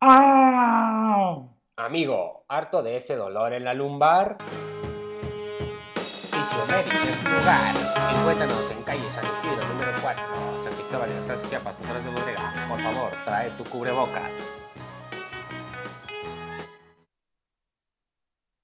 ¡Ah! 0.00 1.48
Amigo, 1.76 2.44
harto 2.48 2.82
de 2.82 2.96
ese 2.96 3.16
dolor 3.16 3.52
en 3.52 3.64
la 3.64 3.74
lumbar. 3.74 4.36
Fisiomédica 5.96 7.02
es 7.08 7.18
tu 7.18 7.30
lugar. 7.30 7.74
Encuéntranos 8.18 8.70
en 8.70 8.82
calle 8.82 9.08
San 9.08 9.24
Isidro, 9.24 9.66
número 9.68 9.92
4, 10.02 10.22
San 10.64 10.72
Cristóbal 10.74 11.08
de 11.08 11.14
las 11.14 11.24
Casas 11.24 11.50
Chiapas, 11.50 11.76
Centrales 11.76 12.04
de 12.04 12.10
Bodega. 12.10 12.66
Por 12.68 12.80
favor, 12.80 13.10
trae 13.24 13.50
tu 13.50 13.64
cubrebocas. 13.64 14.30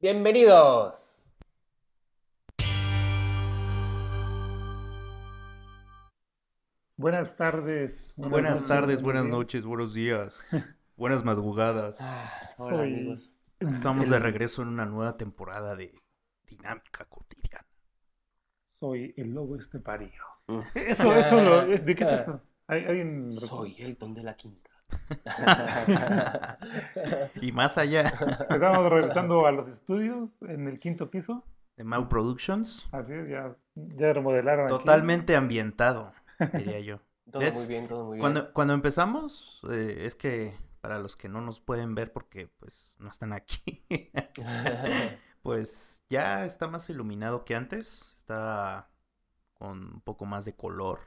Bienvenidos. 0.00 1.12
Buenas 6.96 7.36
tardes. 7.36 8.12
Buenas 8.16 8.60
noches, 8.60 8.68
tardes, 8.68 9.02
buenas 9.02 9.24
noches, 9.24 9.64
buenos 9.64 9.94
días, 9.94 10.50
buenas 11.02 11.24
madrugadas. 11.24 11.98
Hola, 12.58 12.76
Soy- 12.76 12.94
amigos. 12.94 13.34
Estamos 13.58 14.08
de 14.08 14.20
regreso 14.20 14.62
en 14.62 14.68
una 14.68 14.86
nueva 14.86 15.16
temporada 15.16 15.74
de 15.74 15.92
Dinámica 16.48 17.04
Cotidiana. 17.06 17.66
Soy 18.78 19.12
el 19.16 19.34
lobo 19.34 19.56
estepario. 19.56 20.22
Mm. 20.46 20.60
Eso, 20.76 21.12
eso, 21.12 21.40
lo- 21.40 21.66
¿de 21.66 21.94
qué 21.96 22.04
es 22.04 22.20
eso? 22.20 22.40
¿Hay- 22.68 22.84
¿Alguien 22.84 23.32
Soy 23.32 23.74
Elton 23.80 24.14
de 24.14 24.22
la 24.22 24.36
Quinta. 24.36 24.70
Y 27.40 27.50
más 27.50 27.78
allá 27.78 28.08
Estamos 28.50 28.88
regresando 28.90 29.44
a 29.46 29.50
los 29.52 29.66
estudios 29.66 30.30
en 30.42 30.68
el 30.68 30.78
quinto 30.78 31.10
piso. 31.10 31.44
de 31.76 31.82
Mau 31.82 32.08
Productions, 32.08 32.86
Así 32.92 33.12
es, 33.14 33.28
ya, 33.28 33.56
ya 33.74 34.12
remodelaron 34.12 34.66
aquí. 34.66 34.74
totalmente 34.76 35.34
ambientado, 35.34 36.12
diría 36.52 36.78
yo. 36.78 37.00
todo 37.32 37.40
¿Ves? 37.42 37.56
muy 37.56 37.66
bien, 37.66 37.88
todo 37.88 38.04
muy 38.04 38.12
bien. 38.16 38.20
Cuando, 38.20 38.52
cuando 38.52 38.74
empezamos, 38.74 39.62
eh, 39.68 40.02
es 40.06 40.14
que 40.14 40.54
para 40.82 40.98
los 40.98 41.16
que 41.16 41.28
no 41.28 41.40
nos 41.40 41.60
pueden 41.60 41.94
ver 41.94 42.12
porque 42.12 42.48
pues 42.58 42.96
no 42.98 43.08
están 43.08 43.32
aquí, 43.32 43.86
pues 45.42 46.04
ya 46.10 46.44
está 46.44 46.66
más 46.68 46.90
iluminado 46.90 47.44
que 47.44 47.54
antes, 47.54 48.14
está 48.18 48.90
con 49.54 49.94
un 49.94 50.00
poco 50.02 50.26
más 50.26 50.44
de 50.44 50.54
color. 50.54 50.98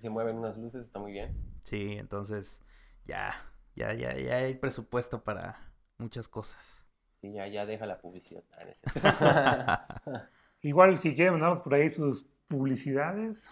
Se 0.00 0.10
mueven 0.10 0.36
unas 0.36 0.56
luces, 0.58 0.84
está 0.84 0.98
muy 0.98 1.12
bien. 1.12 1.34
Sí, 1.64 1.96
entonces 1.98 2.62
ya, 3.04 3.34
ya, 3.74 3.94
ya, 3.94 4.14
ya 4.16 4.36
hay 4.36 4.54
presupuesto 4.54 5.24
para 5.24 5.72
muchas 5.98 6.28
cosas. 6.28 6.86
Sí, 7.22 7.32
ya, 7.32 7.46
ya 7.46 7.64
deja 7.64 7.86
la 7.86 7.98
publicidad. 7.98 8.44
Ah, 8.52 10.02
no. 10.06 10.20
Igual 10.62 10.98
si 10.98 11.14
quieren 11.14 11.34
mandamos 11.34 11.60
por 11.60 11.72
ahí 11.74 11.88
sus 11.88 12.26
publicidades. 12.48 13.46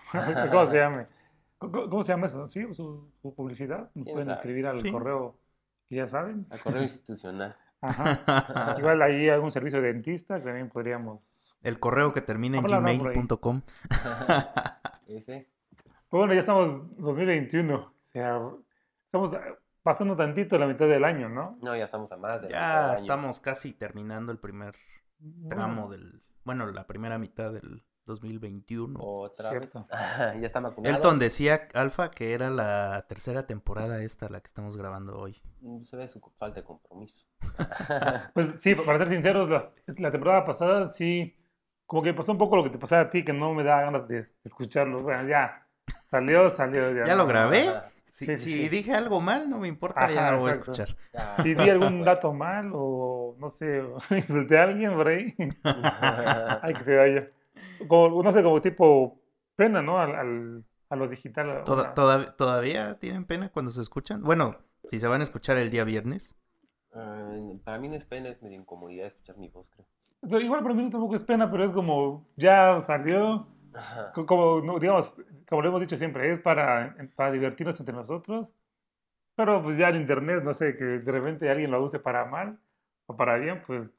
¿Cómo 0.51 0.67
se 0.67 0.77
llama? 0.77 1.09
¿Cómo, 1.59 1.89
cómo 1.89 2.03
se 2.03 2.13
llama 2.13 2.27
eso? 2.27 2.49
¿Sí? 2.49 2.63
¿Su, 2.75 3.11
su 3.23 3.35
publicidad? 3.35 3.91
Nos 3.95 4.05
¿Quién 4.05 4.15
pueden 4.15 4.25
sabe? 4.27 4.37
escribir 4.39 4.67
al 4.67 4.81
Sí. 4.83 4.91
correo 4.91 5.39
ya 5.97 6.07
saben. 6.07 6.47
Al 6.51 6.61
correo 6.61 6.83
institucional. 6.83 7.57
Ajá. 7.81 8.77
Igual 8.79 9.01
ahí 9.03 9.29
algún 9.29 9.51
servicio 9.51 9.81
de 9.81 9.93
dentista 9.93 10.39
que 10.39 10.45
también 10.45 10.69
podríamos... 10.69 11.55
El 11.63 11.79
correo 11.79 12.13
que 12.13 12.21
termina 12.21 12.59
en 12.59 12.65
gmail.com. 12.65 13.63
Ese. 15.07 15.49
Pues 16.09 16.19
bueno, 16.19 16.35
ya 16.35 16.41
estamos 16.41 16.97
2021. 16.99 17.75
O 17.77 17.93
sea, 18.07 18.41
estamos 19.05 19.31
pasando 19.83 20.17
tantito 20.17 20.59
la 20.59 20.67
mitad 20.67 20.87
del 20.87 21.05
año, 21.05 21.29
¿no? 21.29 21.59
No, 21.63 21.77
ya 21.77 21.85
estamos 21.85 22.11
a 22.13 22.17
más 22.17 22.43
de 22.43 22.51
Ya 22.51 22.91
año. 22.93 22.99
estamos 22.99 23.41
casi 23.41 23.73
terminando 23.73 24.33
el 24.33 24.39
primer 24.39 24.75
tramo 25.49 25.87
Bueno, 25.87 25.91
del, 25.91 26.23
bueno, 26.45 26.67
la 26.71 26.87
primera 26.87 27.19
mitad 27.19 27.53
del 27.53 27.85
2021. 28.11 28.99
Otra 29.03 29.51
Cierto. 29.51 29.87
vez. 29.89 29.99
ya 30.41 30.47
está 30.47 30.61
vacunado. 30.61 30.95
Elton 30.95 31.19
decía, 31.19 31.69
Alfa, 31.75 32.11
que 32.11 32.35
era 32.35 32.51
la 32.51 33.07
tercera 33.09 33.47
temporada 33.47 34.03
esta, 34.03 34.29
la 34.29 34.41
que 34.41 34.47
estamos 34.49 34.77
grabando 34.77 35.17
hoy. 35.19 35.41
Se 35.81 35.97
ve 35.97 36.07
su 36.09 36.21
falta 36.39 36.61
de 36.61 36.65
compromiso. 36.67 37.27
Pues 38.35 38.49
sí, 38.61 38.75
para 38.75 38.99
ser 38.99 39.09
sinceros, 39.09 39.51
las- 39.51 39.71
la 39.99 40.11
temporada 40.11 40.45
pasada 40.45 40.89
sí, 40.89 41.37
como 41.87 42.03
que 42.03 42.13
pasó 42.15 42.33
un 42.33 42.39
poco 42.39 42.57
lo 42.57 42.65
que 42.65 42.71
te 42.71 42.79
pasaba 42.79 43.03
a 43.03 43.11
ti, 43.11 43.25
que 43.25 43.33
no 43.33 43.53
me 43.55 43.65
da 43.65 43.81
ganas 43.83 44.07
de 44.09 44.29
escucharlo. 44.45 45.03
Bueno, 45.03 45.27
ya, 45.29 45.67
salió, 46.05 46.51
salió. 46.51 46.93
Ya, 46.95 47.07
¿Ya 47.07 47.15
lo 47.15 47.27
grabé? 47.27 47.65
Si, 48.11 48.27
Sí, 48.27 48.37
sí, 48.37 48.37
si 48.37 48.53
sí. 48.65 48.69
dije 48.69 48.93
algo 48.93 49.21
mal, 49.21 49.49
no 49.49 49.59
me 49.59 49.69
importa, 49.69 50.11
ya 50.11 50.21
Ajá, 50.21 50.31
no 50.33 50.37
lo 50.37 50.43
voy 50.43 50.49
a 50.51 50.53
escuchar. 50.53 50.89
Ya. 51.15 51.37
Si 51.43 51.55
di 51.55 51.71
algún 51.71 52.03
dato 52.05 52.35
mal 52.35 52.71
o 52.75 53.35
no 53.39 53.49
sé, 53.51 53.83
insulté 54.11 54.59
a 54.59 54.65
alguien 54.65 54.93
por 54.95 55.09
ahí, 55.09 55.35
hay 56.63 56.75
que 56.75 56.85
se 56.85 56.97
vaya. 56.97 57.29
Como, 57.89 58.23
no 58.23 58.33
sé, 58.33 58.43
como 58.43 58.61
tipo 58.61 59.21
pena, 59.57 59.83
¿no? 59.83 59.99
Al, 59.99 60.15
al- 60.15 60.65
a 60.91 60.97
lo 60.97 61.09
digital. 61.09 61.63
Toda- 61.65 61.95
todav- 61.95 62.37
¿Todavía 62.37 62.99
tienen 62.99 63.25
pena 63.25 63.51
cuando 63.51 63.71
se 63.71 63.81
escuchan? 63.83 64.23
Bueno, 64.23 64.57
si 64.89 64.99
se 64.99 65.07
van 65.07 65.21
a 65.21 65.25
escuchar 65.25 65.57
el 65.57 65.71
día 65.71 65.85
viernes. 65.85 66.35
Ah, 66.93 67.37
para 67.65 67.79
mí 67.79 67.89
no 67.89 67.95
es 67.95 68.05
pena, 68.05 68.29
es 68.29 68.43
medio 68.43 68.59
incomodidad 68.59 69.07
escuchar 69.07 69.37
mi 69.39 69.49
voz, 69.49 69.71
creo. 69.71 69.87
Pero 70.21 70.41
igual 70.41 70.63
para 70.63 70.75
mí 70.75 70.91
tampoco 70.91 71.17
es 71.17 71.23
pena, 71.23 71.51
pero 71.51 71.65
es 71.65 71.73
como, 71.73 72.27
ya 72.37 72.81
salió, 72.81 73.47
Ajá. 73.75 74.13
como, 74.27 74.61
no, 74.61 74.79
digamos, 74.79 75.15
como 75.49 75.63
lo 75.63 75.69
hemos 75.69 75.81
dicho 75.81 75.97
siempre, 75.97 76.31
es 76.33 76.41
para, 76.41 76.97
para 77.17 77.33
divertirnos 77.33 77.79
entre 77.81 77.95
nosotros. 77.95 78.49
Pero 79.37 79.63
pues 79.63 79.79
ya 79.79 79.91
en 79.91 79.97
internet, 79.97 80.43
no 80.45 80.55
sé, 80.55 80.77
que 80.77 80.85
de 80.85 81.13
repente 81.13 81.51
alguien 81.51 81.71
lo 81.73 81.83
use 81.85 81.99
para 82.01 82.27
mal 82.27 82.61
o 83.07 83.17
para 83.17 83.37
bien, 83.39 83.63
pues 83.67 83.93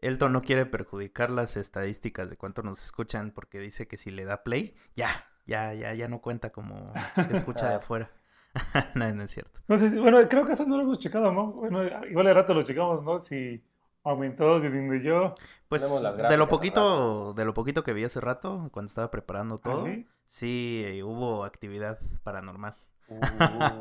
Elton 0.00 0.32
no 0.32 0.42
quiere 0.42 0.66
perjudicar 0.66 1.30
las 1.30 1.56
estadísticas 1.56 2.30
de 2.30 2.36
cuánto 2.36 2.62
nos 2.62 2.82
escuchan 2.82 3.32
porque 3.32 3.58
dice 3.60 3.86
que 3.88 3.96
si 3.96 4.10
le 4.10 4.24
da 4.24 4.42
play, 4.44 4.74
ya, 4.94 5.08
ya, 5.46 5.74
ya, 5.74 5.94
ya 5.94 6.08
no 6.08 6.20
cuenta 6.20 6.50
como 6.50 6.92
escucha 7.30 7.68
de 7.68 7.74
afuera. 7.76 8.10
no, 8.94 9.12
no 9.12 9.22
es 9.22 9.30
cierto. 9.30 9.60
No 9.68 9.76
sé, 9.76 9.90
si- 9.90 9.98
bueno, 9.98 10.18
creo 10.28 10.46
que 10.46 10.52
eso 10.52 10.64
no 10.64 10.76
lo 10.76 10.82
hemos 10.82 10.98
checado, 10.98 11.32
¿no? 11.32 11.52
Bueno, 11.52 11.82
igual 12.08 12.26
de 12.26 12.34
rato 12.34 12.54
lo 12.54 12.62
checamos, 12.62 13.02
¿no? 13.02 13.18
Si 13.18 13.62
aumentó, 14.04 14.60
disminuyó. 14.60 15.34
Pues 15.68 15.82
de 15.82 16.36
lo 16.36 16.48
poquito, 16.48 17.34
de 17.34 17.44
lo 17.44 17.52
poquito 17.54 17.82
que 17.82 17.92
vi 17.92 18.04
hace 18.04 18.20
rato, 18.20 18.68
cuando 18.72 18.88
estaba 18.88 19.10
preparando 19.10 19.58
todo, 19.58 19.84
¿Ah, 19.84 19.90
sí? 19.94 20.06
sí 20.24 20.82
eh, 20.86 21.02
hubo 21.02 21.44
actividad 21.44 21.98
paranormal. 22.22 22.76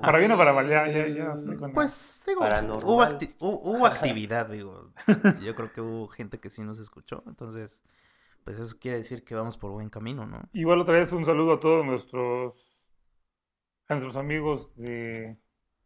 Para 0.01 0.19
bien 0.19 0.31
o 0.31 0.37
para 0.37 0.53
mal, 0.53 0.69
ya, 0.69 0.87
ya, 0.87 1.07
ya. 1.07 1.35
Pues 1.73 2.23
digo, 2.25 2.41
hubo, 2.41 3.01
acti- 3.03 3.35
hubo 3.39 3.85
actividad, 3.85 4.47
digo. 4.47 4.91
Yo 5.43 5.53
creo 5.55 5.71
que 5.73 5.81
hubo 5.81 6.07
gente 6.07 6.39
que 6.39 6.49
sí 6.49 6.61
nos 6.63 6.79
escuchó, 6.79 7.23
entonces, 7.27 7.83
pues 8.45 8.57
eso 8.59 8.77
quiere 8.79 8.99
decir 8.99 9.23
que 9.25 9.35
vamos 9.35 9.57
por 9.57 9.71
buen 9.71 9.89
camino, 9.89 10.25
¿no? 10.25 10.41
Igual 10.53 10.79
otra 10.81 10.95
vez 10.95 11.11
un 11.11 11.25
saludo 11.25 11.53
a 11.53 11.59
todos 11.59 11.85
nuestros, 11.85 12.55
a 13.89 13.95
nuestros 13.95 14.15
amigos 14.15 14.73
de, 14.75 15.37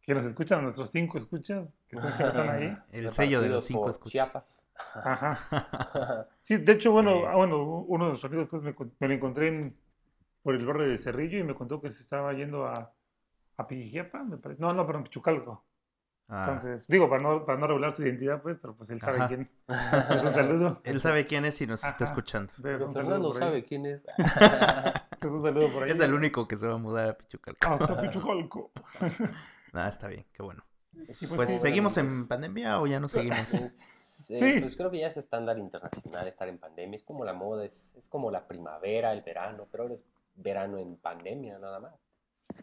que 0.02 0.14
nos 0.14 0.24
escuchan, 0.24 0.60
a 0.60 0.62
nuestros 0.62 0.90
cinco 0.90 1.18
escuchas, 1.18 1.68
que 1.88 1.96
están, 1.96 2.16
que 2.16 2.22
están 2.22 2.48
ahí. 2.48 2.78
El 2.92 3.10
sello 3.10 3.40
de 3.40 3.48
los 3.48 3.64
cinco 3.64 3.90
escuchas. 3.90 4.12
Chiapas. 4.12 4.68
Ajá. 4.94 6.28
Sí, 6.44 6.56
de 6.56 6.72
hecho, 6.72 6.90
bueno, 6.90 7.12
Sí. 7.18 7.22
ah, 7.28 7.36
bueno, 7.36 7.62
uno 7.62 8.04
de 8.04 8.08
nuestros 8.10 8.30
amigos 8.32 8.48
pues, 8.50 8.62
me, 8.64 8.74
me 8.98 9.08
lo 9.08 9.14
encontré 9.14 9.48
en- 9.48 9.76
por 10.42 10.56
el 10.56 10.66
barrio 10.66 10.88
de 10.88 10.98
Cerrillo 10.98 11.38
y 11.38 11.44
me 11.44 11.54
contó 11.54 11.80
que 11.80 11.88
se 11.90 12.02
estaba 12.02 12.32
yendo 12.32 12.66
a, 12.66 12.92
a 13.56 13.66
Pijijiapa, 13.66 14.22
me 14.24 14.36
parece. 14.38 14.60
No, 14.60 14.72
no, 14.72 14.86
pero 14.86 14.98
en 14.98 15.04
Pichucalco. 15.04 15.64
Ah, 16.28 16.46
Entonces, 16.48 16.86
digo, 16.88 17.10
para 17.10 17.22
no, 17.22 17.44
para 17.44 17.58
no 17.58 17.66
revelar 17.66 17.92
su 17.94 18.02
identidad, 18.02 18.40
pues, 18.40 18.56
pero 18.60 18.74
pues 18.74 18.88
él 18.90 19.00
sabe 19.00 19.18
Ajá. 19.18 19.28
quién. 19.28 19.50
Pues, 19.66 20.22
un 20.24 20.32
saludo. 20.32 20.80
él 20.84 21.00
sabe 21.00 21.26
quién 21.26 21.44
es 21.44 21.60
y 21.60 21.66
nos 21.66 21.84
está 21.84 22.04
escuchando. 22.04 22.52
Entonces, 22.56 22.62
Pero 22.62 22.86
un 22.86 22.92
saludo 22.94 23.10
Fernando 23.10 23.32
por 23.32 23.42
ahí. 23.42 23.48
sabe 23.48 23.64
quién 23.64 23.86
es. 23.86 24.06
Entonces, 24.16 25.30
un 25.30 25.42
saludo 25.42 25.68
por 25.68 25.82
ahí. 25.84 25.90
Es 25.90 26.00
el 26.00 26.14
único 26.14 26.48
que 26.48 26.56
se 26.56 26.66
va 26.66 26.74
a 26.74 26.78
mudar 26.78 27.08
a 27.10 27.18
Pichucalco. 27.18 27.66
Hasta 27.68 28.00
Pichucalco. 28.00 28.70
Ah, 29.74 29.88
está 29.88 30.06
bien, 30.06 30.26
qué 30.34 30.42
bueno. 30.42 30.62
Pues 31.34 31.48
sí, 31.48 31.56
seguimos 31.58 31.96
en 31.96 32.28
pandemia 32.28 32.78
o 32.78 32.86
ya 32.86 33.00
no 33.00 33.08
seguimos. 33.08 33.54
Es, 33.54 34.30
eh, 34.30 34.38
Sí. 34.38 34.60
Pues 34.60 34.76
creo 34.76 34.90
que 34.90 34.98
ya 34.98 35.06
es 35.06 35.16
estándar 35.16 35.58
internacional 35.58 36.28
estar 36.28 36.46
en 36.48 36.58
pandemia. 36.58 36.96
Es 36.96 37.02
como 37.02 37.24
la 37.24 37.32
moda, 37.32 37.64
es, 37.64 37.90
es 37.96 38.06
como 38.06 38.30
la 38.30 38.46
primavera, 38.46 39.12
el 39.12 39.22
verano, 39.22 39.66
pero 39.70 39.84
ahora 39.84 39.94
es 39.94 40.04
verano 40.34 40.78
en 40.78 40.96
pandemia 40.98 41.58
nada 41.58 41.80
más. 41.80 41.94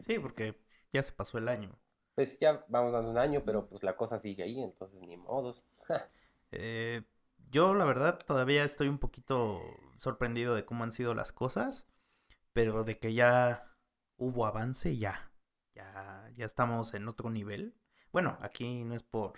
Sí, 0.00 0.18
porque 0.20 0.54
ya 0.92 1.02
se 1.02 1.12
pasó 1.12 1.38
el 1.38 1.48
año. 1.48 1.78
Pues 2.14 2.38
ya 2.38 2.64
vamos 2.68 2.92
dando 2.92 3.10
un 3.10 3.18
año, 3.18 3.42
pero 3.44 3.66
pues 3.68 3.82
la 3.82 3.96
cosa 3.96 4.18
sigue 4.18 4.42
ahí, 4.42 4.62
entonces 4.62 5.00
ni 5.00 5.16
modos. 5.16 5.64
Eh, 6.52 7.02
yo 7.50 7.74
la 7.74 7.84
verdad 7.84 8.18
todavía 8.26 8.64
estoy 8.64 8.88
un 8.88 8.98
poquito 8.98 9.60
sorprendido 9.98 10.54
de 10.54 10.64
cómo 10.64 10.84
han 10.84 10.92
sido 10.92 11.14
las 11.14 11.32
cosas, 11.32 11.86
pero 12.52 12.84
de 12.84 12.98
que 12.98 13.14
ya 13.14 13.72
hubo 14.16 14.46
avance, 14.46 14.96
ya, 14.96 15.30
ya, 15.74 16.30
ya 16.36 16.44
estamos 16.44 16.94
en 16.94 17.08
otro 17.08 17.30
nivel. 17.30 17.74
Bueno, 18.12 18.36
aquí 18.40 18.84
no 18.84 18.94
es 18.94 19.02
por 19.02 19.34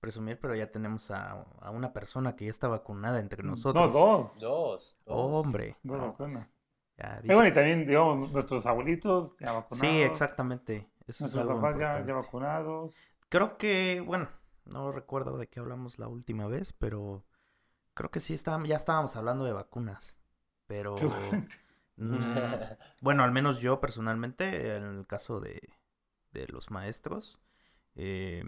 presumir, 0.00 0.38
pero 0.40 0.54
ya 0.54 0.70
tenemos 0.70 1.10
a, 1.10 1.42
a 1.60 1.70
una 1.70 1.92
persona 1.92 2.36
que 2.36 2.44
ya 2.46 2.50
está 2.50 2.68
vacunada 2.68 3.20
entre 3.20 3.42
nosotros. 3.42 3.92
No, 3.94 4.00
dos. 4.00 4.40
Dos. 4.40 4.98
dos. 5.04 5.46
Hombre, 5.46 5.76
Dos 5.82 5.98
no, 5.98 6.16
pues, 6.16 6.32
vacunas. 6.32 6.50
dice- 7.22 7.34
bueno, 7.34 7.48
y 7.48 7.52
también, 7.54 7.86
digamos, 7.86 8.32
nuestros 8.32 8.66
abuelitos 8.66 9.36
ya 9.40 9.52
vacunados. 9.52 9.78
Sí, 9.80 10.02
exactamente. 10.02 10.88
Eso 11.06 11.26
es 11.26 11.36
algo 11.36 11.60
ya, 11.78 12.02
vacunados. 12.14 12.94
Creo 13.28 13.56
que, 13.56 14.02
bueno, 14.04 14.28
no 14.64 14.92
recuerdo 14.92 15.38
de 15.38 15.48
qué 15.48 15.60
hablamos 15.60 15.98
la 15.98 16.08
última 16.08 16.46
vez, 16.46 16.72
pero 16.72 17.24
creo 17.94 18.10
que 18.10 18.20
sí 18.20 18.34
estábamos, 18.34 18.68
ya 18.68 18.76
estábamos 18.76 19.16
hablando 19.16 19.44
de 19.44 19.52
vacunas. 19.52 20.18
Pero 20.66 20.96
mm, 21.96 22.16
bueno, 23.00 23.24
al 23.24 23.32
menos 23.32 23.58
yo 23.58 23.80
personalmente, 23.80 24.76
en 24.76 24.84
el 24.84 25.06
caso 25.06 25.40
de, 25.40 25.60
de 26.32 26.46
los 26.48 26.70
maestros, 26.70 27.40
eh, 27.94 28.44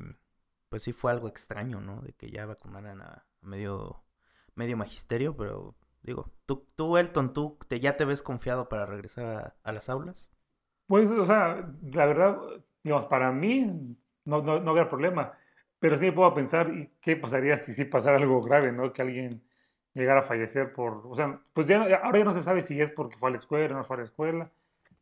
pues 0.68 0.82
sí 0.82 0.92
fue 0.92 1.12
algo 1.12 1.28
extraño, 1.28 1.80
¿no? 1.80 2.02
De 2.02 2.12
que 2.14 2.30
ya 2.30 2.46
vacunaran 2.46 3.00
a, 3.02 3.06
a 3.06 3.26
medio, 3.46 4.04
medio 4.54 4.76
magisterio, 4.76 5.36
pero 5.36 5.76
digo, 6.02 6.32
tú, 6.46 6.68
tú 6.76 6.96
Elton, 6.98 7.32
¿tú 7.32 7.58
te, 7.68 7.80
ya 7.80 7.96
te 7.96 8.04
ves 8.04 8.22
confiado 8.22 8.68
para 8.68 8.86
regresar 8.86 9.24
a, 9.24 9.56
a 9.62 9.72
las 9.72 9.88
aulas? 9.88 10.33
Pues, 10.86 11.10
o 11.10 11.24
sea, 11.24 11.66
la 11.92 12.06
verdad, 12.06 12.38
digamos, 12.82 13.06
para 13.06 13.32
mí 13.32 13.96
no, 14.24 14.42
no, 14.42 14.60
no 14.60 14.70
había 14.70 14.88
problema, 14.88 15.32
pero 15.78 15.96
sí 15.96 16.10
puedo 16.10 16.34
pensar 16.34 16.70
¿y 16.74 16.90
qué 17.00 17.16
pasaría 17.16 17.56
si 17.56 17.72
sí 17.72 17.84
pasara 17.84 18.16
algo 18.16 18.40
grave, 18.40 18.72
¿no? 18.72 18.92
Que 18.92 19.02
alguien 19.02 19.42
llegara 19.94 20.20
a 20.20 20.24
fallecer 20.24 20.72
por, 20.72 21.06
o 21.06 21.14
sea, 21.14 21.40
pues 21.52 21.66
ya, 21.66 21.82
ahora 22.02 22.18
ya 22.18 22.24
no 22.24 22.32
se 22.32 22.42
sabe 22.42 22.62
si 22.62 22.80
es 22.80 22.90
porque 22.90 23.16
fue 23.16 23.28
a 23.28 23.32
la 23.32 23.38
escuela 23.38 23.74
o 23.74 23.78
no 23.78 23.84
fue 23.84 23.96
a 23.96 23.98
la 24.00 24.04
escuela, 24.04 24.50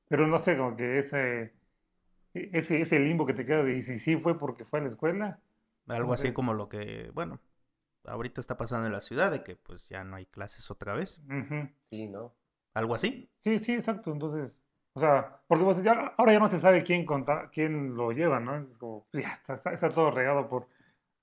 pero 0.08 0.26
no 0.26 0.38
sé, 0.38 0.56
como 0.56 0.76
que 0.76 0.99
ese, 0.99 1.55
ese, 2.34 2.81
ese 2.81 2.99
limbo 2.99 3.26
que 3.26 3.34
te 3.34 3.46
queda 3.46 3.62
de, 3.62 3.76
y 3.76 3.82
si 3.82 3.99
sí 3.99 4.17
fue 4.17 4.38
porque 4.38 4.64
fue 4.64 4.81
a 4.81 4.82
la 4.82 4.88
escuela, 4.88 5.40
Algo 5.88 6.12
así 6.12 6.32
como 6.32 6.55
lo 6.55 6.69
que, 6.69 7.11
bueno, 7.14 7.40
ahorita 8.05 8.40
está 8.40 8.56
pasando 8.56 8.87
en 8.87 8.93
la 8.93 9.00
ciudad, 9.00 9.31
de 9.31 9.43
que 9.43 9.56
pues 9.56 9.88
ya 9.88 10.05
no 10.05 10.17
hay 10.17 10.26
clases 10.26 10.70
otra 10.70 10.94
vez. 10.94 11.20
Sí, 11.90 12.08
¿no? 12.08 12.34
Algo 12.75 12.94
así. 12.94 13.31
Sí, 13.40 13.58
sí, 13.58 13.75
exacto. 13.75 14.12
Entonces, 14.12 14.58
o 14.94 15.00
sea, 15.00 15.41
porque 15.47 15.65
pues, 15.65 15.83
ya, 15.83 16.15
ahora 16.17 16.33
ya 16.33 16.39
no 16.39 16.49
se 16.49 16.59
sabe 16.59 16.83
quién 16.83 17.05
conta, 17.06 17.49
quién 17.53 17.94
lo 17.94 18.12
lleva, 18.12 18.41
¿no? 18.41 18.56
Es 18.56 18.77
como, 18.79 19.06
pues, 19.11 19.25
ya 19.25 19.41
está, 19.55 19.89
todo 19.91 20.11
regado 20.11 20.49
por 20.49 20.69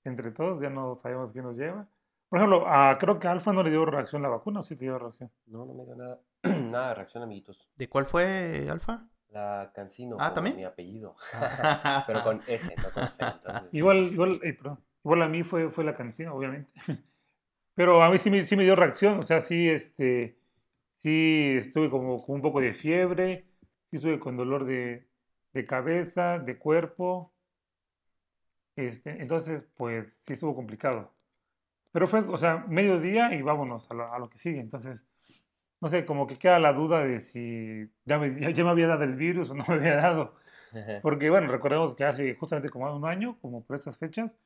entre 0.04 0.30
todos, 0.30 0.60
ya 0.60 0.70
no 0.70 0.96
sabemos 0.96 1.32
quién 1.32 1.44
nos 1.44 1.56
lleva. 1.56 1.86
Por 2.28 2.38
ejemplo, 2.38 2.66
a, 2.68 2.96
creo 2.98 3.18
que 3.18 3.26
a 3.28 3.32
Alfa 3.32 3.52
no 3.52 3.62
le 3.62 3.70
dio 3.70 3.84
reacción 3.84 4.22
la 4.22 4.28
vacuna, 4.28 4.60
o 4.60 4.62
sí 4.62 4.76
te 4.76 4.84
dio 4.84 4.98
reacción. 4.98 5.30
No, 5.46 5.66
no 5.66 5.74
me 5.74 5.84
dio 5.84 5.96
nada, 5.96 6.20
nada 6.70 6.88
de 6.90 6.94
reacción, 6.94 7.22
amiguitos. 7.22 7.68
¿De 7.76 7.88
cuál 7.88 8.06
fue, 8.06 8.66
Alfa? 8.70 9.06
La 9.30 9.70
Cancino, 9.74 10.16
Ah, 10.18 10.32
¿también? 10.34 10.56
mi 10.56 10.64
apellido. 10.64 11.14
Pero 12.06 12.22
con 12.24 12.40
S, 12.46 12.74
no 12.76 12.90
con 12.92 13.06
C. 13.08 13.24
Entonces, 13.24 13.68
Igual, 13.72 13.98
igual, 14.12 14.40
eh, 14.42 14.54
perdón, 14.54 14.80
igual 15.04 15.22
a 15.22 15.28
mí 15.28 15.42
fue, 15.42 15.70
fue 15.70 15.84
la 15.84 15.94
canción, 15.94 16.28
obviamente. 16.32 16.72
Pero 17.74 18.02
a 18.02 18.10
mí 18.10 18.18
sí 18.18 18.30
me, 18.30 18.46
sí 18.46 18.56
me 18.56 18.64
dio 18.64 18.74
reacción, 18.76 19.18
o 19.18 19.22
sea, 19.22 19.40
sí, 19.40 19.68
este, 19.68 20.38
sí 21.02 21.56
estuve 21.58 21.88
como 21.90 22.16
con 22.24 22.36
un 22.36 22.42
poco 22.42 22.60
de 22.60 22.74
fiebre, 22.74 23.46
sí 23.90 23.96
estuve 23.96 24.20
con 24.20 24.36
dolor 24.36 24.64
de, 24.64 25.08
de 25.52 25.64
cabeza, 25.66 26.38
de 26.38 26.58
cuerpo. 26.58 27.32
Este, 28.76 29.20
entonces, 29.20 29.64
pues 29.76 30.20
sí 30.24 30.32
estuvo 30.34 30.54
complicado. 30.54 31.12
Pero 31.92 32.08
fue, 32.08 32.20
o 32.20 32.36
sea, 32.38 32.64
mediodía 32.68 33.34
y 33.34 33.42
vámonos 33.42 33.90
a 33.90 33.94
lo, 33.94 34.12
a 34.12 34.18
lo 34.18 34.30
que 34.30 34.38
sigue. 34.38 34.60
Entonces, 34.60 35.06
no 35.80 35.88
sé, 35.88 36.06
como 36.06 36.26
que 36.26 36.36
queda 36.36 36.58
la 36.58 36.72
duda 36.72 37.04
de 37.04 37.20
si 37.20 37.90
ya 38.04 38.18
me, 38.18 38.38
ya- 38.40 38.50
ya 38.50 38.64
me 38.64 38.70
había 38.70 38.88
dado 38.88 39.04
el 39.04 39.16
virus 39.16 39.50
o 39.50 39.54
no 39.54 39.64
me 39.68 39.74
había 39.74 39.96
dado. 39.96 40.36
Porque, 41.02 41.30
bueno, 41.30 41.48
recordemos 41.50 41.94
que 41.96 42.04
hace 42.04 42.34
justamente 42.36 42.70
como 42.70 42.94
un 42.96 43.04
año, 43.06 43.38
como 43.40 43.64
por 43.64 43.76
estas 43.76 43.98
fechas. 43.98 44.38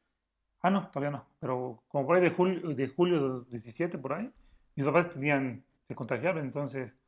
Ah, 0.63 0.71
no, 0.71 0.89
todavía 0.91 1.11
no. 1.19 1.27
Pero 1.41 1.85
como 1.89 2.07
por 2.07 2.17
ahí 2.17 2.23
de 2.23 2.31
julio, 2.31 2.75
de 2.75 2.89
julio 2.89 3.41
de 3.41 3.51
17, 3.51 3.99
por 3.99 4.15
ahí, 4.15 4.33
mis 4.77 4.87
papás 4.87 5.11
tenían, 5.11 5.65
se 5.89 5.95
contagiaron. 5.95 6.45
Entonces, 6.45 6.99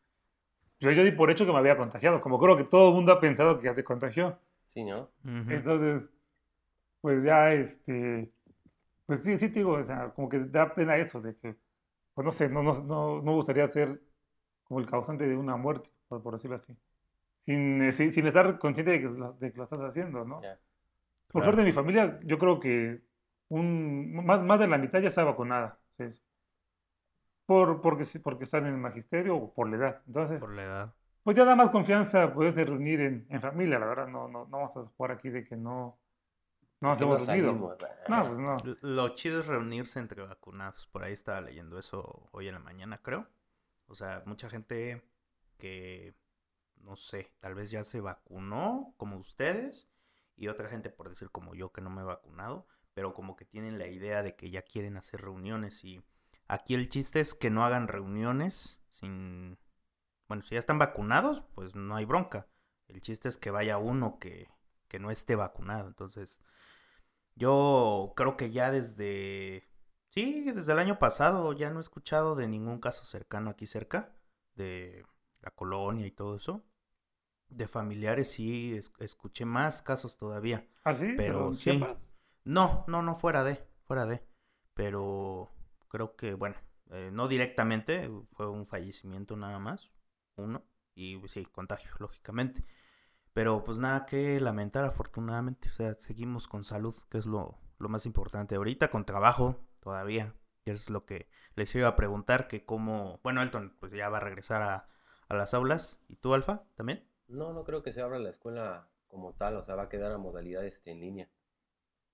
yo, 0.80 0.90
yo 0.92 1.04
di 1.04 1.12
por 1.12 1.30
hecho 1.30 1.46
que 1.46 1.52
me 1.52 1.58
había 1.58 1.76
contagiado. 1.76 2.20
Como 2.20 2.38
creo 2.38 2.56
que 2.56 2.64
todo 2.64 2.88
el 2.90 2.94
mundo 2.94 3.12
ha 3.12 3.20
pensado 3.20 3.58
que 3.58 3.66
ya 3.66 3.74
se 3.74 3.84
contagió. 3.84 4.38
Sí, 4.68 4.84
¿no? 4.84 5.10
Entonces, 5.24 6.10
pues 7.00 7.22
ya, 7.24 7.52
este, 7.52 8.32
pues 9.06 9.22
sí, 9.24 9.38
sí 9.38 9.48
te 9.50 9.60
digo, 9.60 9.72
o 9.74 9.84
sea, 9.84 10.10
como 10.14 10.28
que 10.28 10.40
da 10.40 10.74
pena 10.74 10.96
eso 10.98 11.20
de 11.20 11.36
que, 11.38 11.56
pues 12.14 12.24
no 12.24 12.32
sé, 12.32 12.48
no, 12.48 12.62
no, 12.62 12.72
no, 12.84 13.16
no 13.18 13.22
me 13.22 13.32
gustaría 13.34 13.68
ser 13.68 14.02
como 14.64 14.80
el 14.80 14.86
causante 14.86 15.26
de 15.28 15.36
una 15.36 15.56
muerte, 15.56 15.90
por, 16.08 16.22
por 16.22 16.34
decirlo 16.34 16.56
así. 16.56 16.76
Sin, 17.46 17.82
eh, 17.82 17.92
sin, 17.92 18.10
sin 18.12 18.26
estar 18.26 18.58
consciente 18.58 18.92
de 18.92 19.00
que, 19.00 19.08
lo- 19.08 19.34
de 19.34 19.52
que 19.52 19.58
lo 19.58 19.64
estás 19.64 19.80
haciendo, 19.82 20.24
¿no? 20.24 20.40
Ya. 20.42 20.58
Por 21.32 21.42
Claro. 21.42 21.44
suerte 21.46 21.62
de 21.62 21.66
mi 21.68 21.72
familia, 21.72 22.20
yo 22.24 22.38
creo 22.38 22.60
que 22.60 23.02
un, 23.48 24.24
más, 24.26 24.42
más 24.42 24.58
de 24.60 24.66
la 24.68 24.78
mitad 24.78 25.00
ya 25.00 25.08
está 25.08 25.24
vacunada. 25.24 25.78
Por, 27.46 27.80
porque, 27.80 28.04
sí- 28.06 28.18
porque 28.18 28.44
están 28.44 28.66
en 28.66 28.74
el 28.74 28.78
magisterio 28.80 29.36
o 29.36 29.54
por 29.54 29.68
la 29.70 29.76
edad. 29.76 30.02
Entonces, 30.06 30.40
Por 30.40 30.54
la 30.54 30.64
edad. 30.64 30.94
pues 31.22 31.36
ya 31.36 31.44
da 31.44 31.54
más 31.56 31.70
confianza 31.70 32.32
poderse 32.34 32.64
reunir 32.64 33.00
en, 33.00 33.26
en 33.30 33.40
familia, 33.40 33.78
la 33.78 33.86
verdad. 33.86 34.08
No, 34.08 34.28
no, 34.28 34.44
no 34.46 34.58
vamos 34.58 34.76
a 34.76 34.84
jugar 34.84 35.12
aquí 35.12 35.30
de 35.30 35.44
que 35.44 35.56
no, 35.56 35.98
no 36.80 36.88
nos 36.90 37.00
hemos 37.00 37.26
reunido. 37.26 37.76
No, 38.08 38.26
pues 38.26 38.38
no. 38.38 38.56
Lo 38.82 39.08
chido 39.10 39.40
es 39.40 39.46
reunirse 39.46 39.98
entre 40.00 40.22
vacunados. 40.22 40.88
Por 40.88 41.04
ahí 41.04 41.12
estaba 41.12 41.40
leyendo 41.40 41.78
eso 41.78 42.28
hoy 42.32 42.48
en 42.48 42.54
la 42.54 42.60
mañana, 42.60 42.98
creo. 42.98 43.28
O 43.86 43.94
sea, 43.94 44.22
mucha 44.26 44.50
gente 44.50 45.02
que, 45.56 46.14
no 46.78 46.96
sé, 46.96 47.32
tal 47.38 47.54
vez 47.54 47.70
ya 47.70 47.84
se 47.84 48.00
vacunó, 48.00 48.92
como 48.96 49.16
ustedes, 49.18 49.88
y 50.36 50.48
otra 50.48 50.68
gente, 50.68 50.90
por 50.90 51.08
decir 51.08 51.30
como 51.30 51.54
yo, 51.54 51.70
que 51.72 51.80
no 51.80 51.90
me 51.90 52.02
he 52.02 52.04
vacunado, 52.04 52.66
pero 52.92 53.14
como 53.14 53.36
que 53.36 53.44
tienen 53.44 53.78
la 53.78 53.86
idea 53.86 54.24
de 54.24 54.34
que 54.34 54.50
ya 54.50 54.62
quieren 54.62 54.96
hacer 54.96 55.20
reuniones. 55.20 55.84
Y 55.84 56.02
aquí 56.48 56.74
el 56.74 56.88
chiste 56.88 57.20
es 57.20 57.34
que 57.34 57.50
no 57.50 57.64
hagan 57.64 57.88
reuniones 57.88 58.80
sin... 58.88 59.58
Bueno, 60.28 60.42
si 60.42 60.54
ya 60.54 60.58
están 60.58 60.78
vacunados, 60.78 61.42
pues 61.54 61.74
no 61.74 61.96
hay 61.96 62.04
bronca. 62.04 62.48
El 62.88 63.00
chiste 63.00 63.28
es 63.28 63.38
que 63.38 63.50
vaya 63.50 63.78
uno 63.78 64.18
que, 64.18 64.48
que 64.88 64.98
no 64.98 65.10
esté 65.10 65.36
vacunado. 65.36 65.88
Entonces, 65.88 66.40
yo 67.34 68.12
creo 68.16 68.36
que 68.36 68.50
ya 68.50 68.70
desde... 68.70 69.68
Sí, 70.10 70.50
desde 70.50 70.72
el 70.72 70.78
año 70.78 70.98
pasado 70.98 71.52
ya 71.52 71.70
no 71.70 71.78
he 71.78 71.82
escuchado 71.82 72.36
de 72.36 72.48
ningún 72.48 72.80
caso 72.80 73.04
cercano 73.04 73.50
aquí 73.50 73.66
cerca, 73.66 74.14
de 74.54 75.04
la 75.42 75.50
colonia 75.50 76.06
y 76.06 76.10
todo 76.10 76.36
eso. 76.36 76.64
De 77.48 77.68
familiares 77.68 78.30
sí 78.32 78.74
es- 78.76 78.92
escuché 78.98 79.44
más 79.44 79.82
casos 79.82 80.16
todavía. 80.16 80.66
¿Ah, 80.84 80.94
sí? 80.94 81.12
Pero 81.16 81.48
¿En 81.48 81.54
sí. 81.54 81.84
No, 82.44 82.84
no, 82.88 83.02
no 83.02 83.14
fuera 83.14 83.44
de, 83.44 83.62
fuera 83.86 84.06
de. 84.06 84.22
Pero 84.74 85.50
creo 85.96 86.14
que, 86.14 86.34
bueno, 86.34 86.56
eh, 86.90 87.10
no 87.10 87.26
directamente, 87.26 88.10
fue 88.32 88.48
un 88.50 88.66
fallecimiento 88.66 89.34
nada 89.34 89.58
más, 89.58 89.90
uno, 90.36 90.62
y 90.94 91.18
sí, 91.28 91.46
contagio, 91.46 91.90
lógicamente. 91.98 92.62
Pero 93.32 93.64
pues 93.64 93.78
nada 93.78 94.04
que 94.04 94.38
lamentar, 94.40 94.84
afortunadamente, 94.84 95.70
o 95.70 95.72
sea, 95.72 95.94
seguimos 95.94 96.48
con 96.48 96.64
salud, 96.64 96.94
que 97.10 97.16
es 97.18 97.24
lo, 97.24 97.58
lo 97.78 97.88
más 97.88 98.04
importante 98.04 98.56
ahorita, 98.56 98.90
con 98.90 99.06
trabajo 99.06 99.56
todavía, 99.80 100.34
que 100.64 100.72
es 100.72 100.90
lo 100.90 101.06
que 101.06 101.28
les 101.54 101.74
iba 101.74 101.88
a 101.88 101.96
preguntar, 101.96 102.46
que 102.46 102.66
cómo, 102.66 103.20
bueno, 103.22 103.40
Elton 103.42 103.74
pues 103.80 103.92
ya 103.92 104.10
va 104.10 104.18
a 104.18 104.20
regresar 104.20 104.60
a, 104.60 104.88
a 105.28 105.34
las 105.34 105.54
aulas, 105.54 106.02
¿y 106.08 106.16
tú, 106.16 106.34
Alfa, 106.34 106.64
también? 106.74 107.06
No, 107.28 107.52
no 107.54 107.64
creo 107.64 107.82
que 107.82 107.92
se 107.92 108.02
abra 108.02 108.18
la 108.18 108.30
escuela 108.30 108.88
como 109.08 109.32
tal, 109.32 109.56
o 109.56 109.62
sea, 109.62 109.76
va 109.76 109.84
a 109.84 109.88
quedar 109.88 110.12
a 110.12 110.18
modalidad 110.18 110.64
este, 110.66 110.90
en 110.90 111.00
línea. 111.00 111.30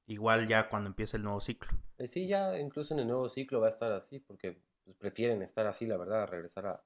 Igual 0.07 0.47
ya 0.49 0.69
cuando 0.69 0.89
empiece 0.89 1.17
el 1.17 1.23
nuevo 1.23 1.41
ciclo. 1.41 1.71
Eh, 1.99 2.07
sí, 2.07 2.27
ya 2.27 2.59
incluso 2.59 2.93
en 2.95 3.01
el 3.01 3.07
nuevo 3.07 3.29
ciclo 3.29 3.61
va 3.61 3.67
a 3.67 3.71
estar 3.71 3.93
así, 3.93 4.19
porque 4.19 4.61
pues, 4.85 4.97
prefieren 4.97 5.43
estar 5.43 5.67
así, 5.67 5.87
la 5.87 5.97
verdad, 5.97 6.23
a 6.25 6.27
regresar 6.27 6.67
a, 6.67 6.71
a 6.73 6.83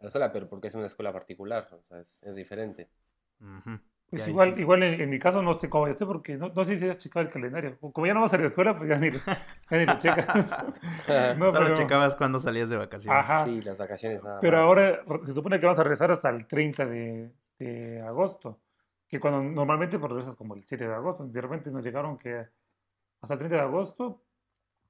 la 0.00 0.06
escuela, 0.06 0.32
pero 0.32 0.48
porque 0.48 0.68
es 0.68 0.74
una 0.74 0.86
escuela 0.86 1.12
particular, 1.12 1.68
o 1.72 1.82
sea, 1.82 2.00
es, 2.00 2.22
es 2.22 2.36
diferente. 2.36 2.88
Pues 4.08 4.22
Ya, 4.22 4.28
igual, 4.30 4.54
sí. 4.54 4.60
igual 4.60 4.82
en, 4.84 5.00
en 5.00 5.10
mi 5.10 5.18
caso 5.18 5.42
no 5.42 5.52
sé 5.54 5.68
cómo 5.68 5.86
ser 5.92 6.06
porque 6.06 6.36
no, 6.36 6.48
no 6.50 6.64
sé 6.64 6.78
si 6.78 6.88
has 6.88 6.98
checado 6.98 7.26
el 7.26 7.32
calendario. 7.32 7.76
Como 7.80 8.06
ya 8.06 8.14
no 8.14 8.20
vas 8.20 8.32
a 8.32 8.38
la 8.38 8.46
escuela, 8.46 8.76
pues 8.76 8.88
ya 8.88 8.96
ni, 8.98 9.10
ya 9.70 9.76
ni 9.78 9.84
lo 9.86 9.98
checas. 9.98 10.26
No, 11.38 11.50
Solo 11.50 11.64
pero- 11.64 11.74
checabas 11.74 12.14
cuando 12.14 12.38
salías 12.38 12.70
de 12.70 12.76
vacaciones. 12.76 13.20
Ajá. 13.28 13.44
Sí, 13.44 13.60
las 13.62 13.76
vacaciones 13.78 14.22
nada 14.22 14.38
Pero 14.40 14.58
más. 14.58 14.64
ahora 14.64 15.04
se 15.24 15.34
supone 15.34 15.58
que 15.58 15.66
vamos 15.66 15.80
a 15.80 15.82
regresar 15.82 16.12
hasta 16.12 16.30
el 16.30 16.46
30 16.46 16.86
de, 16.86 17.32
de 17.58 18.00
agosto. 18.02 18.60
Que 19.08 19.20
cuando 19.20 19.42
normalmente 19.42 19.98
pues, 19.98 20.10
regresas 20.10 20.36
como 20.36 20.54
el 20.54 20.64
7 20.64 20.86
de 20.88 20.94
agosto. 20.94 21.26
De 21.26 21.40
repente 21.40 21.70
nos 21.70 21.84
llegaron 21.84 22.18
que 22.18 22.46
hasta 23.20 23.34
el 23.34 23.38
30 23.38 23.56
de 23.56 23.62
agosto. 23.62 24.20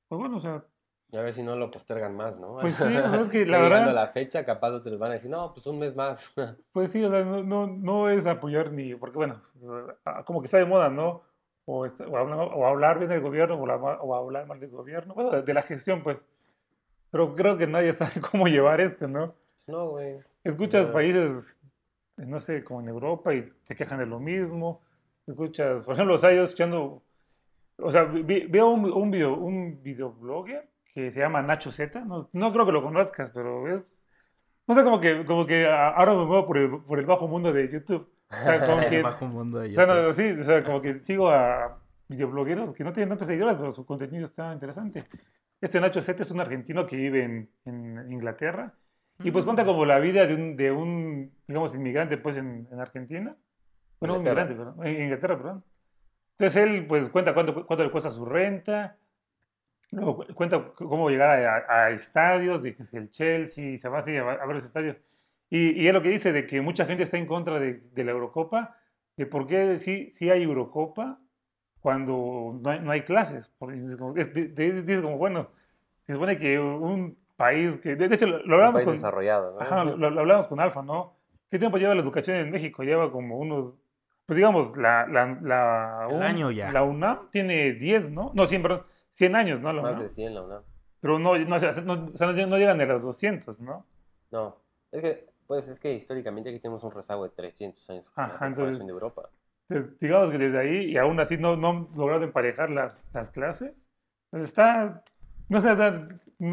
Pues 0.08 0.18
bueno, 0.18 0.37
o 0.38 0.40
sea, 0.40 0.64
Y 1.11 1.16
a 1.16 1.23
ver 1.23 1.35
si 1.35 1.42
no 1.42 1.54
lo 1.56 1.70
postergan 1.70 2.16
más, 2.16 2.38
¿no? 2.38 2.56
Pues 2.56 2.75
sí, 2.75 2.82
o 2.85 2.88
sea, 2.88 3.20
es 3.20 3.30
que 3.30 3.44
la 3.46 3.61
verdad- 3.61 3.88
a 3.88 3.92
la 3.92 4.08
fecha, 4.08 4.44
capaz 4.44 4.80
te 4.82 4.90
los 4.90 4.99
van 4.99 5.11
a 5.11 5.14
decir, 5.14 5.30
no, 5.30 5.52
pues 5.52 5.66
un 5.66 5.78
mes 5.78 5.94
más. 5.94 6.32
pues 6.73 6.90
sí, 6.90 7.04
o 7.04 7.11
sea, 7.11 7.25
no, 7.25 7.42
no, 7.42 7.66
no 7.66 8.08
es 8.11 8.26
apoyar 8.26 8.73
ni. 8.73 8.94
Porque 8.94 9.16
bueno, 9.18 9.40
ah, 10.04 10.25
como 10.25 10.40
que 10.40 10.46
está 10.46 10.58
de 10.58 10.64
moda, 10.64 10.88
¿no? 10.88 11.23
O, 11.66 11.85
está- 11.87 12.06
o, 12.06 12.16
hablar, 12.16 12.38
o 12.54 12.66
hablar 12.66 12.99
bien 12.99 13.11
del 13.11 13.20
gobierno 13.20 13.56
o, 13.61 13.66
la- 13.66 13.76
o 13.76 14.14
hablar 14.14 14.46
mal 14.46 14.58
del 14.61 14.70
gobierno. 14.70 15.14
Bueno, 15.14 15.30
de, 15.30 15.42
de 15.42 15.54
la 15.54 15.62
gestión, 15.62 16.02
pues. 16.02 16.26
Pero 17.11 17.35
creo 17.35 17.56
que 17.56 17.66
nadie 17.66 17.92
sabe 17.92 18.20
cómo 18.30 18.46
llevar 18.46 18.80
esto, 18.80 19.06
¿no? 19.08 19.35
No, 19.66 19.88
güey. 19.90 20.18
Escuchas 20.44 20.87
No. 20.88 20.92
países, 20.92 21.55
no 22.16 22.40
sé, 22.40 22.64
como 22.64 22.80
en 22.80 22.88
Europa 22.88 23.35
y 23.35 23.50
te 23.66 23.76
quejan 23.76 23.99
de 23.99 24.06
lo 24.06 24.20
mismo. 24.20 24.82
Escuchas, 25.26 25.85
por 25.85 25.94
ejemplo, 25.94 26.14
o 26.16 26.18
sea, 26.18 26.32
yo 26.35 26.44
escuchando, 26.44 27.02
o 27.78 27.92
sea, 27.92 28.04
vi- 28.04 28.46
veo 28.49 28.70
un, 28.70 28.90
un 28.92 29.11
video, 29.11 29.35
un 29.37 29.82
videoblogger 29.82 30.68
que 30.94 31.11
se 31.12 31.20
llama 31.20 31.42
Nacho 31.42 31.70
Z, 31.73 32.04
no, 32.04 32.28
no 32.32 32.52
creo 32.52 32.66
que 32.66 32.73
lo 32.73 32.82
conozcas, 32.82 33.30
pero 33.32 33.68
es, 33.75 33.85
no 34.66 34.75
sé, 34.75 34.82
como 34.85 35.00
que, 35.00 35.25
como 35.25 35.46
que 35.46 35.66
ahora 35.68 36.14
me 36.14 36.25
muevo 36.25 36.46
por 36.46 36.58
el, 36.58 36.70
por 36.82 36.99
el 36.99 37.06
bajo 37.06 37.28
mundo 37.28 37.52
de 37.52 37.68
YouTube. 37.68 38.08
O 38.30 38.42
sea, 38.44 38.64
como 38.64 38.80
que, 38.88 39.02
bajo 39.02 39.26
mundo 39.26 39.58
de 39.61 39.68
o 39.70 39.75
sea, 39.75 39.87
no, 39.87 39.94
YouTube. 40.11 40.14
sí, 40.14 40.30
o 40.40 40.44
sea, 40.44 40.64
como 40.64 40.82
que 40.82 41.00
sigo 41.04 41.30
a 41.30 41.80
videoblogueros 42.08 42.73
que 42.75 42.85
no 42.85 42.92
tienen 42.92 43.11
tantos 43.11 43.28
seguidores, 43.28 43.56
pero 43.56 43.73
su 43.73 43.85
contenido 43.87 44.26
está 44.26 44.52
interesante. 44.52 45.04
Este 45.61 45.80
Nacho 45.80 46.02
Z 46.02 46.23
es 46.23 46.30
un 46.30 46.40
argentino 46.40 46.87
que 46.87 46.96
vive 46.96 47.25
en, 47.25 47.50
en 47.64 48.12
Inglaterra 48.12 48.75
y 49.23 49.30
pues 49.30 49.44
cuenta 49.44 49.64
como 49.64 49.85
la 49.85 49.99
vida 49.99 50.26
de 50.26 50.35
un, 50.35 50.56
de 50.56 50.70
un 50.73 51.32
digamos, 51.46 51.75
inmigrante 51.75 52.16
pues 52.18 52.37
en, 52.37 52.68
en 52.70 52.80
Argentina. 52.80 53.35
Bueno, 54.00 54.14
un 54.16 54.20
inmigrante, 54.20 54.54
perdón. 54.54 54.87
En 54.87 55.02
Inglaterra, 55.04 55.37
perdón. 55.37 55.64
Entonces 56.32 56.62
él 56.62 56.87
pues 56.87 57.08
cuenta 57.08 57.32
cuánto, 57.32 57.66
cuánto 57.66 57.82
le 57.85 57.90
cuesta 57.90 58.11
su 58.11 58.25
renta, 58.26 58.96
luego 59.90 60.16
cu- 60.16 60.35
cuenta 60.35 60.73
cómo 60.75 61.08
llegar 61.08 61.44
a, 61.44 61.85
a 61.85 61.90
estadios, 61.90 62.62
de 62.62 62.76
el 62.92 63.11
Chelsea, 63.11 63.78
se 63.78 63.88
va 63.88 63.99
así 63.99 64.16
a, 64.16 64.23
a 64.30 64.46
ver 64.46 64.56
los 64.56 64.64
estadios. 64.64 64.96
Y, 65.49 65.80
y 65.80 65.87
es 65.88 65.94
lo 65.94 66.02
que 66.02 66.11
dice 66.11 66.32
de 66.32 66.46
que 66.46 66.61
mucha 66.61 66.85
gente 66.85 67.04
está 67.04 67.16
en 67.16 67.26
contra 67.26 67.58
de, 67.58 67.80
de 67.94 68.04
la 68.04 68.11
Eurocopa, 68.11 68.76
de 69.16 69.26
por 69.26 69.46
qué 69.46 69.78
sí, 69.78 70.11
sí 70.12 70.28
hay 70.28 70.42
Eurocopa 70.42 71.18
cuando 71.80 72.58
no 72.61 72.68
hay, 72.70 72.80
no 72.80 72.90
hay 72.90 73.02
clases. 73.02 73.50
Porque 73.58 73.76
dices 73.76 73.96
como, 73.96 74.14
es- 74.16 74.28
como, 75.00 75.16
bueno, 75.16 75.49
se 76.06 76.12
supone 76.12 76.37
que 76.38 76.58
un 76.61 77.16
país 77.36 77.78
que, 77.78 77.96
de, 77.96 78.08
de 78.08 78.14
hecho 78.14 78.26
lo, 78.26 78.38
lo 78.38 78.44
Un 78.44 78.52
hablamos 78.54 78.74
país 78.74 78.84
con, 78.86 78.94
desarrollado, 78.94 79.54
¿no? 79.54 79.60
Ajá, 79.60 79.84
lo, 79.84 80.10
lo 80.10 80.20
hablamos 80.20 80.46
con 80.48 80.60
Alfa, 80.60 80.82
¿no? 80.82 81.14
¿Qué 81.50 81.58
tiempo 81.58 81.78
lleva 81.78 81.94
la 81.94 82.00
educación 82.02 82.36
en 82.38 82.50
México? 82.50 82.82
Lleva 82.82 83.10
como 83.12 83.38
unos, 83.38 83.76
pues 84.26 84.36
digamos, 84.36 84.76
la, 84.76 85.06
la, 85.06 85.38
la, 85.42 86.08
UN 86.10 86.22
año 86.22 86.50
ya. 86.50 86.72
la 86.72 86.82
UNAM 86.82 87.30
tiene 87.30 87.72
10, 87.74 88.10
¿no? 88.10 88.32
No, 88.34 88.46
100, 88.46 88.62
perdón, 88.62 88.82
100 89.12 89.36
años, 89.36 89.60
¿no? 89.60 89.72
La 89.72 89.82
Más 89.82 89.92
UNAM. 89.92 90.02
de 90.02 90.08
100 90.08 90.34
la 90.34 90.42
UNAM. 90.42 90.62
Pero 91.00 91.18
no, 91.18 91.38
no, 91.38 91.56
o 91.56 91.60
sea, 91.60 91.70
no, 91.82 91.92
o 92.12 92.16
sea, 92.16 92.26
no- 92.32 92.46
no 92.46 92.56
llegan 92.58 92.80
a 92.80 92.84
los 92.86 93.02
200, 93.02 93.60
¿no? 93.60 93.86
No, 94.32 94.56
es 94.90 95.02
que, 95.02 95.26
pues 95.46 95.68
es 95.68 95.78
que 95.78 95.92
históricamente 95.94 96.48
aquí 96.50 96.58
tenemos 96.58 96.82
un 96.82 96.90
rezago 96.90 97.22
de 97.24 97.30
300 97.30 97.88
años 97.90 98.10
con 98.10 98.22
la 98.22 98.28
Ajá, 98.28 98.32
comparación 98.38 98.66
entonces- 98.66 98.86
de 98.86 98.92
Europa. 98.92 99.28
Entonces, 99.68 99.98
digamos 99.98 100.30
que 100.30 100.38
desde 100.38 100.58
ahí, 100.58 100.76
y 100.92 100.96
aún 100.96 101.18
así 101.20 101.36
no, 101.38 101.56
no 101.56 101.70
han 101.70 101.88
logrado 101.96 102.22
emparejar 102.24 102.70
las, 102.70 103.02
las 103.12 103.30
clases, 103.30 103.86
pues 104.30 104.42
está, 104.44 105.02
no 105.48 105.60
sé, 105.60 105.70
o 105.70 105.76
sea, 105.76 106.08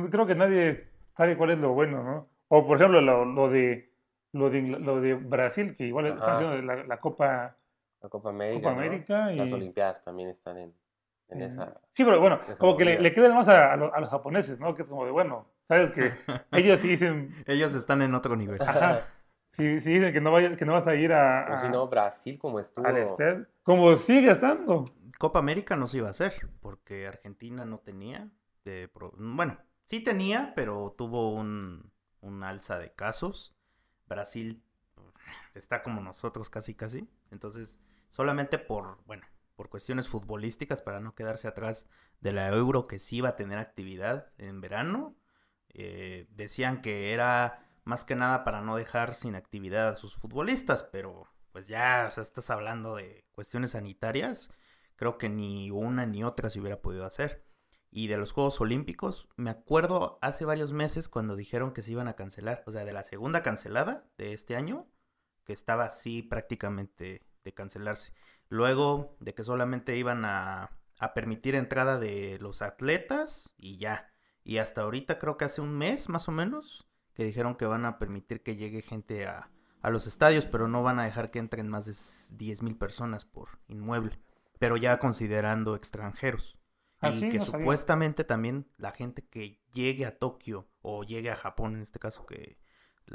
creo 0.10 0.26
que 0.26 0.36
nadie 0.36 0.88
sabe 1.16 1.38
cuál 1.38 1.52
es 1.52 1.60
lo 1.60 1.74
bueno, 1.74 2.04
¿no? 2.04 2.28
O 2.48 2.66
por 2.68 2.78
ejemplo, 2.78 3.02
lo, 3.02 3.26
lo 3.26 3.50
de, 3.50 3.92
lo 4.32 4.50
de, 4.50 4.62
lo 4.62 5.02
de 5.02 5.14
Brasil, 5.16 5.76
que 5.76 5.86
igual 5.86 6.08
están 6.08 6.34
haciendo 6.36 6.62
la, 6.62 6.84
la 6.84 7.00
Copa, 7.00 7.58
La 8.02 8.10
Copa 8.10 8.30
América, 8.30 8.70
Copa 8.70 8.82
¿no? 8.82 8.88
América 8.88 9.34
y... 9.34 9.38
Las 9.38 9.52
Olimpiadas 9.52 10.04
también 10.04 10.30
están 10.30 10.58
en, 10.58 10.74
en 11.30 11.40
Mm. 11.40 11.44
esa... 11.44 11.82
Sí, 11.94 12.04
pero 12.04 12.20
bueno, 12.20 12.40
como 12.60 12.76
que 12.78 12.86
le, 12.86 13.00
le 13.00 13.30
más 13.30 13.48
a, 13.50 13.74
a 13.74 13.78
lo- 13.78 13.94
a 13.94 14.00
los 14.00 14.10
japoneses, 14.10 14.60
¿no? 14.60 14.74
Que 14.74 14.82
es 14.84 14.90
como 14.90 15.06
de, 15.06 15.12
bueno, 15.12 15.48
sabes 15.68 15.92
que 15.92 16.12
ellos 16.52 16.80
sí 16.80 16.90
dicen, 16.90 17.34
Ellos 17.48 17.74
están 17.76 18.02
en 18.02 18.14
otro 18.16 18.36
nivel. 18.36 18.60
ajá, 18.62 19.02
sí 19.80 19.94
dicen 19.94 20.12
que 20.14 20.22
no, 20.22 20.32
vaya- 20.32 20.56
que 20.56 20.66
no 20.66 20.74
vas 20.74 20.88
a 20.88 20.96
ir 20.96 21.14
a, 21.14 21.46
Pero 21.46 21.58
si 21.58 21.70
no, 21.70 21.88
Brasil 21.88 22.38
como 22.40 22.60
estuvo... 22.60 22.88
al 22.88 23.48
como 23.64 23.96
sigue 23.96 24.32
estando. 24.32 24.86
Copa 25.20 25.40
América 25.40 25.76
no 25.76 25.88
se 25.88 25.98
iba 26.00 26.08
a 26.08 26.12
hacer 26.12 26.34
porque 26.62 27.08
Argentina 27.08 27.66
no 27.66 27.80
tenía. 27.80 28.30
de 28.66 28.90
bueno, 29.18 29.58
sí 29.86 30.00
tenía, 30.00 30.54
pero 30.56 30.94
tuvo 30.98 31.34
un, 31.34 31.92
un 32.22 32.44
alza 32.44 32.80
de 32.80 32.94
casos. 32.94 33.56
Brasil 34.08 34.64
está 35.54 35.84
como 35.84 36.02
nosotros 36.02 36.50
casi 36.50 36.76
casi. 36.76 37.08
Entonces, 37.32 37.80
solamente 38.10 38.60
por, 38.60 39.04
bueno, 39.06 39.26
por 39.56 39.70
cuestiones 39.70 40.08
futbolísticas 40.08 40.82
para 40.82 41.00
no 41.00 41.16
quedarse 41.16 41.48
atrás 41.48 41.88
de 42.22 42.32
la 42.32 42.50
Euro 42.50 42.88
que 42.88 43.00
sí 43.00 43.18
iba 43.18 43.30
a 43.30 43.36
tener 43.36 43.60
actividad 43.60 44.32
en 44.38 44.62
verano, 44.62 45.16
eh, 45.70 46.28
decían 46.32 46.82
que 46.82 47.14
era 47.14 47.66
más 47.84 48.06
que 48.06 48.16
nada 48.16 48.44
para 48.44 48.62
no 48.62 48.76
dejar 48.78 49.14
sin 49.14 49.36
actividad 49.36 49.90
a 49.90 49.96
sus 49.96 50.16
futbolistas, 50.16 50.84
pero 50.84 51.28
pues 51.52 51.68
ya, 51.68 52.08
estás 52.08 52.50
hablando 52.50 52.96
de 52.96 53.26
cuestiones 53.32 53.72
sanitarias, 53.72 54.50
creo 54.96 55.18
que 55.18 55.30
ni 55.30 55.70
una 55.70 56.06
ni 56.06 56.24
otra 56.24 56.50
se 56.50 56.60
hubiera 56.60 56.82
podido 56.82 57.06
hacer. 57.06 57.44
Y 57.96 58.08
de 58.08 58.18
los 58.18 58.32
Juegos 58.32 58.60
Olímpicos, 58.60 59.30
me 59.36 59.52
acuerdo 59.52 60.18
hace 60.24 60.46
varios 60.46 60.74
meses 60.74 61.08
cuando 61.08 61.36
dijeron 61.36 61.74
que 61.74 61.84
se 61.84 61.92
iban 61.92 62.08
a 62.08 62.16
cancelar, 62.16 62.64
o 62.66 62.72
sea, 62.72 62.86
de 62.86 62.92
la 62.92 63.04
segunda 63.04 63.44
cancelada 63.44 64.10
de 64.18 64.34
este 64.34 64.56
año, 64.56 64.88
que 65.44 65.54
estaba 65.54 65.84
así 65.84 66.24
prácticamente 66.24 67.22
de 67.44 67.54
cancelarse. 67.54 68.12
Luego 68.50 69.16
de 69.20 69.36
que 69.36 69.44
solamente 69.44 69.96
iban 69.96 70.26
a, 70.26 70.72
a 70.98 71.14
permitir 71.14 71.54
entrada 71.54 72.00
de 72.00 72.40
los 72.40 72.64
atletas 72.64 73.54
y 73.58 73.78
ya. 73.78 74.12
Y 74.44 74.58
hasta 74.58 74.82
ahorita 74.82 75.20
creo 75.20 75.38
que 75.38 75.46
hace 75.46 75.62
un 75.62 75.78
mes 75.78 76.10
más 76.10 76.28
o 76.28 76.32
menos 76.32 76.90
que 77.14 77.26
dijeron 77.26 77.54
que 77.54 77.68
van 77.68 77.86
a 77.86 78.00
permitir 78.00 78.42
que 78.42 78.56
llegue 78.56 78.82
gente 78.82 79.28
a, 79.28 79.52
a 79.84 79.92
los 79.92 80.08
estadios, 80.08 80.48
pero 80.48 80.68
no 80.68 80.82
van 80.82 81.00
a 81.00 81.06
dejar 81.06 81.30
que 81.30 81.38
entren 81.38 81.70
más 81.70 81.86
de 81.86 82.38
10 82.38 82.64
mil 82.64 82.76
personas 82.76 83.24
por 83.24 83.60
inmueble, 83.68 84.20
pero 84.58 84.78
ya 84.78 84.98
considerando 84.98 85.76
extranjeros. 85.76 86.58
Ah, 87.04 87.12
y 87.12 87.30
que 87.30 87.40
no 87.40 87.46
sabía. 87.46 87.60
supuestamente 87.60 88.24
también 88.24 88.68
la 88.78 88.92
gente 88.92 89.24
que 89.30 89.60
llegue 89.74 90.06
a 90.06 90.18
Tokio 90.18 90.68
o 90.82 91.04
llegue 91.04 91.30
a 91.32 91.36
Japón 91.36 91.76
en 91.76 91.82
este 91.82 92.00
caso 92.00 92.26
que 92.26 92.58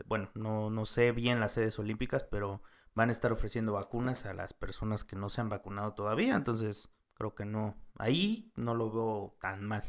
bueno, 0.06 0.30
no, 0.34 0.70
no 0.70 0.84
sé 0.84 1.12
bien 1.12 1.40
las 1.40 1.52
sedes 1.52 1.78
olímpicas, 1.78 2.22
pero 2.24 2.62
van 2.94 3.08
a 3.08 3.12
estar 3.12 3.32
ofreciendo 3.32 3.72
vacunas 3.72 4.26
a 4.26 4.34
las 4.34 4.52
personas 4.52 5.04
que 5.04 5.16
no 5.16 5.28
se 5.30 5.40
han 5.40 5.48
vacunado 5.48 5.94
todavía, 5.94 6.34
entonces 6.36 6.90
creo 7.14 7.34
que 7.34 7.44
no, 7.46 7.74
ahí 7.98 8.52
no 8.54 8.74
lo 8.74 8.90
veo 8.92 9.36
tan 9.40 9.64
mal. 9.64 9.84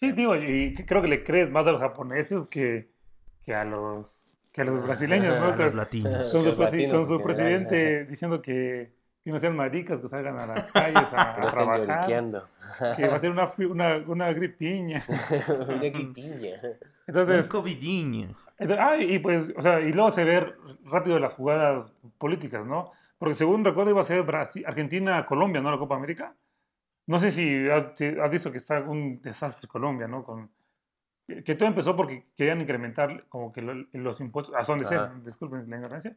Sí, 0.00 0.12
digo, 0.12 0.34
y 0.36 0.74
creo 0.74 1.02
que 1.02 1.08
le 1.08 1.22
crees 1.24 1.50
más 1.50 1.66
a 1.66 1.72
los 1.72 1.80
japoneses 1.80 2.46
que, 2.46 2.90
que 3.42 3.54
a 3.54 3.64
los 3.64 4.20
que 4.50 4.62
a 4.62 4.64
los 4.64 4.82
brasileños, 4.82 5.36
¿no? 5.38 5.46
A 5.52 5.56
los 5.56 5.56
Con- 5.68 5.76
latinos. 5.76 6.30
con, 6.32 6.42
su, 6.42 6.48
Los 6.48 6.58
presi- 6.58 6.62
latinos 6.64 6.92
con 6.96 7.06
su 7.06 7.14
en 7.14 7.20
general. 7.20 7.24
presidente 7.66 8.04
diciendo 8.06 8.40
que, 8.40 8.94
que 9.24 9.30
no 9.32 9.38
sean 9.38 9.56
maricas, 9.56 10.00
que 10.02 10.08
salgan 10.08 10.38
a 10.38 10.46
las 10.46 10.64
calles 10.70 11.12
a, 11.14 11.30
a 11.30 11.34
trabajar, 11.50 11.80
lloriqueando. 11.86 12.46
que 12.96 13.08
va 13.08 13.16
a 13.16 13.18
ser 13.18 13.30
una, 13.30 13.50
una, 13.70 13.96
una 14.06 14.32
gripiña. 14.32 15.04
Una 15.48 15.78
gripiña. 15.78 16.60
Entonces, 17.06 17.44
Un 17.46 17.50
covidiño. 17.50 18.34
Entonces, 18.58 18.86
ah, 18.86 18.96
y 18.98 19.18
pues, 19.18 19.52
o 19.56 19.62
sea, 19.62 19.80
y 19.80 19.92
luego 19.92 20.10
se 20.10 20.24
ve 20.24 20.52
rápido 20.84 21.18
las 21.18 21.32
jugadas 21.34 21.92
políticas, 22.18 22.66
¿no? 22.66 22.92
Porque 23.18 23.34
según 23.34 23.64
recuerdo 23.64 23.90
iba 23.90 24.00
a 24.02 24.04
ser 24.04 24.22
Brasil, 24.22 24.62
Argentina, 24.66 25.24
Colombia, 25.24 25.60
¿no? 25.62 25.70
La 25.70 25.78
Copa 25.78 25.96
América. 25.96 26.34
No 27.06 27.18
sé 27.20 27.30
si 27.30 27.68
has, 27.68 28.30
visto 28.30 28.52
que 28.52 28.58
está 28.58 28.80
un 28.80 29.20
desastre 29.22 29.68
Colombia, 29.68 30.06
¿no? 30.06 30.22
Con, 30.22 30.50
que 31.26 31.54
todo 31.54 31.68
empezó 31.68 31.96
porque 31.96 32.26
querían 32.36 32.60
incrementar 32.60 33.24
como 33.28 33.52
que 33.52 33.62
lo- 33.62 33.86
los 33.92 34.20
impuestos, 34.20 34.54
a 34.54 34.64
son 34.64 34.80
de 34.80 34.84
ser, 34.84 35.22
disculpen 35.22 35.68
la 35.70 35.76
ignorancia, 35.76 36.14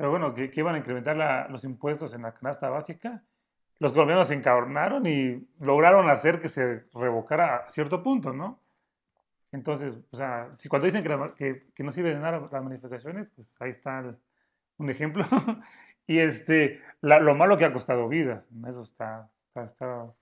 pero 0.00 0.10
bueno, 0.12 0.32
que, 0.34 0.50
que 0.50 0.60
iban 0.60 0.74
a 0.74 0.78
incrementar 0.78 1.14
la- 1.14 1.46
los 1.48 1.62
impuestos 1.62 2.14
en 2.14 2.22
la 2.22 2.32
canasta 2.32 2.70
básica. 2.70 3.22
Los 3.78 3.92
colombianos 3.92 4.28
se 4.28 4.34
encabronaron 4.34 5.06
y 5.06 5.46
lograron 5.60 6.08
hacer 6.08 6.40
que 6.40 6.48
se 6.48 6.84
revocara 6.94 7.56
a 7.66 7.68
cierto 7.68 8.02
punto, 8.02 8.32
¿no? 8.32 8.58
Entonces, 9.52 9.98
o 10.10 10.16
sea, 10.16 10.48
si 10.56 10.68
cuando 10.70 10.86
dicen 10.86 11.02
que, 11.02 11.08
la- 11.10 11.34
que- 11.34 11.66
que 11.74 11.82
no 11.82 11.92
sirve 11.92 12.14
de 12.14 12.20
nada 12.20 12.48
las 12.50 12.62
manifestaciones, 12.64 13.28
pues 13.34 13.60
ahí 13.60 13.70
está 13.70 13.98
el- 14.00 14.16
un 14.78 14.88
ejemplo. 14.90 15.22
y 16.06 16.18
este, 16.18 16.80
la- 17.02 17.20
lo 17.20 17.34
malo 17.34 17.58
que 17.58 17.64
ha 17.66 17.72
costado 17.72 18.08
vidas, 18.08 18.42
eso 18.68 18.82
está, 18.82 19.28
está, 19.48 19.64
está 19.64 20.12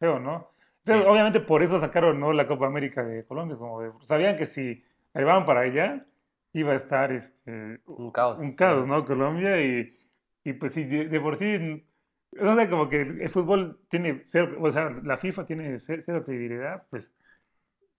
feo, 0.00 0.18
¿no? 0.18 0.50
Entonces, 0.84 1.04
Sí. 1.04 1.08
obviamente 1.10 1.38
por 1.40 1.62
eso 1.62 1.78
sacaron 1.78 2.18
¿no? 2.18 2.32
la 2.32 2.48
Copa 2.48 2.66
América 2.66 3.04
de 3.04 3.24
Colombia, 3.26 3.56
como 3.56 3.80
de- 3.80 3.92
sabían 4.06 4.34
que 4.36 4.46
si 4.46 4.84
ahí 5.14 5.22
van 5.24 5.44
para 5.46 5.60
allá, 5.60 6.04
iba 6.52 6.72
a 6.72 6.76
estar 6.76 7.12
este, 7.12 7.80
Un 7.86 8.10
caos. 8.10 8.40
un 8.40 8.54
caos, 8.54 8.86
¿no? 8.86 9.04
Colombia 9.04 9.60
y, 9.62 9.98
y 10.44 10.52
pues 10.54 10.72
sí, 10.74 10.84
de, 10.84 11.08
de 11.08 11.20
por 11.20 11.36
sí, 11.36 11.86
no 12.32 12.56
sé, 12.56 12.68
como 12.70 12.88
que 12.88 13.00
el, 13.02 13.20
el 13.22 13.30
fútbol 13.30 13.80
tiene 13.88 14.22
cero, 14.26 14.56
o 14.60 14.70
sea, 14.72 14.90
la 15.04 15.18
FIFA 15.18 15.46
tiene 15.46 15.78
ce- 15.78 16.02
cero 16.02 16.24
credibilidad, 16.24 16.86
pues 16.90 17.14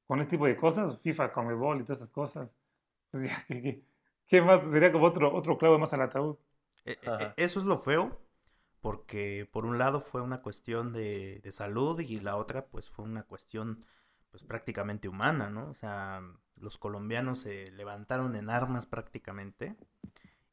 con 0.08 0.22
este 0.22 0.32
tipo 0.32 0.46
de 0.48 0.58
cosas, 0.58 1.02
FIFA, 1.02 1.32
Comebol 1.34 1.82
y 1.82 1.84
todas 1.84 2.00
esas 2.00 2.12
cosas, 2.12 2.52
pues 3.12 3.24
ya, 3.30 3.44
¿qué, 3.48 3.62
qué- 3.64 3.86
qué 4.28 4.42
más? 4.42 4.66
Sería 4.72 4.92
como 4.92 5.06
otro, 5.08 5.34
otro 5.36 5.58
clavo 5.58 5.80
más 5.80 5.94
al 5.94 6.02
ataúd. 6.04 6.38
E- 6.86 6.98
e- 7.02 7.12
Ajá. 7.12 7.38
Eso 7.38 7.60
es 7.60 7.66
lo 7.66 7.78
feo, 7.80 8.20
porque 8.82 9.48
por 9.52 9.66
un 9.66 9.78
lado 9.78 10.02
fue 10.02 10.22
una 10.22 10.40
cuestión 10.42 10.94
de, 10.94 11.40
de 11.44 11.52
salud 11.52 12.00
y 12.00 12.20
la 12.20 12.38
otra 12.38 12.68
pues 12.68 12.90
fue 12.90 13.06
una 13.06 13.24
cuestión 13.24 13.86
pues 14.32 14.44
prácticamente 14.44 15.08
humana, 15.10 15.50
¿no? 15.50 15.70
O 15.72 15.76
sea, 15.76 16.22
los 16.62 16.78
colombianos 16.78 17.42
se 17.42 17.72
levantaron 17.72 18.36
en 18.36 18.50
armas 18.50 18.86
prácticamente 18.86 19.76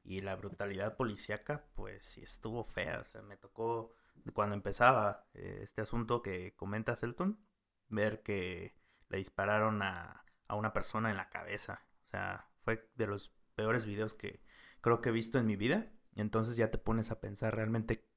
y 0.04 0.20
la 0.20 0.36
brutalidad 0.36 0.96
policíaca 0.96 1.66
pues 1.74 2.04
sí 2.04 2.22
estuvo 2.22 2.64
fea, 2.64 3.00
o 3.00 3.04
sea, 3.04 3.22
me 3.22 3.36
tocó 3.36 3.92
cuando 4.34 4.54
empezaba 4.54 5.26
eh, 5.34 5.60
este 5.62 5.82
asunto 5.82 6.22
que 6.22 6.54
comenta 6.56 6.96
Selton, 6.96 7.38
ver 7.88 8.22
que 8.22 8.74
le 9.08 9.18
dispararon 9.18 9.82
a, 9.82 10.24
a 10.48 10.54
una 10.56 10.72
persona 10.72 11.10
en 11.10 11.16
la 11.16 11.28
cabeza, 11.28 11.82
o 12.06 12.10
sea, 12.10 12.48
fue 12.62 12.90
de 12.96 13.06
los 13.06 13.32
peores 13.54 13.84
videos 13.84 14.14
que 14.14 14.42
creo 14.80 15.00
que 15.00 15.08
he 15.08 15.12
visto 15.12 15.38
en 15.38 15.46
mi 15.46 15.56
vida. 15.56 15.90
Entonces 16.14 16.56
ya 16.56 16.70
te 16.70 16.78
pones 16.78 17.10
a 17.10 17.20
pensar 17.20 17.54
realmente 17.54 18.08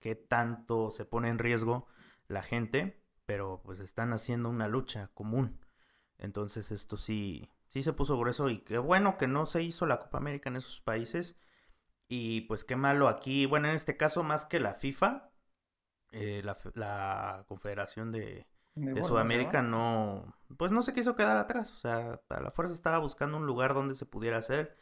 qué 0.00 0.14
tanto 0.14 0.90
se 0.90 1.04
pone 1.04 1.28
en 1.28 1.38
riesgo 1.38 1.86
la 2.28 2.42
gente, 2.42 3.02
pero 3.26 3.62
pues 3.64 3.80
están 3.80 4.12
haciendo 4.12 4.48
una 4.48 4.68
lucha 4.68 5.10
común. 5.14 5.63
Entonces 6.18 6.70
esto 6.72 6.96
sí, 6.96 7.50
sí 7.68 7.82
se 7.82 7.92
puso 7.92 8.18
grueso 8.18 8.48
y 8.50 8.60
qué 8.60 8.78
bueno 8.78 9.18
que 9.18 9.26
no 9.28 9.46
se 9.46 9.62
hizo 9.62 9.86
la 9.86 10.00
Copa 10.00 10.18
América 10.18 10.48
en 10.50 10.56
esos 10.56 10.80
países. 10.80 11.38
Y 12.08 12.42
pues 12.42 12.64
qué 12.64 12.76
malo 12.76 13.08
aquí, 13.08 13.46
bueno, 13.46 13.68
en 13.68 13.74
este 13.74 13.96
caso 13.96 14.22
más 14.22 14.44
que 14.46 14.60
la 14.60 14.74
FIFA, 14.74 15.30
eh, 16.12 16.42
la, 16.44 16.56
la 16.74 17.44
Confederación 17.48 18.12
de, 18.12 18.46
De 18.92 19.04
Sudamérica 19.04 19.62
no, 19.62 20.34
pues 20.56 20.72
no 20.72 20.82
se 20.82 20.92
quiso 20.94 21.16
quedar 21.16 21.36
atrás, 21.36 21.72
o 21.72 21.76
sea, 21.76 22.20
a 22.28 22.40
la 22.40 22.50
fuerza 22.50 22.74
estaba 22.74 22.98
buscando 22.98 23.36
un 23.38 23.46
lugar 23.46 23.74
donde 23.74 23.94
se 23.94 24.06
pudiera 24.06 24.38
hacer 24.38 24.76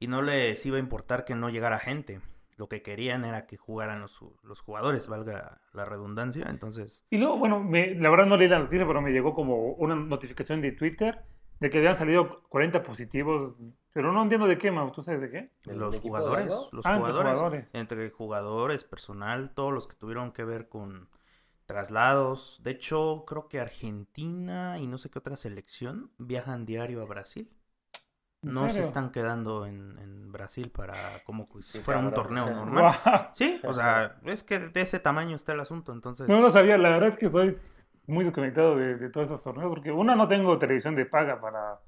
y 0.00 0.08
no 0.08 0.22
les 0.22 0.64
iba 0.66 0.76
a 0.78 0.80
importar 0.80 1.24
que 1.24 1.34
no 1.36 1.50
llegara 1.50 1.78
gente. 1.78 2.20
Lo 2.56 2.68
que 2.68 2.82
querían 2.82 3.24
era 3.24 3.46
que 3.46 3.56
jugaran 3.56 4.00
los, 4.00 4.18
los 4.42 4.60
jugadores, 4.60 5.08
valga 5.08 5.60
la 5.72 5.84
redundancia, 5.84 6.46
entonces... 6.48 7.06
Y 7.10 7.18
luego, 7.18 7.38
bueno, 7.38 7.62
me, 7.62 7.94
la 7.94 8.08
verdad 8.10 8.26
no 8.26 8.36
leí 8.36 8.48
la 8.48 8.58
noticia, 8.58 8.86
pero 8.86 9.02
me 9.02 9.10
llegó 9.12 9.34
como 9.34 9.72
una 9.74 9.94
notificación 9.94 10.60
de 10.62 10.72
Twitter 10.72 11.22
de 11.60 11.70
que 11.70 11.78
habían 11.78 11.96
salido 11.96 12.42
40 12.48 12.82
positivos, 12.82 13.56
pero 13.92 14.12
no 14.12 14.22
entiendo 14.22 14.46
de 14.46 14.58
qué, 14.58 14.70
Mau, 14.70 14.90
¿tú 14.92 15.02
sabes 15.02 15.20
de 15.20 15.30
qué? 15.30 15.52
¿Del 15.64 15.78
Los 15.78 15.92
de 15.92 16.00
jugadores, 16.00 16.54
los 16.72 16.84
Ah, 16.86 16.96
entre 16.96 17.12
jugadores, 17.12 17.34
jugadores. 17.34 17.70
entre 17.72 18.10
jugadores, 18.10 18.84
personal, 18.84 19.54
todos 19.54 19.72
los 19.72 19.86
que 19.86 19.96
tuvieron 19.96 20.32
que 20.32 20.44
ver 20.44 20.68
con 20.68 21.08
traslados. 21.66 22.60
De 22.62 22.70
hecho, 22.72 23.24
creo 23.26 23.48
que 23.48 23.60
Argentina 23.60 24.78
y 24.78 24.86
no 24.86 24.98
sé 24.98 25.10
qué 25.10 25.18
otra 25.18 25.36
selección 25.36 26.10
viajan 26.18 26.64
diario 26.66 27.02
a 27.02 27.06
Brasil. 27.06 27.50
¿En 28.46 28.54
No 28.54 28.70
se 28.70 28.80
están 28.80 29.10
quedando 29.10 29.66
en, 29.66 29.98
en 29.98 30.32
Brasil 30.32 30.70
para 30.70 30.94
como 31.24 31.46
si 31.62 31.80
fuera 31.80 32.00
un 32.00 32.12
torneo 32.12 32.48
normal. 32.50 32.94
Sí, 33.34 33.60
o 33.64 33.72
sea, 33.72 34.16
es 34.24 34.44
que 34.44 34.58
de 34.58 34.80
ese 34.80 35.00
tamaño 35.00 35.36
está 35.36 35.52
el 35.52 35.60
asunto, 35.60 35.92
entonces... 35.92 36.28
No 36.28 36.40
lo 36.40 36.50
sabía, 36.50 36.78
la 36.78 36.90
verdad 36.90 37.10
es 37.10 37.18
que 37.18 37.26
estoy 37.26 37.58
muy 38.06 38.24
desconectado 38.24 38.76
de, 38.76 38.96
de 38.96 39.10
todos 39.10 39.26
esos 39.26 39.42
torneos, 39.42 39.68
porque 39.68 39.90
una, 39.90 40.14
no 40.14 40.28
tengo 40.28 40.58
televisión 40.58 40.94
de 40.94 41.06
paga 41.06 41.40
para, 41.40 41.80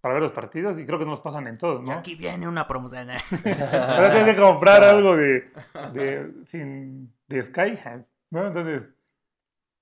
para 0.00 0.14
ver 0.14 0.22
los 0.22 0.32
partidos 0.32 0.78
y 0.78 0.86
creo 0.86 0.98
que 0.98 1.04
nos 1.04 1.20
pasan 1.20 1.46
en 1.48 1.58
todos, 1.58 1.82
Y 1.84 1.90
¿no? 1.90 1.92
aquí 1.92 2.14
viene 2.14 2.48
una 2.48 2.66
promoción. 2.66 3.10
Ahora 3.10 4.10
tienes 4.12 4.34
que 4.34 4.40
comprar 4.40 4.82
algo 4.84 5.16
de, 5.16 5.50
de, 5.92 6.32
sin, 6.46 7.12
de 7.28 7.42
Sky, 7.42 7.78
¿no? 8.30 8.46
Entonces, 8.46 8.92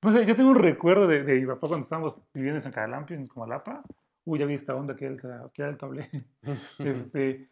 no 0.02 0.12
sé, 0.12 0.26
yo 0.26 0.36
tengo 0.36 0.50
un 0.50 0.58
recuerdo 0.58 1.06
de, 1.06 1.22
de 1.22 1.40
mi 1.40 1.46
papá 1.46 1.68
cuando 1.68 1.84
estábamos 1.84 2.18
viviendo 2.32 2.58
en 2.58 2.62
San 2.62 2.72
Calampio, 2.72 3.16
en 3.16 3.26
Comalapa. 3.26 3.82
Uy, 4.24 4.38
ya 4.38 4.46
vi 4.46 4.54
esta 4.54 4.74
onda 4.74 4.96
que 4.96 5.06
alta, 5.06 5.50
que 5.52 5.62
alto 5.64 5.86
hablé. 5.86 6.08
Este, 6.78 7.50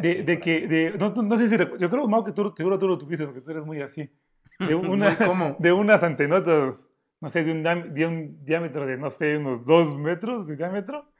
de, 0.00 0.22
de 0.22 0.40
que, 0.40 0.66
de, 0.66 0.98
no, 0.98 1.10
no 1.10 1.36
sé 1.36 1.48
si, 1.48 1.56
yo 1.56 1.90
creo, 1.90 2.08
Mau, 2.08 2.24
que 2.24 2.32
tú, 2.32 2.52
seguro 2.56 2.78
tú 2.78 2.88
lo 2.88 2.98
tuviste, 2.98 3.24
porque 3.26 3.40
tú 3.40 3.50
eres 3.50 3.64
muy 3.64 3.80
así. 3.82 4.10
De, 4.58 4.74
una, 4.74 5.16
cómo. 5.16 5.56
de 5.58 5.72
unas 5.72 6.02
antenotas, 6.02 6.86
no 7.20 7.28
sé, 7.28 7.44
de 7.44 7.52
un, 7.52 7.62
de 7.94 8.06
un 8.06 8.44
diámetro 8.44 8.86
de, 8.86 8.96
no 8.96 9.10
sé, 9.10 9.36
unos 9.36 9.64
dos 9.64 9.98
metros 9.98 10.46
de 10.46 10.56
diámetro. 10.56 11.12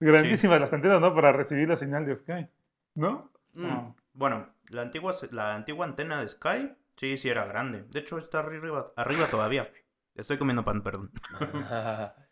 Grandísimas 0.00 0.60
las 0.60 0.72
antenas, 0.72 1.00
¿no? 1.00 1.14
Para 1.14 1.32
recibir 1.32 1.68
la 1.68 1.76
señal 1.76 2.04
de 2.04 2.14
Sky, 2.14 2.46
¿no? 2.94 3.32
Mm, 3.54 3.64
Ah. 3.66 3.94
Bueno, 4.12 4.48
la 4.70 4.82
antigua, 4.82 5.14
la 5.30 5.54
antigua 5.54 5.86
antena 5.86 6.20
de 6.20 6.28
Sky, 6.28 6.72
sí, 6.96 7.16
sí 7.16 7.28
era 7.28 7.46
grande. 7.46 7.84
De 7.90 8.00
hecho, 8.00 8.18
está 8.18 8.40
arriba, 8.40 8.92
arriba 8.96 9.26
todavía. 9.28 9.70
Estoy 10.14 10.38
comiendo 10.38 10.64
pan, 10.64 10.82
perdón. 10.82 11.10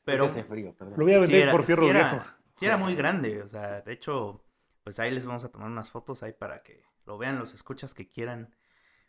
Pero 0.04 0.24
Pero- 0.24 0.24
hace 0.26 0.44
frío, 0.44 0.74
perdón. 0.74 0.94
Lo 0.98 1.04
voy 1.04 1.14
a 1.14 1.22
Sí 1.22 1.26
vender 1.32 1.42
era, 1.42 1.52
por 1.52 1.64
fierro 1.64 1.82
sí 1.84 1.88
era- 1.90 2.10
viejo. 2.12 2.26
sí 2.56 2.66
era 2.66 2.76
muy 2.76 2.94
grande, 2.94 3.42
o 3.42 3.48
sea, 3.48 3.80
de 3.82 3.92
hecho, 3.92 4.44
pues 4.84 4.98
ahí 4.98 5.10
les 5.10 5.26
vamos 5.26 5.44
a 5.44 5.50
tomar 5.50 5.68
unas 5.70 5.90
fotos 5.90 6.22
ahí 6.22 6.32
para 6.32 6.62
que 6.62 6.84
lo 7.06 7.18
vean 7.18 7.38
los 7.38 7.54
escuchas 7.54 7.94
que 7.94 8.08
quieran 8.08 8.54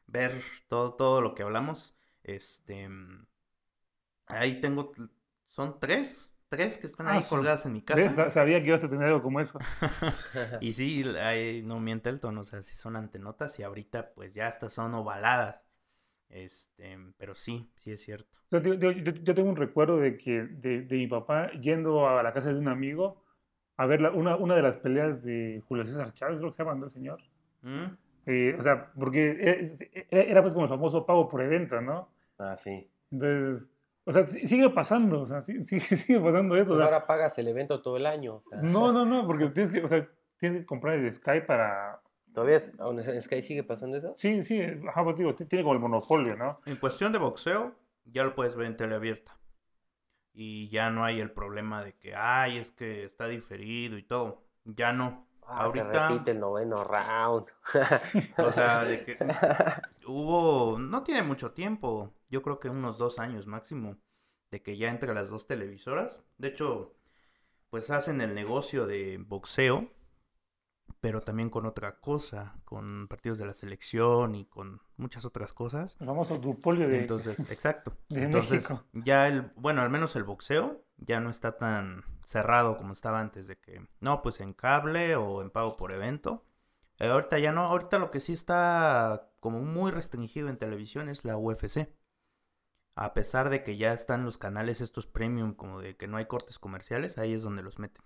ver 0.08 0.42
todo, 0.68 0.94
todo 0.96 1.22
lo 1.22 1.34
que 1.36 1.44
hablamos. 1.44 1.96
Este, 2.24 2.90
ahí 4.28 4.60
tengo, 4.62 4.92
son 5.48 5.80
tres, 5.80 6.32
tres 6.50 6.78
que 6.78 6.88
están 6.88 7.08
Ah, 7.08 7.14
ahí 7.14 7.24
sí. 7.24 7.30
colgadas 7.30 7.66
en 7.66 7.74
mi 7.74 7.82
casa. 7.82 8.10
Sa- 8.10 8.30
Sabía 8.30 8.62
que 8.62 8.68
ibas 8.68 8.84
a 8.84 8.90
tener 8.90 9.08
algo 9.08 9.22
como 9.22 9.40
eso. 9.40 9.60
Y 10.62 10.74
sí, 10.74 11.04
ahí 11.22 11.62
no 11.64 11.80
miente 11.80 12.10
el 12.10 12.20
tono, 12.20 12.42
o 12.42 12.44
sea, 12.44 12.62
sí 12.62 12.76
son 12.76 12.96
antenotas 12.96 13.58
y 13.60 13.64
ahorita 13.64 14.14
pues 14.14 14.34
ya 14.34 14.48
hasta 14.48 14.70
son 14.70 14.94
ovaladas. 14.94 15.64
Este, 16.36 16.98
pero 17.18 17.36
sí, 17.36 17.70
sí 17.76 17.92
es 17.92 18.02
cierto. 18.02 18.40
O 18.52 18.58
yo, 18.58 18.74
yo- 18.74 18.92
yo- 18.92 19.12
yo 19.14 19.36
tengo 19.36 19.50
un 19.50 19.56
recuerdo 19.56 19.98
de 19.98 20.18
que 20.18 20.42
de, 20.44 20.82
de 20.82 20.96
mi 20.98 21.06
papá 21.08 21.52
yendo 21.62 22.08
a 22.10 22.24
la 22.24 22.34
casa 22.34 22.52
de 22.52 22.58
un 22.58 22.68
amigo 22.68 23.22
a 23.78 23.86
ver 23.86 24.02
la- 24.02 24.10
una, 24.12 24.36
una 24.36 24.56
de 24.56 24.64
las 24.64 24.78
peleas 24.78 25.24
de 25.24 25.62
Julio 25.68 25.86
César 25.86 26.12
Chávez, 26.12 26.40
creo 26.40 26.50
que 26.50 26.56
se 26.58 26.64
llama 26.64 26.76
¿no, 26.76 26.86
el 26.86 26.92
señor. 26.92 27.20
¿Mm? 27.62 27.84
Eh, 28.26 28.56
o 28.58 28.62
sea, 28.64 28.92
porque 29.00 29.38
es- 29.62 29.82
era, 30.10 30.24
era, 30.24 30.42
pues 30.42 30.54
como 30.56 30.66
el 30.66 30.70
famoso 30.70 31.06
pago 31.06 31.28
por 31.30 31.42
evento, 31.42 31.80
¿no? 31.82 32.10
Ah, 32.40 32.56
sí. 32.58 32.90
Entonces, 33.12 33.68
o 34.06 34.12
sea, 34.12 34.26
sigue 34.28 34.70
pasando, 34.72 35.22
o 35.22 35.26
sea, 35.28 35.42
sí- 35.42 35.62
sigue, 35.64 35.80
sigue 35.98 36.20
pasando 36.20 36.56
eso. 36.56 36.64
o 36.64 36.68
Pues 36.70 36.78
sea, 36.80 36.86
ahora 36.86 37.06
pagas 37.06 37.38
el 37.38 37.48
evento 37.48 37.80
todo 37.82 37.98
el 37.98 38.08
año. 38.08 38.36
O 38.36 38.40
sea, 38.42 38.60
no, 38.60 38.92
no, 38.92 39.06
no, 39.06 39.28
porque 39.28 39.48
tienes 39.50 39.72
que, 39.72 39.84
o 39.84 39.88
sea, 39.88 40.08
tienes 40.38 40.62
que 40.62 40.66
comprar 40.66 40.96
el 40.98 41.14
Sky 41.14 41.42
para... 41.46 42.00
¿Todavía 42.34 42.58
es- 42.58 42.72
aún 42.80 43.00
en 43.00 43.22
Sky 43.22 43.42
sigue 43.42 43.64
pasando 43.64 43.98
eso? 43.98 44.16
Sí, 44.18 44.44
sí, 44.44 44.62
ajá, 44.88 45.04
pues 45.04 45.18
digo, 45.18 45.36
tiene 45.36 45.64
como 45.64 45.74
el 45.76 45.80
monopolio, 45.80 46.36
¿no? 46.36 46.60
En 46.66 46.78
cuestión 46.78 47.12
de 47.12 47.20
boxeo, 47.20 47.76
ya 48.06 48.24
lo 48.24 48.34
puedes 48.36 48.56
ver 48.56 48.68
en 48.68 48.76
tele 48.76 48.96
abierta. 48.96 49.38
Y 50.34 50.68
ya 50.70 50.90
no 50.90 51.06
hay 51.06 51.20
el 51.20 51.32
problema 51.32 51.84
de 51.84 51.94
que, 51.94 52.16
ay, 52.16 52.58
es 52.58 52.72
que 52.72 53.04
está 53.04 53.28
diferido 53.28 53.98
y 53.98 54.04
todo. 54.04 54.44
Ya 54.66 54.92
no. 54.92 55.28
Ah, 55.46 55.66
Ahorita- 55.66 55.92
se 55.92 56.00
repite 56.08 56.32
el 56.32 56.40
noveno 56.40 56.84
round. 56.84 57.48
O 58.40 58.52
sea, 58.52 58.84
de 58.84 59.04
que 59.06 59.18
hubo, 60.08 60.80
no 60.80 61.04
tiene 61.04 61.22
mucho 61.22 61.52
tiempo, 61.52 62.14
yo 62.30 62.42
creo 62.42 62.60
que 62.60 62.70
unos 62.70 62.98
dos 62.98 63.20
años 63.20 63.46
máximo, 63.46 63.98
de 64.50 64.62
que 64.64 64.78
ya 64.78 64.90
entre 64.90 65.14
las 65.14 65.30
dos 65.30 65.46
televisoras. 65.46 66.26
De 66.38 66.48
hecho, 66.48 66.96
pues 67.70 67.90
hacen 67.92 68.22
el 68.22 68.34
negocio 68.34 68.88
de 68.88 69.18
boxeo, 69.20 69.90
pero 71.00 71.22
también 71.22 71.50
con 71.50 71.66
otra 71.66 72.00
cosa, 72.00 72.56
con 72.64 73.08
partidos 73.10 73.38
de 73.38 73.46
la 73.46 73.54
selección 73.54 74.36
y 74.36 74.46
con 74.46 74.82
muchas 74.96 75.26
otras 75.26 75.52
cosas. 75.54 75.98
El 76.00 76.08
famoso 76.08 76.38
duopolio 76.38 76.88
de... 76.88 77.00
Entonces, 77.00 77.40
exacto. 77.52 77.98
de 78.10 78.24
Entonces, 78.24 78.70
México. 78.70 78.86
ya 78.94 79.28
el, 79.28 79.52
bueno, 79.56 79.82
al 79.82 79.90
menos 79.90 80.16
el 80.16 80.24
boxeo 80.24 80.86
ya 80.98 81.20
no 81.20 81.30
está 81.30 81.58
tan 81.58 82.04
cerrado 82.24 82.78
como 82.78 82.94
estaba 82.94 83.20
antes 83.20 83.48
de 83.48 83.58
que, 83.58 83.86
no, 84.00 84.22
pues 84.22 84.40
en 84.40 84.54
cable 84.54 85.16
o 85.16 85.42
en 85.42 85.50
pago 85.50 85.76
por 85.76 85.92
evento. 85.92 86.46
Eh, 87.00 87.08
ahorita 87.10 87.38
ya 87.40 87.52
no, 87.52 87.66
ahorita 87.66 88.00
lo 88.00 88.12
que 88.12 88.20
sí 88.22 88.32
está 88.34 89.30
como 89.40 89.60
muy 89.60 89.92
restringido 89.92 90.48
en 90.48 90.58
televisión 90.58 91.10
es 91.10 91.26
la 91.26 91.36
UFC. 91.38 91.90
A 92.96 93.14
pesar 93.14 93.50
de 93.50 93.64
que 93.64 93.76
ya 93.76 93.92
están 93.92 94.24
los 94.24 94.38
canales 94.38 94.80
estos 94.80 95.08
premium, 95.08 95.54
como 95.54 95.82
de 95.82 95.98
que 95.98 96.08
no 96.08 96.18
hay 96.18 96.28
cortes 96.28 96.60
comerciales, 96.60 97.18
ahí 97.18 97.34
es 97.34 97.42
donde 97.42 97.64
los 97.64 97.80
meten. 97.80 98.04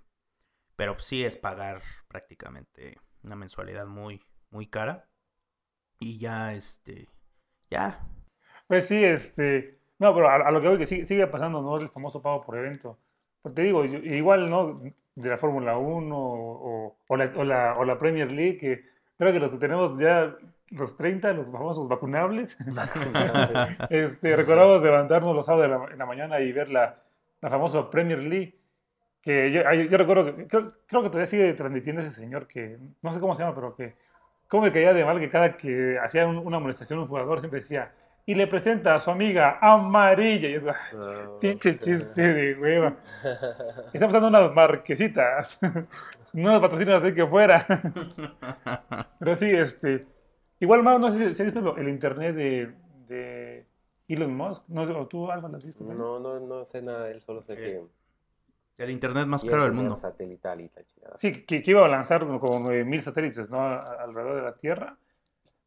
Pero 0.77 0.97
sí 0.99 1.25
es 1.25 1.35
pagar 1.35 1.81
prácticamente 2.07 2.97
una 3.23 3.35
mensualidad 3.35 3.87
muy, 3.87 4.21
muy 4.51 4.67
cara. 4.67 5.09
Y 5.99 6.19
ya, 6.19 6.53
este, 6.53 7.09
ya, 7.69 8.07
Pues 8.67 8.87
sí, 8.87 9.03
este. 9.03 9.79
No, 9.99 10.13
pero 10.13 10.29
a, 10.29 10.35
a 10.35 10.51
lo 10.51 10.61
que 10.61 10.67
voy 10.69 10.77
que 10.77 10.85
sigue, 10.87 11.05
sigue 11.05 11.27
pasando, 11.27 11.61
¿no? 11.61 11.77
El 11.77 11.89
famoso 11.89 12.21
pago 12.21 12.43
por 12.43 12.57
evento. 12.57 12.99
Porque 13.41 13.55
te 13.57 13.61
digo, 13.63 13.83
yo- 13.85 13.99
igual, 13.99 14.49
¿no? 14.49 14.81
De 15.15 15.29
la 15.29 15.37
Fórmula 15.39 15.77
1 15.77 16.15
o, 16.17 16.97
o, 17.07 17.17
la, 17.17 17.25
o, 17.35 17.43
la, 17.43 17.75
o 17.77 17.83
la 17.85 17.97
Premier 17.99 18.31
League, 18.31 18.57
que 18.59 18.85
creo 19.17 19.33
que 19.33 19.39
los 19.39 19.51
que 19.51 19.57
tenemos 19.57 19.97
ya 19.99 20.35
los 20.69 20.95
30, 20.97 21.33
los 21.33 21.51
famosos 21.51 21.87
vacunables, 21.89 22.57
este, 23.89 24.35
recordamos 24.35 24.81
levantarnos 24.83 25.35
los 25.35 25.45
sábados 25.45 25.69
de 25.71 25.77
la- 25.77 25.91
en 25.93 25.97
la 25.97 26.05
mañana 26.05 26.39
y 26.39 26.51
ver 26.51 26.69
la, 26.69 27.01
la 27.41 27.49
famosa 27.49 27.89
Premier 27.89 28.21
League. 28.23 28.56
Que 29.21 29.51
yo, 29.51 29.61
yo 29.73 29.97
recuerdo 29.97 30.25
que 30.35 30.47
creo, 30.47 30.73
creo 30.87 31.01
que 31.03 31.09
todavía 31.09 31.25
sigue 31.25 31.53
transmitiendo 31.53 32.01
ese 32.01 32.11
señor 32.11 32.47
que 32.47 32.77
no 33.01 33.13
sé 33.13 33.19
cómo 33.19 33.35
se 33.35 33.43
llama, 33.43 33.55
pero 33.55 33.75
que 33.75 33.95
cómo 34.47 34.63
me 34.63 34.71
caía 34.71 34.93
de 34.93 35.03
mal 35.03 35.19
que 35.19 35.29
cada 35.29 35.57
que 35.57 35.97
hacía 36.01 36.25
un- 36.25 36.37
una 36.37 36.57
amonestación 36.57 36.99
un 36.99 37.07
jugador 37.07 37.39
siempre 37.39 37.59
decía 37.59 37.91
y 38.25 38.35
le 38.35 38.47
presenta 38.47 38.95
a 38.95 38.99
su 38.99 39.09
amiga 39.11 39.57
amarilla 39.61 40.47
y 40.49 40.55
es 40.55 40.63
No, 40.63 41.39
pinche 41.39 41.73
sí. 41.73 41.79
chiste 41.79 42.21
de 42.21 42.53
hueva. 42.55 42.93
Está 43.93 44.05
pasando 44.05 44.27
unas 44.27 44.53
marquesitas, 44.53 45.59
no 46.33 46.51
las 46.51 46.61
patrocinas 46.61 47.01
de 47.01 47.13
que 47.13 47.25
fuera. 47.25 47.65
Pero 49.19 49.35
sí, 49.35 49.49
este, 49.49 50.05
igual 50.59 50.83
Mau, 50.83 50.99
no 50.99 51.09
sé 51.11 51.17
si, 51.29 51.35
si 51.35 51.41
has 51.43 51.53
visto 51.53 51.77
el 51.77 51.89
internet 51.89 52.35
de, 52.35 52.73
de 53.07 53.65
Elon 54.07 54.35
Musk, 54.35 54.63
no 54.67 54.85
sé, 54.85 54.91
o 54.93 55.07
tú 55.07 55.31
Alfa 55.31 55.47
lo 55.47 55.57
has 55.57 55.65
visto. 55.65 55.79
también? 55.79 55.99
No, 55.99 56.19
no, 56.19 56.39
no 56.39 56.65
sé 56.65 56.81
nada 56.81 57.09
él, 57.09 57.21
solo 57.21 57.41
sé 57.41 57.55
que... 57.55 57.81
el 58.77 58.91
internet 58.91 59.25
más 59.27 59.43
caro 59.43 59.63
del 59.63 59.73
mundo. 59.73 59.95
satelital 59.95 60.61
y 60.61 60.65
la. 61.01 61.17
Sí, 61.17 61.43
que, 61.45 61.61
que 61.61 61.71
iba 61.71 61.83
a 61.85 61.87
lanzar 61.89 62.25
como 62.25 62.59
9000 62.59 63.01
satélites, 63.01 63.49
¿no? 63.49 63.59
Alrededor 63.61 64.35
de 64.35 64.41
la 64.43 64.55
Tierra. 64.55 64.97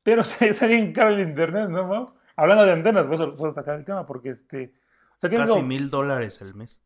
Pero 0.02 0.22
es 0.40 0.60
bien 0.60 0.92
caro 0.92 1.10
el 1.10 1.20
internet, 1.20 1.68
¿no, 1.68 1.86
Mau? 1.86 2.14
Hablando 2.36 2.64
de 2.64 2.72
antenas, 2.72 3.06
pues 3.06 3.20
puedo 3.36 3.50
sacar 3.50 3.76
el 3.78 3.84
tema 3.84 4.06
porque 4.06 4.30
este. 4.30 4.72
O 5.16 5.20
sea, 5.20 5.30
Casi 5.30 5.62
mil 5.62 5.90
dólares 5.90 6.40
el 6.40 6.54
mes. 6.54 6.80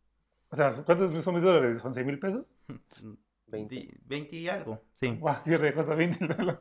o 0.49 0.57
sea, 0.57 0.71
¿cuántos 0.85 1.23
son 1.23 1.35
mil 1.35 1.45
dólares? 1.45 1.81
¿Son 1.81 1.95
6 1.95 2.05
mil 2.07 2.19
pesos? 2.19 2.45
20. 3.47 3.75
Di- 3.75 3.95
20 4.07 4.37
y 4.37 4.49
algo, 4.49 4.83
sí. 4.95 5.17
Guau, 5.21 5.41
cierre 5.43 5.67
de 5.69 5.75
cosas 5.75 5.97
20 5.97 6.27
dólares. 6.27 6.61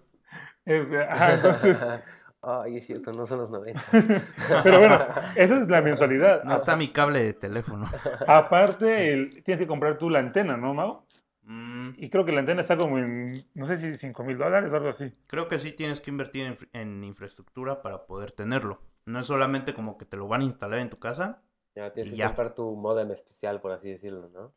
Este, 0.66 1.02
ajá, 1.04 1.34
entonces. 1.36 1.80
Ay, 2.46 2.78
es 2.78 2.86
cierto, 2.86 3.14
no 3.14 3.26
son 3.26 3.40
los 3.40 3.52
90. 3.52 3.82
Pero 4.64 4.80
bueno, 4.80 5.00
esa 5.36 5.58
es 5.62 5.70
la 5.70 5.82
mensualidad. 5.82 6.44
No 6.44 6.56
está 6.56 6.76
mi 6.76 6.90
cable 6.90 7.24
de 7.24 7.34
teléfono. 7.34 7.90
Aparte, 8.28 9.14
el- 9.14 9.44
tienes 9.44 9.62
que 9.62 9.68
comprar 9.68 9.98
tú 9.98 10.10
la 10.10 10.20
antena, 10.20 10.58
¿no, 10.58 10.74
Mau? 10.74 11.06
Mm, 11.44 11.92
Y 11.98 12.10
creo 12.10 12.26
que 12.26 12.32
la 12.34 12.42
antena 12.42 12.62
está 12.62 12.78
como 12.78 12.98
en, 12.98 13.46
no 13.54 13.66
sé 13.68 13.78
si 13.78 13.98
5 13.98 14.24
mil 14.24 14.38
dólares 14.38 14.72
o 14.74 14.76
algo 14.76 14.90
así. 14.90 15.12
creo 15.28 15.48
que 15.48 15.58
sí 15.60 15.72
tienes 15.72 16.02
que 16.02 16.12
invertir 16.12 16.46
en, 16.46 16.56
fr- 16.56 16.70
en 16.74 17.04
infraestructura 17.04 17.82
para 17.82 18.06
poder 18.06 18.32
tenerlo. 18.32 18.82
No 19.06 19.20
es 19.20 19.28
solamente 19.28 19.74
como 19.74 19.98
que 19.98 20.06
te 20.06 20.18
lo 20.18 20.28
van 20.28 20.42
a 20.42 20.46
instalar 20.46 20.80
en 20.80 20.90
tu 20.90 21.00
casa. 21.00 21.42
Ya 21.76 21.92
tienes 21.92 22.12
Y 22.12 22.16
que 22.16 22.20
ya. 22.20 22.28
comprar 22.28 22.54
tu 22.56 22.76
modem 22.76 23.12
especial, 23.12 23.60
por 23.62 23.72
así 23.72 23.90
decirlo, 23.90 24.30
¿no? 24.30 24.54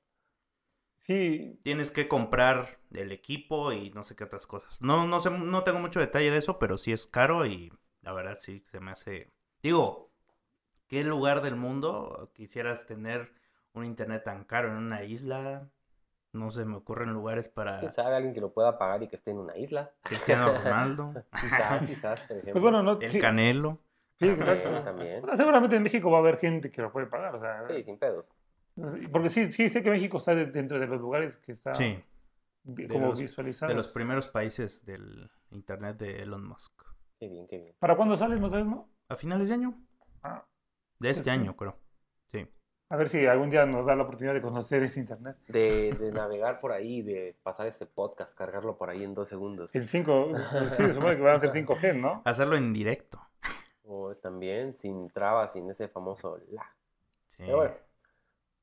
Sí, 1.01 1.59
Tienes 1.63 1.91
que 1.91 2.07
comprar 2.07 2.79
el 2.93 3.11
equipo 3.11 3.73
y 3.73 3.91
no 3.91 4.05
sé 4.05 4.15
qué 4.15 4.25
otras 4.25 4.47
cosas. 4.47 4.81
No, 4.81 5.07
no 5.07 5.21
sé, 5.21 5.31
no 5.31 5.65
tengo 5.65 5.81
mucho 5.81 5.99
detalle 6.01 6.31
de 6.31 6.39
eso, 6.39 6.59
pero 6.59 6.79
sí 6.79 6.93
es 6.93 7.07
caro 7.09 7.45
y 7.45 7.73
la 8.03 8.13
verdad 8.13 8.37
sí 8.39 8.63
se 8.67 8.79
me 8.81 8.93
hace. 8.93 9.33
Digo, 9.63 10.11
¿qué 10.89 11.05
lugar 11.05 11.43
del 11.43 11.57
mundo 11.57 12.31
quisieras 12.35 12.87
tener 12.87 13.33
un 13.75 13.85
internet 13.85 14.23
tan 14.25 14.45
caro 14.45 14.69
en 14.69 14.77
una 14.77 15.03
isla? 15.05 15.69
No 16.33 16.51
se 16.51 16.65
me 16.65 16.77
ocurren 16.77 17.13
lugares 17.13 17.49
para 17.49 17.73
Es 17.73 17.79
que 17.79 17.89
sabe 17.89 18.15
alguien 18.17 18.35
que 18.35 18.41
lo 18.41 18.53
pueda 18.53 18.79
pagar 18.79 19.03
y 19.03 19.09
que 19.09 19.17
esté 19.17 19.33
en 19.33 19.39
una 19.39 19.57
isla. 19.57 19.93
Cristiano 20.03 20.53
Ronaldo, 20.65 21.13
Quizás, 21.41 21.87
quizás, 21.87 22.21
por 22.21 22.37
ejemplo. 22.37 22.53
pues 22.53 22.63
bueno, 22.63 22.83
no, 22.83 23.01
el 23.01 23.11
sí, 23.11 23.19
Canelo. 23.19 23.79
sí, 24.21 24.27
También, 24.27 24.41
exacto. 24.49 24.85
también. 24.85 25.25
O 25.25 25.27
sea, 25.29 25.37
seguramente 25.37 25.77
en 25.77 25.83
México 25.83 26.11
va 26.11 26.19
a 26.19 26.21
haber 26.21 26.39
gente 26.39 26.71
que 26.71 26.83
lo 26.83 26.93
puede 26.93 27.07
pagar, 27.07 27.35
o 27.35 27.41
sea, 27.41 27.65
Sí, 27.67 27.83
sin 27.83 27.99
pedos. 27.99 28.27
Porque 29.11 29.31
sí, 29.31 29.47
sí 29.53 29.69
sé 29.71 29.83
que 29.83 29.91
México 29.91 30.19
está 30.19 30.35
de- 30.35 30.47
dentro 30.47 30.79
de 30.79 30.87
los 30.87 31.01
lugares 31.01 31.39
que 31.39 31.53
está 31.53 31.73
Sí, 31.75 32.03
como 32.91 33.09
los- 33.09 33.21
visualizados. 33.21 33.73
de 33.73 33.77
los 33.77 33.89
primeros 33.89 34.29
países 34.29 34.85
del 34.85 35.31
internet 35.51 35.97
de 35.97 36.23
Elon 36.23 36.47
Musk. 36.47 36.73
Qué 37.19 37.29
bien, 37.29 37.47
qué 37.49 37.59
bien. 37.59 37.75
¿Para 37.79 37.97
cuándo 37.97 38.17
sale? 38.17 38.39
No 38.39 38.51
sabes, 38.51 38.67
¿no? 38.67 38.91
A 39.09 39.17
finales 39.17 39.49
de 39.49 39.55
año. 39.55 39.75
Ah, 40.23 40.45
De 40.99 41.11
este 41.11 41.25
sí. 41.25 41.31
año, 41.31 41.57
creo. 41.57 41.79
Sí. 42.29 42.47
a 42.89 42.97
ver 42.97 43.09
si 43.09 43.25
algún 43.27 43.51
día 43.51 43.65
nos 43.67 43.85
da 43.87 43.97
la 43.97 44.03
oportunidad 44.05 44.35
de 44.35 44.41
conocer 44.43 44.83
ese 44.85 45.01
internet. 45.01 45.37
De, 45.49 45.93
de 45.93 46.13
navegar 46.13 46.61
por 46.61 46.71
ahí, 46.73 47.03
de 47.03 47.37
pasar 47.43 47.67
este 47.67 47.85
podcast, 47.87 48.37
cargarlo 48.37 48.77
por 48.79 48.91
ahí 48.91 49.03
en 49.03 49.13
dos 49.15 49.27
segundos. 49.29 49.75
El 49.75 49.89
5, 49.89 50.33
sí, 50.71 50.77
se 50.85 50.93
supone 50.95 51.17
que 51.17 51.23
van 51.23 51.35
a 51.37 51.39
ser 51.41 51.51
5G, 51.51 52.01
¿no? 52.01 52.23
Hacerlo 52.25 52.57
en 52.57 52.73
directo. 52.73 53.21
O 53.85 54.15
también 54.17 54.75
sin 54.75 55.09
trabas, 55.11 55.53
sin 55.55 55.69
ese 55.71 55.89
famoso 55.89 56.39
la. 56.51 56.77
Sí. 57.27 57.39
Pero 57.45 57.57
bueno, 57.57 57.75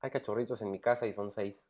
hay 0.03 0.11
cachorritos 0.11 0.61
en 0.61 0.69
mi 0.69 0.79
casa 0.79 1.07
y 1.07 1.13
son 1.13 1.31
seis. 1.31 1.65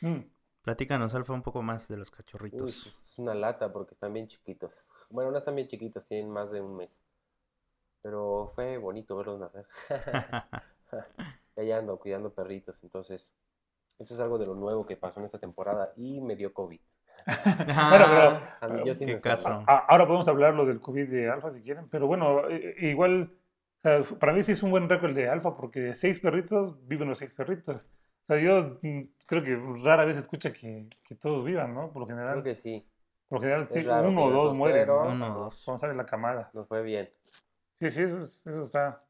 Mm. 0.00 0.20
Platícanos, 0.62 1.14
Alfa, 1.14 1.32
un 1.34 1.42
poco 1.42 1.62
más 1.62 1.86
de 1.88 1.96
los 1.96 2.10
Uy, 2.10 2.16
cachorritos. 2.16 2.86
es 3.04 3.18
una 3.18 3.34
lata 3.34 3.72
porque 3.72 3.94
están 3.94 4.12
bien 4.12 4.26
chiquitos. 4.26 4.84
Bueno, 5.10 5.30
no 5.30 5.38
están 5.38 5.54
bien 5.54 5.68
chiquitos, 5.68 6.06
tienen 6.06 6.30
más 6.30 6.50
de 6.50 6.60
un 6.60 6.76
mes. 6.76 7.00
Pero 8.02 8.50
fue 8.54 8.78
bonito 8.78 9.16
verlos 9.16 9.38
nacer. 9.40 9.66
Ya 11.56 11.78
ando 11.78 11.98
cuidando 11.98 12.32
perritos, 12.32 12.82
entonces 12.84 13.34
esto 13.98 14.14
es 14.14 14.20
algo 14.20 14.38
de 14.38 14.46
lo 14.46 14.54
nuevo 14.54 14.86
que 14.86 14.96
pasó 14.96 15.18
en 15.18 15.24
esta 15.26 15.40
temporada 15.40 15.92
y 15.96 16.20
me 16.20 16.36
dio 16.36 16.54
COVID. 16.54 16.80
Bueno, 17.26 18.04
pero- 18.08 18.40
A 18.60 18.68
mí 18.68 18.82
yo 18.86 18.94
sí 18.94 19.04
Qué 19.04 19.14
me 19.14 19.20
caso. 19.20 19.64
A- 19.66 19.86
Ahora 19.88 20.06
podemos 20.06 20.28
hablar 20.28 20.54
lo 20.54 20.64
del 20.64 20.80
COVID 20.80 21.08
de 21.10 21.28
Alfa 21.28 21.50
si 21.50 21.60
quieren, 21.62 21.88
pero 21.88 22.06
bueno, 22.06 22.48
eh, 22.48 22.76
igual, 22.78 23.36
o 23.78 24.04
sea, 24.04 24.18
para 24.18 24.32
mí 24.32 24.42
sí 24.42 24.52
es 24.52 24.62
un 24.62 24.70
buen 24.70 24.88
récord 24.88 25.14
de 25.14 25.28
Alfa 25.28 25.56
porque 25.56 25.80
de 25.80 25.94
seis 25.94 26.18
perritos 26.18 26.76
viven 26.86 27.08
los 27.08 27.18
seis 27.18 27.34
perritos. 27.34 27.86
O 28.24 28.26
sea, 28.34 28.38
yo 28.42 28.78
mm, 28.82 29.00
creo 29.26 29.42
que 29.42 29.56
rara 29.82 30.04
vez 30.04 30.16
escucha 30.16 30.52
que, 30.52 30.88
que 31.04 31.14
todos 31.14 31.44
vivan, 31.44 31.74
¿no? 31.74 31.90
Por 31.92 32.00
lo 32.02 32.06
Creo 32.06 32.18
general, 32.18 32.42
que 32.42 32.54
sí, 32.54 32.86
por 33.28 33.38
lo 33.38 33.42
general 33.42 33.68
sí, 33.68 33.80
uno 33.80 34.24
o 34.24 34.30
dos 34.30 34.56
mueren, 34.56 34.82
pero- 34.82 35.04
¿no? 35.04 35.10
Uno 35.12 35.32
o 35.36 35.44
dos. 35.44 35.62
Cuando 35.64 35.78
sale 35.78 35.94
la 35.94 36.04
camada. 36.06 36.50
nos 36.54 36.66
fue 36.68 36.82
bien. 36.82 37.08
Sí, 37.80 37.90
sí, 37.90 38.02
eso, 38.02 38.18
es- 38.22 38.46
eso 38.46 38.62
está. 38.64 39.02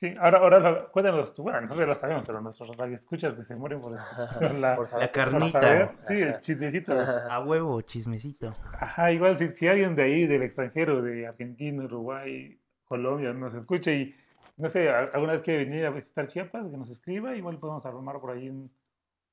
Sí, 0.00 0.12
ahora, 0.18 0.38
ahora 0.38 0.88
cuéntanos 0.90 1.32
tú, 1.32 1.44
bueno, 1.44 1.60
nosotros 1.60 1.80
ya 1.84 1.86
lo 1.86 1.94
sabemos, 1.94 2.24
pero 2.26 2.40
nuestros 2.40 2.76
radioescuchas 2.76 3.34
que 3.34 3.44
se 3.44 3.54
mueren 3.54 3.80
por, 3.80 3.92
por 4.40 4.54
la, 4.54 4.74
Por 4.74 4.86
saber 4.88 5.04
La 5.06 5.12
por 5.12 5.30
carnita. 5.32 5.60
saber. 5.60 5.90
Sí, 6.02 6.20
el 6.20 6.40
chismecito. 6.40 6.98
A 6.98 7.38
huevo, 7.44 7.80
chismecito. 7.82 8.52
Ajá, 8.80 9.12
igual 9.12 9.36
si, 9.36 9.48
si 9.54 9.68
alguien 9.68 9.94
de 9.94 10.02
ahí, 10.02 10.26
del 10.26 10.42
extranjero, 10.42 11.02
de 11.02 11.28
Argentina, 11.28 11.84
Uruguay, 11.84 12.58
Colombia, 12.92 13.32
nos 13.32 13.54
escucha 13.54 13.90
y, 13.90 14.14
no 14.58 14.68
sé, 14.68 14.90
alguna 14.90 15.32
vez 15.32 15.42
quiere 15.42 15.64
venir 15.64 15.86
a 15.86 15.90
visitar 15.90 16.26
Chiapas, 16.26 16.68
que 16.70 16.76
nos 16.76 16.90
escriba, 16.90 17.34
igual 17.34 17.58
podemos 17.58 17.86
armar 17.86 18.20
por 18.20 18.32
ahí 18.32 18.50
un, 18.50 18.70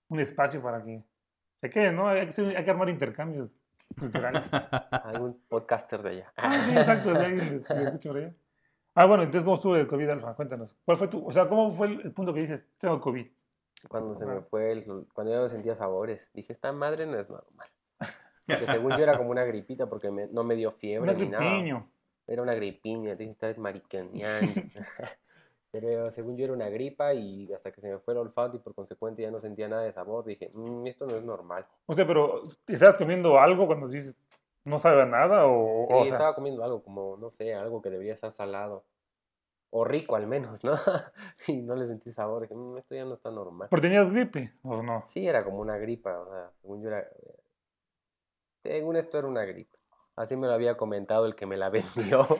un 0.08 0.20
espacio 0.22 0.62
para 0.62 0.82
que 0.82 1.04
se 1.60 1.70
quede, 1.70 1.92
¿no? 1.92 2.08
Hay 2.08 2.26
que, 2.28 2.42
hay 2.42 2.64
que 2.64 2.72
armar 2.72 2.88
intercambios 2.88 3.52
culturales. 4.00 4.50
Algún 5.04 5.42
podcaster 5.50 6.02
de 6.02 6.10
allá. 6.10 6.34
Ah, 6.38 6.58
sí, 6.66 6.72
exacto, 6.72 7.14
de 7.14 7.26
alguien 7.26 7.64
que 7.68 7.84
escucha 7.84 8.10
por 8.10 8.18
allá. 8.20 8.34
Ah, 8.96 9.06
bueno, 9.06 9.24
entonces, 9.24 9.44
¿cómo 9.44 9.56
estuvo 9.56 9.76
el 9.76 9.88
COVID, 9.88 10.10
Alfa? 10.10 10.34
Cuéntanos. 10.36 10.78
¿Cuál 10.86 10.98
fue 10.98 11.10
tu, 11.10 11.28
o 11.28 11.32
sea, 11.34 11.50
cómo 11.50 11.74
fue 11.74 11.88
el, 11.88 12.00
el 12.02 12.12
punto 12.14 12.34
que 12.34 12.40
dices, 12.40 12.66
tengo 12.78 13.00
COVID? 13.02 13.28
Cuando 13.90 14.16
se 14.16 14.26
me 14.26 14.32
Ajá. 14.34 14.42
fue, 14.50 14.72
el, 14.72 14.84
cuando 15.14 15.34
ya 15.34 15.40
no 15.40 15.50
sentía 15.50 15.76
sabores, 15.76 16.30
dije, 16.34 16.54
esta 16.54 16.72
madre 16.72 17.06
no 17.06 17.18
es 17.18 17.30
normal. 17.30 17.68
Porque 18.46 18.68
según 18.68 18.92
yo 18.94 19.04
era 19.04 19.18
como 19.18 19.30
una 19.32 19.44
gripita 19.44 19.88
porque 19.88 20.10
me- 20.12 20.28
no 20.28 20.44
me 20.44 20.56
dio 20.56 20.72
fiebre 20.72 21.14
ni 21.14 21.30
nada. 21.30 21.44
Era 22.30 22.44
una 22.44 22.54
gripiña, 22.54 23.16
dije, 23.16 23.32
estás 23.32 23.58
maricaneando. 23.58 24.54
Pero 25.72 26.10
según 26.12 26.38
yo 26.38 26.46
era 26.46 26.54
una 26.54 26.70
gripa 26.70 27.14
y 27.14 27.52
hasta 27.54 27.72
que 27.72 27.82
se 27.82 27.90
me 27.90 28.00
fue 28.00 28.14
el 28.14 28.20
olfato 28.20 28.58
y 28.58 28.60
por 28.60 28.74
consecuente 28.74 29.22
ya 29.22 29.30
no 29.32 29.40
sentía 29.40 29.68
nada 29.68 29.84
de 29.84 29.92
sabor, 29.92 30.26
dije, 30.26 30.50
"Mm, 30.54 30.88
esto 30.88 31.06
no 31.06 31.16
es 31.16 31.24
normal. 31.24 31.66
O 31.86 31.94
sea, 31.96 32.08
pero 32.08 32.50
¿estabas 32.68 32.98
comiendo 32.98 33.40
algo 33.40 33.68
cuando 33.68 33.88
dices 33.88 34.16
no 34.66 34.80
sabe 34.80 35.04
a 35.04 35.06
nada? 35.06 35.46
O, 35.46 35.86
Sí, 35.86 35.94
o 35.94 35.98
sea, 35.98 36.04
estaba 36.06 36.36
comiendo 36.36 36.64
algo 36.64 36.84
como, 36.84 37.18
no 37.18 37.30
sé, 37.30 37.54
algo 37.54 37.82
que 37.82 37.90
debería 37.90 38.14
estar 38.14 38.32
salado. 38.32 38.84
O 39.72 39.86
rico 39.86 40.16
al 40.16 40.26
menos, 40.26 40.64
¿no? 40.64 40.74
y 41.48 41.58
no 41.58 41.76
le 41.76 41.88
sentí 41.88 42.12
sabor. 42.12 42.44
Dije, 42.44 42.56
"Mm, 42.56 42.78
esto 42.78 42.96
ya 42.96 43.06
no 43.06 43.14
está 43.14 43.30
normal. 43.30 43.68
¿pero 43.70 43.82
tenías 43.82 44.12
gripe 44.12 44.54
o 44.64 44.82
no? 44.82 45.02
Sí, 45.04 45.28
era 45.28 45.44
como 45.44 45.60
una 45.60 45.78
gripa, 45.78 46.20
o 46.20 46.30
sea, 46.32 46.52
según 46.62 46.82
yo 46.82 46.90
era... 46.90 47.08
Según 48.64 48.98
esto 48.98 49.18
era 49.18 49.28
una 49.28 49.46
gripa. 49.46 49.79
Así 50.20 50.36
me 50.36 50.48
lo 50.48 50.54
había 50.54 50.76
comentado 50.76 51.26
el 51.26 51.34
que 51.34 51.46
me 51.46 51.56
la 51.56 51.70
vendió. 51.70 52.28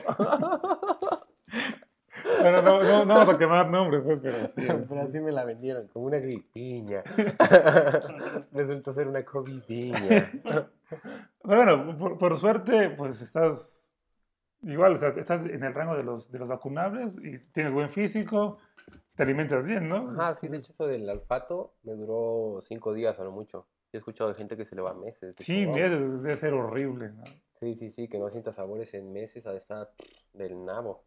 Bueno, 2.38 2.62
no, 2.62 2.82
no, 2.82 3.04
no 3.04 3.14
vamos 3.14 3.34
a 3.34 3.38
quemar 3.38 3.68
nombres, 3.68 4.02
pues, 4.02 4.20
pero 4.20 4.48
sí. 4.48 4.66
Pero 4.88 5.02
así 5.02 5.20
me 5.20 5.30
la 5.30 5.44
vendieron, 5.44 5.88
como 5.88 6.06
una 6.06 6.18
gripiña. 6.18 7.02
Resultó 8.52 8.94
ser 8.94 9.08
una 9.08 9.24
covidiña. 9.24 10.30
Pero 10.42 10.70
bueno, 11.42 11.98
por, 11.98 12.18
por 12.18 12.36
suerte, 12.38 12.90
pues 12.90 13.20
estás 13.20 13.92
igual, 14.62 14.94
o 14.94 14.96
sea, 14.96 15.10
estás 15.10 15.42
en 15.42 15.62
el 15.62 15.74
rango 15.74 15.96
de 15.96 16.02
los, 16.02 16.30
de 16.30 16.38
los 16.38 16.48
vacunables 16.48 17.16
y 17.22 17.38
tienes 17.52 17.72
buen 17.72 17.90
físico, 17.90 18.58
te 19.16 19.22
alimentas 19.22 19.66
bien, 19.66 19.88
¿no? 19.88 20.10
Ajá, 20.12 20.34
sí, 20.34 20.48
de 20.48 20.58
hecho 20.58 20.72
eso 20.72 20.86
del 20.86 21.08
olfato 21.10 21.74
me 21.82 21.92
duró 21.92 22.60
cinco 22.62 22.94
días 22.94 23.18
a 23.20 23.24
lo 23.24 23.32
mucho. 23.32 23.66
He 23.92 23.98
escuchado 23.98 24.30
de 24.30 24.36
gente 24.36 24.56
que 24.56 24.64
se 24.64 24.76
le 24.76 24.82
va 24.82 24.94
meses. 24.94 25.34
Sí, 25.38 25.66
meses, 25.66 26.22
debe 26.22 26.36
ser 26.36 26.54
horrible, 26.54 27.10
¿no? 27.10 27.24
Sí, 27.60 27.74
sí, 27.74 27.90
sí, 27.90 28.08
que 28.08 28.18
no 28.18 28.30
sienta 28.30 28.52
sabores 28.52 28.94
en 28.94 29.12
meses 29.12 29.46
a 29.46 29.54
estar 29.54 29.90
del 30.32 30.64
nabo. 30.64 31.04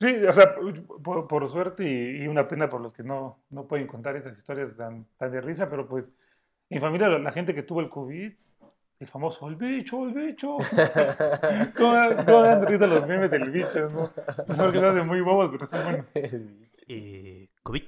Sí, 0.00 0.24
o 0.24 0.32
sea, 0.32 0.54
por, 1.02 1.26
por 1.26 1.48
suerte 1.48 1.84
y, 1.84 2.22
y 2.22 2.28
una 2.28 2.46
pena 2.46 2.68
por 2.68 2.80
los 2.80 2.92
que 2.92 3.02
no, 3.02 3.40
no 3.50 3.66
pueden 3.66 3.86
contar 3.86 4.16
esas 4.16 4.36
historias 4.36 4.76
tan, 4.76 5.06
tan 5.16 5.32
de 5.32 5.40
risa, 5.40 5.68
pero 5.68 5.88
pues 5.88 6.12
en 6.70 6.80
familia 6.80 7.08
la, 7.08 7.18
la 7.18 7.32
gente 7.32 7.54
que 7.54 7.62
tuvo 7.62 7.80
el 7.80 7.88
COVID, 7.88 8.32
el 9.00 9.06
famoso, 9.06 9.48
el 9.48 9.56
bicho, 9.56 10.04
el 10.06 10.14
bicho. 10.14 10.58
¿Cómo, 11.76 11.94
cómo 12.24 12.42
dan 12.42 12.60
de 12.60 12.66
risa 12.66 12.86
los 12.86 13.06
memes 13.06 13.30
del 13.30 13.50
bicho, 13.50 13.88
no? 13.90 14.10
No 14.46 14.54
sé 14.54 14.62
por 14.62 14.72
qué 14.72 14.78
se 14.80 14.86
hacen 14.86 15.06
muy 15.08 15.20
bobos, 15.20 15.50
pero 15.50 15.64
están 15.64 15.84
buenos. 15.84 16.06
Eh, 16.86 17.48
COVID. 17.62 17.82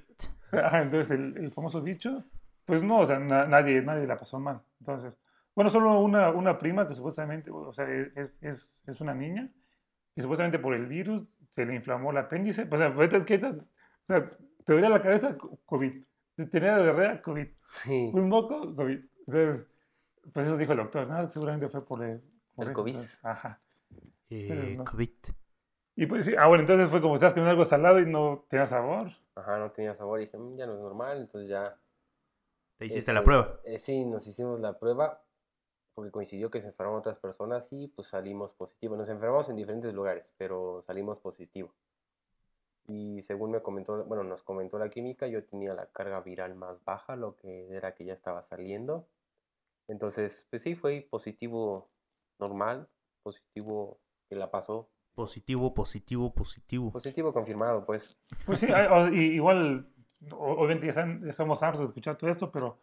Ajá, 0.53 0.81
entonces 0.81 1.11
el, 1.18 1.37
el 1.37 1.53
famoso 1.53 1.83
bicho, 1.83 2.25
pues 2.64 2.83
no, 2.83 3.01
o 3.01 3.07
sea, 3.07 3.18
na- 3.18 3.44
nadie, 3.46 3.83
nadie 3.83 4.07
la 4.07 4.16
pasó 4.18 4.40
mal. 4.40 4.62
Entonces, 4.81 5.18
bueno, 5.57 5.71
solo 5.71 5.99
una, 6.01 6.31
una 6.31 6.57
prima 6.59 6.87
que 6.87 6.95
supuestamente, 6.95 7.51
o 7.51 7.73
sea, 7.73 7.88
es, 8.14 8.38
es, 8.42 8.71
es 8.87 9.01
una 9.01 9.14
niña, 9.14 9.51
y 10.14 10.23
supuestamente 10.23 10.61
por 10.61 10.75
el 10.75 10.87
virus 10.87 11.27
se 11.51 11.64
le 11.66 11.75
inflamó 11.75 12.12
el 12.12 12.19
apéndice. 12.19 12.69
O 12.71 12.77
sea, 12.77 12.95
pues, 12.95 13.12
es 13.12 13.25
que, 13.27 13.37
o 13.45 13.64
sea, 14.07 14.31
te 14.64 14.73
dolía 14.73 14.88
la 14.90 15.03
cabeza, 15.03 15.37
co- 15.37 15.59
COVID. 15.64 16.05
Te 16.37 16.47
Tenía 16.47 16.79
diarrea, 16.79 17.21
COVID. 17.23 17.49
Sí. 17.64 18.11
Un 18.14 18.29
moco, 18.29 18.77
COVID. 18.77 18.99
Entonces, 19.27 19.69
pues 20.33 20.47
eso 20.47 20.57
dijo 20.57 20.73
el 20.73 20.79
doctor, 20.79 21.09
¿no? 21.09 21.29
Seguramente 21.29 21.69
fue 21.69 21.85
por 21.85 22.05
el, 22.05 22.21
por 22.55 22.66
El 22.66 22.71
eso, 22.73 22.81
COVID. 22.81 22.92
entonces, 22.92 23.25
Ajá. 23.25 23.61
Eh, 24.29 24.75
no. 24.77 24.85
COVID. 24.85 25.11
Y 25.97 26.05
pues 26.07 26.27
sí, 26.27 26.35
ah, 26.38 26.47
bueno, 26.49 26.61
entonces 26.62 26.88
fue 26.88 27.01
como 27.01 27.14
estás 27.14 27.33
comiendo 27.33 27.53
algo 27.53 27.64
salado 27.64 27.99
y 28.01 28.05
no 28.07 28.45
tenía 28.51 28.66
sabor. 28.66 29.12
Ajá, 29.35 29.59
no 29.59 29.71
tenía 29.71 29.95
sabor. 29.95 30.21
Y 30.21 30.27
dije, 30.27 30.37
"Mm, 30.37 30.57
ya 30.59 30.66
no 30.66 30.75
es 30.75 30.81
normal, 30.81 31.21
entonces 31.23 31.49
ya. 31.49 31.79
Te 32.77 32.85
hiciste 32.85 32.99
este, 32.99 33.12
la 33.14 33.25
prueba. 33.25 33.59
eh, 33.64 33.79
sí, 33.79 34.05
nos 34.05 34.27
hicimos 34.27 34.61
la 34.61 34.79
prueba 34.79 35.23
porque 35.96 36.11
coincidió 36.11 36.50
que 36.50 36.61
se 36.61 36.68
enfermaron 36.68 37.00
otras 37.00 37.16
personas 37.18 37.72
y 37.72 37.88
pues 37.88 38.09
salimos 38.09 38.52
positivo. 38.52 38.96
Nos 38.96 39.09
enfermamos 39.09 39.48
en 39.48 39.56
diferentes 39.56 39.94
lugares, 39.94 40.32
pero 40.37 40.82
salimos 40.87 41.18
positivo. 41.18 41.72
Y 42.88 43.22
según 43.22 43.50
me 43.50 43.62
comentó, 43.62 44.04
bueno, 44.04 44.22
nos 44.22 44.42
comentó 44.42 44.78
la 44.78 44.90
química, 44.90 45.26
yo 45.26 45.42
tenía 45.44 45.74
la 45.74 45.87
carga 45.87 46.20
viral 46.20 46.54
más 46.54 46.85
baja, 46.85 47.16
lo 47.16 47.35
que 47.35 47.68
era 47.74 47.94
que 47.94 48.04
ya 48.04 48.12
estaba 48.12 48.42
saliendo. 48.44 49.09
Entonces, 49.88 50.46
pues 50.50 50.62
sí, 50.62 50.74
fue 50.74 51.06
positivo 51.11 51.88
normal, 52.38 52.88
positivo 53.22 53.98
que 54.28 54.37
la 54.37 54.50
pasó, 54.50 54.88
Positivo, 55.14 55.72
positivo, 55.72 56.30
positivo. 56.35 56.92
positivo 56.92 57.32
confirmado, 57.32 57.87
pues. 57.87 58.14
Pues 58.44 58.61
sí, 58.61 58.66
igual, 59.14 59.88
obviamente 60.30 60.85
ya, 60.85 60.90
están- 60.90 61.24
ya 61.24 61.30
estamos 61.30 61.62
hartos 61.62 61.80
de 61.80 61.87
escuchar 61.87 62.18
todo 62.18 62.28
esto, 62.28 62.52
pero 62.52 62.78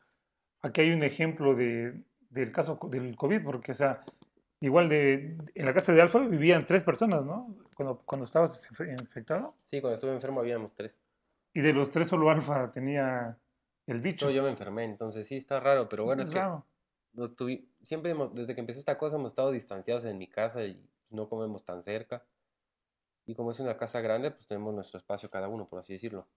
aquí 0.64 0.82
hay 0.82 0.92
un 0.94 1.04
ejemplo 1.04 1.54
de, 1.54 2.04
del 2.34 2.52
caso 2.52 2.80
del 2.90 3.16
COVID, 3.16 3.44
porque, 3.44 3.72
o 3.74 3.76
sea, 3.76 4.04
igual 4.60 4.90
de, 4.90 5.38
en 5.56 5.66
la 5.66 5.74
casa 5.74 5.94
de 5.94 6.02
Alfa 6.02 6.20
vivían 6.20 6.66
tres 6.66 6.84
personas, 6.84 7.24
¿no? 7.24 7.56
Cuando, 7.76 8.00
cuando 8.06 8.26
estabas 8.26 8.68
infe- 8.70 9.00
infectado. 9.00 9.56
Sí, 9.64 9.82
cuando 9.82 9.94
estuve 9.94 10.12
enfermo 10.12 10.40
habíamos 10.40 10.74
tres. 10.74 11.02
Y 11.54 11.62
de 11.62 11.74
los 11.74 11.92
tres 11.92 12.08
solo 12.08 12.30
Alfa 12.30 12.72
tenía, 12.72 13.38
el 13.86 14.02
bicho. 14.02 14.30
Yo, 14.30 14.38
yo 14.38 14.44
me 14.44 14.50
enfermé, 14.50 14.84
entonces 14.86 15.28
sí 15.28 15.36
está 15.38 15.60
raro, 15.60 15.88
pero 15.90 16.06
bueno, 16.06 16.24
es 16.24 16.30
que 16.30 16.36
Claro. 16.36 16.66
nos 17.14 17.36
tuvi- 17.36 17.68
siempre 17.82 18.12
hemos- 18.12 18.34
desde 18.34 18.56
que 18.56 18.62
empezó 18.62 18.80
esta 18.80 18.98
cosa 18.98 19.18
hemos 19.18 19.32
estado 19.32 19.52
distanciados 19.52 20.06
en 20.06 20.18
mi 20.18 20.28
casa 20.28 20.64
y 20.64 20.84
no 21.10 21.30
comemos 21.30 21.64
tan 21.64 21.84
cerca. 21.84 22.26
Y 23.26 23.36
como 23.36 23.52
es 23.52 23.60
una 23.60 23.78
casa 23.78 24.02
grande, 24.02 24.32
pues 24.32 24.48
tenemos 24.48 24.74
nuestro 24.74 24.98
espacio 24.98 25.30
cada 25.30 25.48
uno, 25.48 25.68
por 25.68 25.80
así 25.80 25.94
decirlo. 25.94 26.28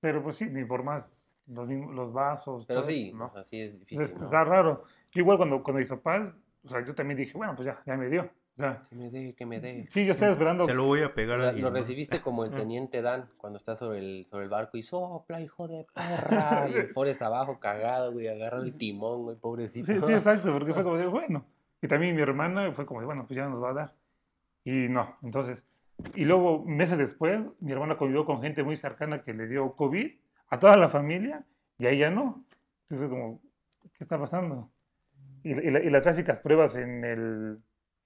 Pero 0.00 0.22
pues 0.22 0.36
sí, 0.36 0.46
ni 0.46 0.64
por 0.64 0.82
más 0.82 1.29
los, 1.50 1.68
los 1.68 2.12
vasos. 2.12 2.64
Pero 2.66 2.80
todo 2.80 2.88
sí, 2.88 3.08
eso, 3.08 3.16
¿no? 3.16 3.26
o 3.26 3.30
sea, 3.30 3.42
sí 3.42 3.60
es 3.60 3.78
difícil, 3.78 4.02
Entonces, 4.02 4.18
¿no? 4.18 4.26
está 4.26 4.44
raro. 4.44 4.84
Yo 5.12 5.20
igual 5.20 5.36
cuando, 5.36 5.62
cuando 5.62 5.80
mis 5.80 5.88
papás, 5.88 6.36
o 6.64 6.68
sea, 6.68 6.84
yo 6.84 6.94
también 6.94 7.18
dije, 7.18 7.36
bueno, 7.36 7.54
pues 7.54 7.66
ya, 7.66 7.80
ya 7.84 7.96
me 7.96 8.08
dio. 8.08 8.22
O 8.56 8.62
sea, 8.62 8.82
Que 8.90 8.96
me 8.96 9.10
dé, 9.10 9.34
que 9.34 9.46
me 9.46 9.60
dé. 9.60 9.86
sí, 9.90 10.04
yo 10.04 10.12
estaba 10.12 10.32
esperando. 10.32 10.64
Se 10.64 10.74
lo 10.74 10.84
voy 10.84 11.00
a 11.02 11.08
O 11.08 11.14
pegar 11.14 11.38
a 11.38 11.40
sea, 11.40 11.48
alguien 11.50 11.64
lo 11.64 11.70
recibiste 11.72 12.20
como 12.20 12.44
el 12.44 12.50
teniente 12.54 13.00
Dan 13.00 13.28
cuando 13.36 13.56
está 13.56 13.74
sobre 13.74 13.98
el, 14.00 14.26
sobre 14.26 14.44
el 14.44 14.50
barco 14.50 14.76
y 14.76 14.82
sopla, 14.82 15.40
hijo 15.40 15.66
de 15.66 15.86
perra. 15.94 16.68
Y 16.68 16.74
el 16.74 16.88
Forrest 16.92 17.22
abajo 17.22 17.58
cagado, 17.58 18.12
güey, 18.12 18.28
agarra 18.28 18.58
el 18.58 18.76
timón, 18.76 19.22
güey, 19.22 19.36
pobrecito. 19.36 19.86
Sí, 19.86 19.98
sí, 20.06 20.12
exacto, 20.12 20.52
porque 20.52 20.74
fue 20.74 20.82
como 20.84 20.96
de, 20.96 21.06
bueno. 21.06 21.44
Y 21.80 21.88
también 21.88 22.14
mi 22.14 22.20
hermana 22.22 22.70
fue 22.72 22.84
como 22.84 23.00
de, 23.00 23.06
bueno, 23.06 23.24
pues 23.26 23.36
ya 23.36 23.48
nos 23.48 23.62
va 23.62 23.70
a 23.70 23.74
dar. 23.74 23.94
Y 24.64 24.88
no, 24.88 25.16
entonces. 25.22 25.66
Y 26.14 26.24
luego, 26.24 26.64
meses 26.64 26.98
después, 26.98 27.40
mi 27.60 27.72
hermana 27.72 27.96
convivió 27.96 28.24
con 28.26 28.42
gente 28.42 28.62
muy 28.62 28.76
cercana 28.76 29.22
que 29.22 29.32
le 29.32 29.46
dio 29.46 29.72
COVID 29.76 30.10
a 30.50 30.58
toda 30.58 30.76
la 30.76 30.88
familia 30.88 31.44
y 31.78 31.86
a 31.86 31.90
ella 31.90 32.10
no. 32.10 32.44
Entonces, 32.88 33.08
como, 33.08 33.40
¿qué 33.82 34.04
está 34.04 34.18
pasando? 34.18 34.70
Y, 35.42 35.52
y 35.52 35.70
la- 35.70 35.80
y 35.80 35.88
las 35.90 36.02
clásicas 36.02 36.40
pruebas 36.40 36.76
en, 36.76 37.04
el, 37.04 37.58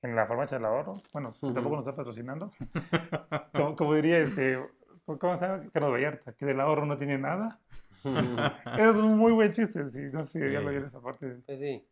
en 0.03 0.15
la 0.17 0.27
farmacia 0.27 0.59
del 0.59 0.67
ahorro, 0.67 1.03
bueno, 1.13 1.33
que 1.33 1.53
tampoco 1.53 1.77
nos 1.77 1.87
está 1.87 1.97
patrocinando. 1.97 2.53
como, 3.53 3.75
como 3.77 3.95
diría 3.95 4.19
este, 4.19 4.59
¿cómo 5.05 5.37
se 5.37 5.47
llama? 5.47 5.65
Carlos 5.73 5.93
Vallarta, 5.93 6.33
que 6.35 6.47
del 6.47 6.61
ahorro 6.61 6.87
no 6.87 6.97
tiene 6.99 7.19
nada. 7.19 7.59
Es 8.79 8.97
un 8.97 9.17
muy 9.17 9.33
buen 9.33 9.51
chiste, 9.53 9.91
sí, 9.91 10.03
no 10.13 10.23
sé, 10.23 10.53
ya 10.53 10.61
lo 10.61 10.69
Sí. 10.69 10.75
vi 10.75 10.81
en 10.81 10.85
esa 10.87 11.01
parte. 11.01 11.37
Pues 11.47 11.59
sí. 11.59 11.83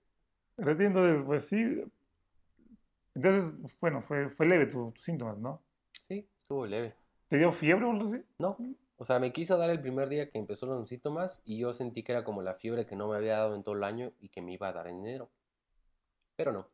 Entonces, 0.59 1.23
pues 1.25 1.45
sí. 1.49 1.85
Entonces, 3.15 3.53
bueno, 3.81 4.01
fue, 4.03 4.29
fue 4.29 4.47
leve 4.47 4.67
tu- 4.67 4.93
tus 4.93 5.05
síntomas, 5.05 5.39
¿no? 5.39 5.63
Sí, 5.93 6.29
estuvo 6.39 6.67
leve. 6.67 6.95
¿Te 7.29 7.39
dio 7.39 7.51
fiebre 7.53 7.85
o 7.87 7.91
algo 7.93 8.05
así? 8.07 8.23
No, 8.39 8.57
o 9.03 9.05
sea, 9.05 9.19
me 9.19 9.33
quiso 9.33 9.59
dar 9.59 9.69
el 9.71 9.81
primer 9.83 10.09
día 10.09 10.31
que 10.31 10.39
empezó 10.39 10.67
los 10.67 10.89
síntomas 10.89 11.43
y 11.45 11.59
yo 11.59 11.75
sentí 11.75 12.05
que 12.05 12.13
era 12.13 12.25
como 12.25 12.41
la 12.43 12.55
fiebre 12.55 12.87
que 12.87 12.97
no 12.97 13.09
me 13.09 13.17
había 13.17 13.39
dado 13.39 13.55
en 13.57 13.65
todo 13.65 13.75
el 13.75 13.85
año 13.85 14.13
y 14.21 14.29
que 14.31 14.43
me 14.43 14.53
iba 14.55 14.69
a 14.69 14.73
dar 14.73 14.87
en 14.89 15.01
enero. 15.01 15.31
Pero 16.37 16.53
no, 16.53 16.71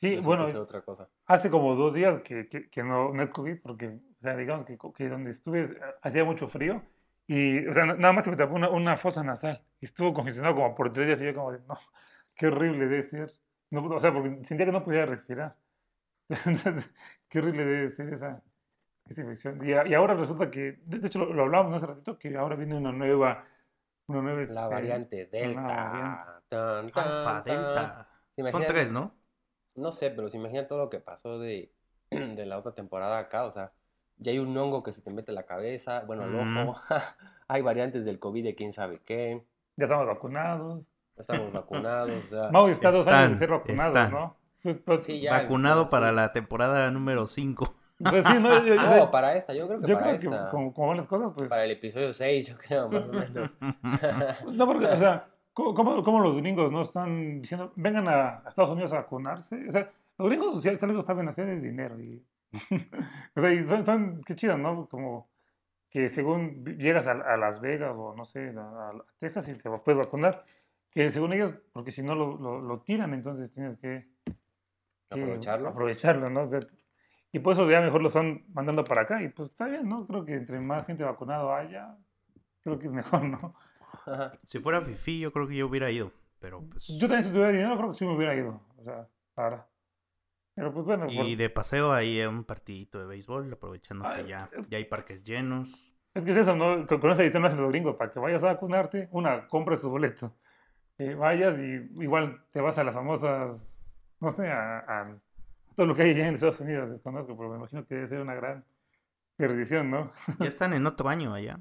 Sí, 0.00 0.16
resultó 0.16 0.18
bueno, 0.18 0.46
otra 0.62 0.80
cosa. 0.82 1.10
hace 1.26 1.50
como 1.50 1.74
dos 1.76 1.94
días 1.94 2.20
que, 2.22 2.48
que, 2.48 2.68
que 2.70 2.82
no, 2.82 3.12
no 3.12 3.22
es 3.22 3.30
COVID, 3.30 3.60
porque, 3.62 3.88
o 3.88 4.20
sea, 4.22 4.36
digamos 4.36 4.64
que, 4.64 4.76
que 4.96 5.08
donde 5.08 5.30
estuve 5.30 5.64
eh, 5.64 5.76
hacía 6.02 6.24
mucho 6.24 6.48
frío 6.48 6.82
y, 7.26 7.66
o 7.68 7.74
sea, 7.74 7.86
na- 7.86 7.94
nada 7.94 8.12
más 8.12 8.24
se 8.24 8.30
me 8.30 8.36
tapó 8.36 8.54
una, 8.56 8.70
una 8.70 8.96
fosa 8.96 9.22
nasal 9.22 9.64
y 9.80 9.86
estuvo 9.86 10.12
congestionado 10.14 10.56
como 10.56 10.74
por 10.74 10.90
tres 10.92 11.06
días 11.06 11.20
y 11.20 11.26
yo 11.26 11.34
como 11.34 11.52
de, 11.52 11.60
no, 11.68 11.78
qué 12.34 12.48
horrible 12.48 12.80
debe 12.88 13.02
ser. 13.04 13.32
No, 13.70 13.84
o 13.86 14.00
sea, 14.00 14.12
porque 14.12 14.44
sentía 14.44 14.66
que 14.66 14.72
no 14.72 14.84
podía 14.84 15.06
respirar. 15.06 15.56
Entonces, 16.46 16.90
qué 17.28 17.40
horrible 17.40 17.64
debe 17.66 17.90
ser 17.90 18.14
esa, 18.14 18.42
esa 19.12 19.20
infección. 19.22 19.66
Y, 19.66 19.72
a- 19.72 19.86
y 19.86 19.94
ahora 19.94 20.14
resulta 20.14 20.50
que, 20.50 20.78
de 20.84 20.98
de 20.98 21.06
hecho 21.06 21.18
lo, 21.20 21.32
lo 21.32 21.42
hablábamos 21.44 21.74
hace 21.76 21.86
ratito, 21.86 22.18
que 22.18 22.36
ahora 22.36 22.56
viene 22.56 22.76
una 22.76 22.92
nueva, 22.92 23.44
una 24.06 24.20
nueva, 24.22 24.38
La 24.38 24.42
este, 24.44 24.54
variante 24.60 25.26
Delta. 25.26 25.62
variante. 25.62 26.26
Tan, 26.48 26.86
tan, 26.88 27.08
Alfa, 27.08 27.44
tan. 27.44 27.56
Delta. 27.56 28.08
¿Se 28.36 28.50
Son 28.50 28.64
tres, 28.66 28.92
¿no? 28.92 29.14
No 29.74 29.90
sé, 29.92 30.10
pero 30.10 30.28
se 30.28 30.36
imagina 30.36 30.66
todo 30.66 30.80
lo 30.84 30.90
que 30.90 31.00
pasó 31.00 31.38
de, 31.38 31.72
de 32.10 32.46
la 32.46 32.58
otra 32.58 32.74
temporada 32.74 33.18
acá. 33.18 33.44
O 33.44 33.52
sea, 33.52 33.72
ya 34.18 34.32
hay 34.32 34.38
un 34.38 34.56
hongo 34.56 34.82
que 34.82 34.92
se 34.92 35.02
te 35.02 35.10
mete 35.10 35.30
en 35.30 35.36
la 35.36 35.46
cabeza, 35.46 36.00
bueno, 36.06 36.24
al 36.24 36.30
Mm. 36.30 36.68
ojo. 36.68 36.80
hay 37.48 37.62
variantes 37.62 38.04
del 38.04 38.18
COVID 38.18 38.44
de 38.44 38.54
quién 38.54 38.72
sabe 38.72 39.00
qué. 39.04 39.44
Ya 39.76 39.84
estamos 39.86 40.06
vacunados. 40.06 40.82
Ya 41.16 41.20
estamos 41.20 41.52
vacunados. 41.52 42.10
O 42.10 42.28
sea, 42.28 42.50
Mau 42.50 42.68
está 42.68 42.90
dos 42.90 43.06
años 43.06 43.32
de 43.32 43.38
ser 43.38 43.50
vacunado. 43.50 44.08
¿no? 44.10 44.36
Pues, 44.84 45.04
Sí, 45.04 45.20
ya, 45.20 45.32
Vacunado 45.42 45.84
sí. 45.84 45.90
para 45.90 46.12
la 46.12 46.32
temporada 46.32 46.90
número 46.90 47.26
5. 47.26 47.74
Pues 48.02 48.24
sí, 48.26 48.34
no, 48.40 48.64
yo, 48.64 48.74
yo- 48.74 48.96
No, 48.96 49.10
para 49.10 49.34
esta, 49.36 49.52
yo 49.54 49.66
creo 49.68 49.80
que 49.80 49.86
yo 49.86 49.94
para 49.94 50.06
creo 50.16 50.20
que 50.20 50.26
esta. 50.36 50.50
como, 50.50 50.72
como 50.74 50.88
van 50.88 50.96
las 50.98 51.06
cosas, 51.06 51.32
pues... 51.36 51.48
Para 51.48 51.64
el 51.64 51.70
episodio 51.72 52.12
6, 52.12 52.48
yo 52.48 52.56
creo, 52.58 52.88
más 52.88 53.08
o 53.08 53.12
menos. 53.12 53.56
No, 54.56 54.66
porque, 54.66 54.86
o 54.86 54.96
sea, 54.96 55.28
¿cómo, 55.52 56.02
cómo- 56.02 56.20
los 56.20 56.36
gringos 56.36 56.70
no 56.72 56.82
están 56.82 57.40
diciendo, 57.40 57.72
vengan 57.76 58.08
a, 58.08 58.42
a 58.44 58.48
Estados 58.48 58.70
Unidos 58.70 58.92
a 58.92 58.96
vacunarse? 58.96 59.68
O 59.68 59.72
sea, 59.72 59.90
los 60.18 60.28
gringos 60.28 60.62
si 60.62 60.68
algo 60.68 61.02
saben 61.02 61.28
hacer 61.28 61.48
es 61.48 61.62
dinero. 61.62 61.98
Y, 62.00 62.24
o 63.36 63.40
sea, 63.40 63.52
y 63.52 63.66
son, 63.66 63.84
son- 63.84 64.20
qué 64.24 64.34
chido, 64.36 64.56
¿no? 64.58 64.86
Como 64.88 65.30
que 65.90 66.08
según 66.08 66.64
llegas 66.78 67.06
a, 67.06 67.12
a 67.12 67.36
Las 67.36 67.60
Vegas 67.60 67.92
o 67.96 68.14
no 68.16 68.24
sé, 68.24 68.52
a, 68.56 68.60
a 68.88 68.92
Texas 69.18 69.48
y 69.48 69.54
te 69.54 69.68
puedes 69.70 69.98
vacunar, 69.98 70.44
que 70.90 71.10
según 71.10 71.32
ellos, 71.34 71.54
porque 71.72 71.92
si 71.92 72.02
no 72.02 72.14
lo, 72.14 72.36
lo, 72.38 72.60
lo 72.60 72.80
tiran, 72.80 73.12
entonces 73.14 73.52
tienes 73.52 73.76
que, 73.76 74.08
que 74.24 75.20
Aprovecharlo. 75.20 75.68
aprovecharlo, 75.68 76.30
¿no? 76.30 76.42
O 76.44 76.48
sea, 76.48 76.60
y 77.32 77.38
por 77.40 77.54
eso 77.54 77.68
ya 77.70 77.80
mejor 77.80 78.02
lo 78.02 78.08
están 78.08 78.44
mandando 78.52 78.84
para 78.84 79.02
acá 79.02 79.22
y 79.22 79.28
pues 79.28 79.50
está 79.50 79.66
bien, 79.66 79.88
¿no? 79.88 80.06
Creo 80.06 80.24
que 80.24 80.34
entre 80.34 80.60
más 80.60 80.86
gente 80.86 81.02
vacunado 81.04 81.52
haya, 81.54 81.96
creo 82.62 82.78
que 82.78 82.86
es 82.86 82.92
mejor, 82.92 83.24
¿no? 83.24 83.54
Si 84.46 84.58
fuera 84.60 84.80
Fifi, 84.80 85.20
yo 85.20 85.32
creo 85.32 85.46
que 85.48 85.56
yo 85.56 85.66
hubiera 85.66 85.90
ido. 85.90 86.12
Pero 86.40 86.60
pues. 86.68 86.86
Yo 86.88 87.00
también 87.06 87.22
si 87.24 87.30
tuviera 87.30 87.50
dinero 87.50 87.76
creo 87.76 87.90
que 87.92 87.98
sí 87.98 88.04
me 88.04 88.16
hubiera 88.16 88.34
ido, 88.34 88.60
o 88.78 88.82
sea, 88.84 89.06
para. 89.34 89.66
Pero 90.54 90.72
pues 90.72 90.84
bueno, 90.84 91.04
por- 91.04 91.12
Y 91.12 91.36
de 91.36 91.48
paseo 91.50 91.92
ahí 91.92 92.20
a 92.20 92.28
un 92.28 92.44
partidito 92.44 92.98
de 92.98 93.06
béisbol, 93.06 93.52
aprovechando 93.52 94.04
que 94.14 94.26
ya, 94.26 94.50
ya 94.68 94.76
hay 94.78 94.84
parques 94.84 95.24
llenos. 95.24 95.72
es 96.14 96.24
que 96.24 96.32
es 96.32 96.36
eso, 96.38 96.54
¿no? 96.56 96.86
Con, 96.86 97.00
con 97.00 97.10
esa 97.12 97.22
edición 97.22 97.44
hacen 97.44 97.60
los 97.60 97.70
gringos, 97.70 97.96
para 97.96 98.12
que 98.12 98.18
vayas 98.18 98.42
a 98.44 98.48
vacunarte, 98.48 99.08
una, 99.12 99.46
compras 99.46 99.80
tu 99.80 99.88
boleto, 99.88 100.34
eh, 100.98 101.14
vayas 101.14 101.58
y 101.58 102.02
igual 102.02 102.44
te 102.52 102.60
vas 102.60 102.76
a 102.76 102.84
las 102.84 102.94
famosas, 102.94 104.16
no 104.20 104.30
sé, 104.30 104.48
a, 104.50 104.78
a 104.80 105.16
todo 105.74 105.86
lo 105.86 105.94
que 105.94 106.02
hay 106.02 106.10
allá 106.10 106.28
en 106.28 106.34
Estados 106.34 106.60
Unidos, 106.60 106.90
desconozco, 106.90 107.36
pero 107.36 107.50
me 107.50 107.56
imagino 107.56 107.86
que 107.86 107.94
debe 107.94 108.08
ser 108.08 108.20
una 108.20 108.34
gran 108.34 108.64
perdición, 109.36 109.90
¿no? 109.90 110.12
Ya 110.38 110.46
están 110.46 110.72
en 110.72 110.86
otro 110.86 111.08
año 111.08 111.34
allá. 111.34 111.60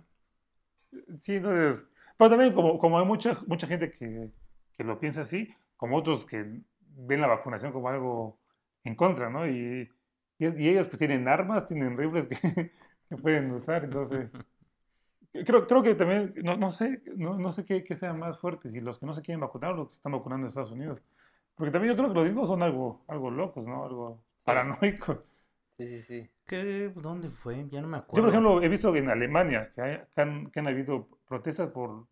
Sí, 1.19 1.35
entonces, 1.35 1.85
pero 2.17 2.29
también 2.29 2.53
como, 2.53 2.77
como 2.77 2.99
hay 2.99 3.05
mucha, 3.05 3.37
mucha 3.47 3.67
gente 3.67 3.91
que, 3.91 4.29
que 4.77 4.83
lo 4.83 4.99
piensa 4.99 5.21
así, 5.21 5.53
como 5.77 5.97
otros 5.97 6.25
que 6.25 6.61
ven 6.79 7.21
la 7.21 7.27
vacunación 7.27 7.71
como 7.71 7.89
algo 7.89 8.39
en 8.83 8.95
contra, 8.95 9.29
¿no? 9.29 9.47
Y, 9.47 9.89
y, 10.37 10.45
ellos 10.69 10.87
pues 10.87 10.99
tienen 10.99 11.27
armas, 11.27 11.65
tienen 11.65 11.97
rifles 11.97 12.27
que, 12.27 12.35
que 13.09 13.17
pueden 13.17 13.51
usar, 13.51 13.83
entonces... 13.83 14.37
Creo, 15.45 15.65
creo 15.65 15.81
que 15.81 15.95
también, 15.95 16.33
no, 16.43 16.57
no 16.57 16.71
sé, 16.71 17.01
no, 17.15 17.37
no 17.37 17.53
sé 17.53 17.63
qué, 17.63 17.85
qué 17.85 17.95
sea 17.95 18.13
más 18.13 18.37
fuerte, 18.37 18.69
si 18.69 18.81
los 18.81 18.99
que 18.99 19.05
no 19.05 19.13
se 19.13 19.21
quieren 19.21 19.39
vacunar 19.39 19.71
o 19.71 19.77
los 19.77 19.87
que 19.87 19.93
se 19.93 19.97
están 19.99 20.11
vacunando 20.11 20.45
en 20.45 20.49
Estados 20.49 20.71
Unidos. 20.71 21.01
Porque 21.55 21.71
también 21.71 21.93
yo 21.93 21.97
creo 21.97 22.09
que 22.09 22.15
los 22.15 22.23
gringos 22.25 22.47
son 22.47 22.63
algo, 22.63 23.03
algo 23.07 23.29
locos, 23.31 23.65
¿no? 23.65 23.85
Algo 23.85 24.23
paranoicos. 24.43 25.19
Sí, 25.69 25.87
sí, 25.87 26.01
sí. 26.01 26.29
¿Qué? 26.45 26.91
¿Dónde 26.95 27.29
fue? 27.29 27.67
Ya 27.69 27.81
no 27.81 27.87
me 27.87 27.97
Yo, 27.97 28.03
acuerdo. 28.03 28.25
por 28.25 28.29
ejemplo, 28.33 28.61
he 28.61 28.67
visto 28.69 28.91
que 28.93 28.99
en 28.99 29.09
Alemania 29.09 29.71
que, 29.73 29.81
hay- 29.81 29.99
que 30.13 30.21
han, 30.21 30.51
que 30.51 30.59
han 30.59 30.67
habido 30.67 31.07
protestas 31.27 31.69
por, 31.71 32.07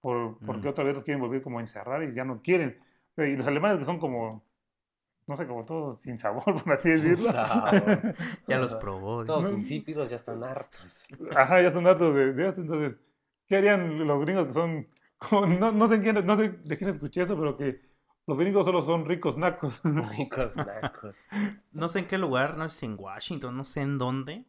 por 0.00 0.38
porque 0.46 0.68
Mm. 0.68 0.70
otra 0.70 0.84
vez 0.84 0.94
los 0.94 1.04
quieren 1.04 1.20
volver 1.20 1.42
como 1.42 1.58
a 1.58 1.62
encerrar 1.62 2.02
y 2.04 2.14
ya 2.14 2.24
no 2.24 2.40
quieren. 2.42 2.78
Sea, 3.16 3.26
Y 3.26 3.36
los 3.36 3.46
alemanes 3.46 3.78
que 3.78 3.84
son 3.84 3.98
como, 3.98 4.44
no 5.26 5.36
sé, 5.36 5.46
como 5.46 5.64
todos 5.64 6.00
sin 6.02 6.18
sabor, 6.18 6.44
por 6.64 6.72
así 6.74 6.94
Sin 6.94 7.16
decirlo. 7.16 7.32
sabor. 7.32 8.14
Ya 8.48 8.58
los 8.58 8.74
probó. 8.80 9.24
Todos 9.24 9.52
No. 9.52 9.58
insípidos 9.58 10.10
ya 10.10 10.16
están 10.16 10.42
hartos. 10.44 11.08
Ajá, 11.36 11.60
ya 11.60 11.68
están 11.68 11.84
datos 11.84 12.14
de, 12.14 12.32
de 12.32 12.48
esto. 12.48 12.60
Entonces, 12.62 12.98
¿qué 13.46 13.56
harían 13.56 14.06
los 14.06 14.20
gringos 14.24 14.46
que 14.46 14.52
son, 14.52 14.86
como- 15.18 15.46
no, 15.46 15.72
no 15.72 15.86
sé 15.88 16.00
quién, 16.00 16.24
no 16.26 16.36
sé 16.36 16.50
de 16.50 16.78
quién 16.78 16.90
escuché 16.90 17.22
eso, 17.22 17.36
pero 17.38 17.56
que 17.56 17.80
los 18.30 18.38
gringos 18.38 18.64
solo 18.64 18.80
son 18.82 19.04
ricos 19.04 19.36
nacos. 19.36 19.82
Ricos 20.18 20.56
nacos. 20.56 21.24
No 21.72 21.88
sé 21.88 22.00
en 22.00 22.06
qué 22.06 22.16
lugar, 22.16 22.56
no 22.56 22.68
sé 22.68 22.86
en 22.86 22.96
Washington, 22.98 23.56
no 23.56 23.64
sé 23.64 23.82
en 23.82 23.98
dónde. 23.98 24.46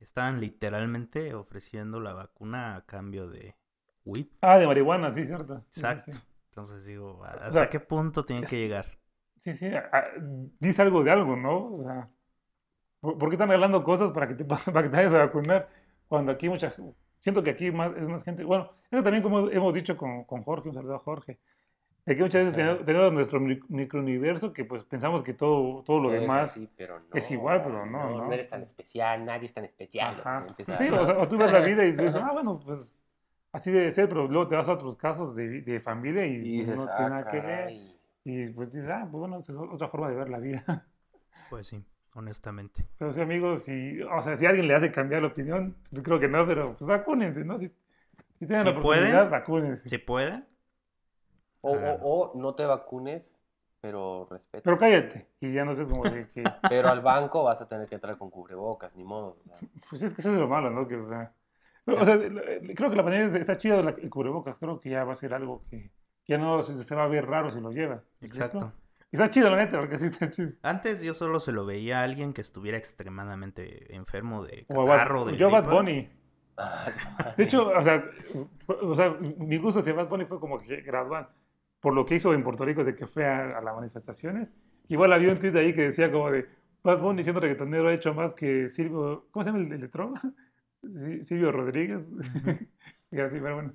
Estaban 0.00 0.40
literalmente 0.40 1.34
ofreciendo 1.34 1.98
la 2.00 2.12
vacuna 2.12 2.76
a 2.76 2.84
cambio 2.86 3.28
de 3.28 3.56
WIP. 4.04 4.32
ah, 4.42 4.58
de 4.58 4.66
marihuana, 4.66 5.10
sí, 5.12 5.24
cierto. 5.24 5.64
Sí, 5.70 5.80
Exacto. 5.80 6.12
sí. 6.12 6.12
Entonces 6.50 6.84
digo, 6.84 7.24
¿hasta 7.24 7.52
sea, 7.52 7.70
qué 7.70 7.80
punto 7.80 8.24
tiene 8.24 8.46
que 8.46 8.58
llegar? 8.58 8.98
Sí, 9.40 9.54
sí, 9.54 9.68
dice 10.60 10.82
algo 10.82 11.02
de 11.02 11.10
algo, 11.10 11.36
¿no? 11.36 11.74
O 11.74 11.82
sea, 11.84 12.10
¿por 13.00 13.28
qué 13.28 13.34
están 13.36 13.50
hablando 13.50 13.82
cosas 13.82 14.12
para 14.12 14.28
que 14.28 14.34
te, 14.34 14.44
para 14.44 14.82
que 14.82 14.88
te 14.88 14.96
vayas 14.96 15.14
a 15.14 15.18
vacunar? 15.18 15.68
Cuando 16.08 16.32
aquí 16.32 16.48
mucha 16.48 16.74
siento 17.22 17.42
que 17.42 17.50
aquí 17.50 17.70
más, 17.70 17.96
es 17.96 18.02
más 18.08 18.22
gente, 18.24 18.44
bueno, 18.44 18.70
eso 18.90 19.02
también 19.02 19.22
como 19.22 19.48
hemos 19.48 19.72
dicho 19.72 19.96
con, 19.96 20.24
con 20.24 20.42
Jorge, 20.42 20.68
un 20.68 20.74
saludo 20.74 20.96
a 20.96 20.98
Jorge, 20.98 21.38
de 22.04 22.16
que 22.16 22.22
muchas 22.22 22.42
veces 22.44 22.56
tenemos, 22.56 22.84
tenemos 22.84 23.12
nuestro 23.12 23.38
mi- 23.40 23.60
microuniverso 23.68 24.52
que 24.52 24.64
pues 24.64 24.82
pensamos 24.84 25.22
que 25.22 25.34
todo, 25.34 25.82
todo 25.84 25.98
lo 25.98 26.04
Todo 26.08 26.14
es 26.16 26.20
demás... 26.22 26.50
así, 26.50 26.68
pero 26.76 26.98
no, 27.00 27.06
es 27.12 27.30
igual, 27.30 27.62
pero 27.62 27.86
no, 27.86 28.10
no. 28.10 28.24
¿no? 28.26 28.32
eres 28.32 28.48
tan 28.48 28.62
especial, 28.62 29.24
nadie 29.24 29.46
es 29.46 29.54
tan 29.54 29.64
especial. 29.64 30.20
Empieza- 30.48 30.76
Sí, 30.76 30.88
o, 30.88 31.06
sea, 31.06 31.18
o 31.18 31.28
tú 31.28 31.36
ves 31.38 31.52
la 31.52 31.60
vida 31.64 31.84
y 31.84 31.92
dices, 31.92 32.14
ah, 32.16 32.30
bueno, 32.32 32.58
pues 32.64 32.98
así 33.52 33.70
debe 33.70 33.90
ser, 33.92 34.08
pero 34.08 34.26
luego 34.26 34.48
te 34.48 34.56
vas 34.56 34.68
a 34.68 34.72
otros 34.72 34.96
casos 34.96 35.34
de, 35.36 35.60
de 35.62 35.80
familia 35.80 36.26
y, 36.26 36.34
Y 36.36 36.58
dices, 36.58 36.76
no 36.76 36.86
ah, 36.90 36.96
tiene 36.96 37.10
nada 37.10 37.28
que 37.30 37.40
ver. 37.40 37.70
Y 38.24 38.46
pues 38.50 38.72
dices, 38.72 38.88
ah, 38.88 39.06
pues 39.10 39.20
bueno, 39.20 39.38
es 39.40 39.50
otra 39.50 39.88
forma 39.88 40.08
de 40.08 40.16
ver 40.16 40.28
la 40.28 40.38
vida. 40.38 40.86
Pues 41.50 41.66
sí, 41.68 41.84
honestamente. 42.14 42.86
Pero 42.98 43.12
sí, 43.12 43.20
amigos, 43.20 43.62
si, 43.64 44.00
o 44.02 44.22
sea, 44.22 44.36
si 44.36 44.46
alguien 44.46 44.66
le 44.66 44.74
hace 44.74 44.90
cambiar 44.90 45.22
la 45.22 45.28
opinión, 45.28 45.76
yo 45.90 46.02
creo 46.02 46.18
que 46.18 46.28
no, 46.28 46.46
pero 46.46 46.74
pues 46.76 46.86
vacúnense, 46.88 47.44
¿no? 47.44 47.58
Si, 47.58 47.68
Si 48.38 48.46
tienen 48.46 48.60
Si 48.60 48.64
la 48.64 48.70
oportunidad, 48.78 49.12
pueden. 49.12 49.30
vacúnense. 49.30 49.88
Si 49.88 49.98
pueden. 49.98 50.44
O, 51.62 51.74
Ah. 51.76 51.96
o, 52.02 52.32
o 52.32 52.38
no 52.40 52.54
te 52.54 52.64
vacunes, 52.66 53.44
pero 53.80 54.26
respeta. 54.30 54.62
Pero 54.64 54.78
cállate. 54.78 55.26
Y 55.40 55.52
ya 55.52 55.64
no 55.64 55.74
sé 55.74 55.86
como 55.86 56.04
de 56.04 56.28
que. 56.30 56.42
Pero 56.70 56.88
al 56.88 57.00
banco 57.00 57.42
vas 57.44 57.60
a 57.62 57.68
tener 57.68 57.88
que 57.88 57.94
entrar 57.96 58.16
con 58.18 58.30
cubrebocas, 58.30 58.94
ni 58.96 59.04
modo. 59.04 59.36
o 59.38 59.42
sea. 59.42 59.56
Pues 59.88 60.02
es 60.02 60.12
que 60.14 60.20
eso 60.20 60.32
es 60.32 60.38
lo 60.38 60.46
malo, 60.48 60.70
¿no? 60.70 60.86
Que, 60.86 60.96
o 60.96 61.08
sea, 61.08 61.32
pero, 61.84 62.00
o 62.00 62.04
sea, 62.04 62.14
lo- 62.14 62.40
eh, 62.42 62.74
creo 62.76 62.90
que 62.90 62.96
la 62.96 63.02
pandemia 63.02 63.38
está 63.40 63.56
chido 63.56 63.82
la- 63.82 63.90
el 63.90 64.08
cubrebocas. 64.10 64.58
Creo 64.58 64.78
que 64.80 64.90
ya 64.90 65.02
va 65.04 65.12
a 65.14 65.16
ser 65.16 65.34
algo 65.34 65.64
que 65.70 65.90
ya 66.28 66.38
no 66.38 66.62
se, 66.62 66.94
va 66.94 67.04
a 67.04 67.08
ver 67.08 67.26
raro 67.26 67.50
si 67.50 67.60
lo 67.60 67.72
llevas. 67.72 68.02
Exacto. 68.20 68.72
Y 69.10 69.16
está 69.16 69.28
chido, 69.30 69.50
la 69.50 69.56
neta, 69.56 69.78
porque 69.80 69.98
sí 69.98 70.06
está 70.06 70.30
chido. 70.30 70.52
Antes 70.62 71.02
yo 71.02 71.12
solo 71.12 71.38
se 71.40 71.50
lo 71.52 71.66
veía 71.66 72.00
a 72.00 72.04
alguien 72.04 72.32
que 72.32 72.40
estuviera 72.40 72.78
extremadamente 72.78 73.94
enfermo 73.94 74.44
de 74.44 74.64
O 74.68 74.80
a 74.80 74.84
Bad- 74.84 74.96
catarro, 74.98 75.24
de 75.26 75.36
yo, 75.36 75.50
Bad. 75.50 75.68
Bunny. 75.70 76.08
De 77.36 77.44
hecho, 77.44 77.68
o 77.68 77.82
sea, 77.82 78.04
fue- 78.64 78.76
o 78.76 78.94
sea, 78.94 79.10
mi 79.10 79.56
gusto 79.58 79.80
hacia 79.80 79.92
Bad 79.92 80.08
Bunny 80.08 80.24
fue 80.24 80.38
como 80.38 80.58
que 80.60 80.82
gradual. 80.82 81.28
Por 81.82 81.94
lo 81.94 82.06
que 82.06 82.16
hizo 82.16 82.34
en 82.34 82.44
Puerto 82.44 82.64
Rico 82.64 82.84
de 82.84 82.96
que 82.96 83.06
fue 83.08 83.26
a, 83.26 83.58
a 83.58 83.62
las 83.62 83.76
manifestaciones. 83.76 84.54
Igual 84.88 85.12
había 85.12 85.32
un 85.32 85.40
tweet 85.40 85.56
ahí 85.58 85.74
que 85.74 85.82
decía 85.82 86.10
como 86.12 86.30
de 86.32 86.48
Bad 86.84 87.00
Bunny 87.00 87.24
siendo 87.24 87.40
reggaetonero 87.40 87.88
ha 87.88 87.94
hecho 87.94 88.14
más 88.14 88.34
que 88.34 88.70
Silvio, 88.70 89.26
¿cómo 89.32 89.44
se 89.44 89.50
llama 89.52 89.64
el, 89.64 89.72
el 89.72 89.82
de 89.82 89.88
Trova? 89.88 90.20
Sí, 90.82 91.22
Silvio 91.24 91.52
Rodríguez. 91.52 92.10
y 93.12 93.20
así, 93.20 93.38
pero 93.40 93.54
bueno. 93.56 93.74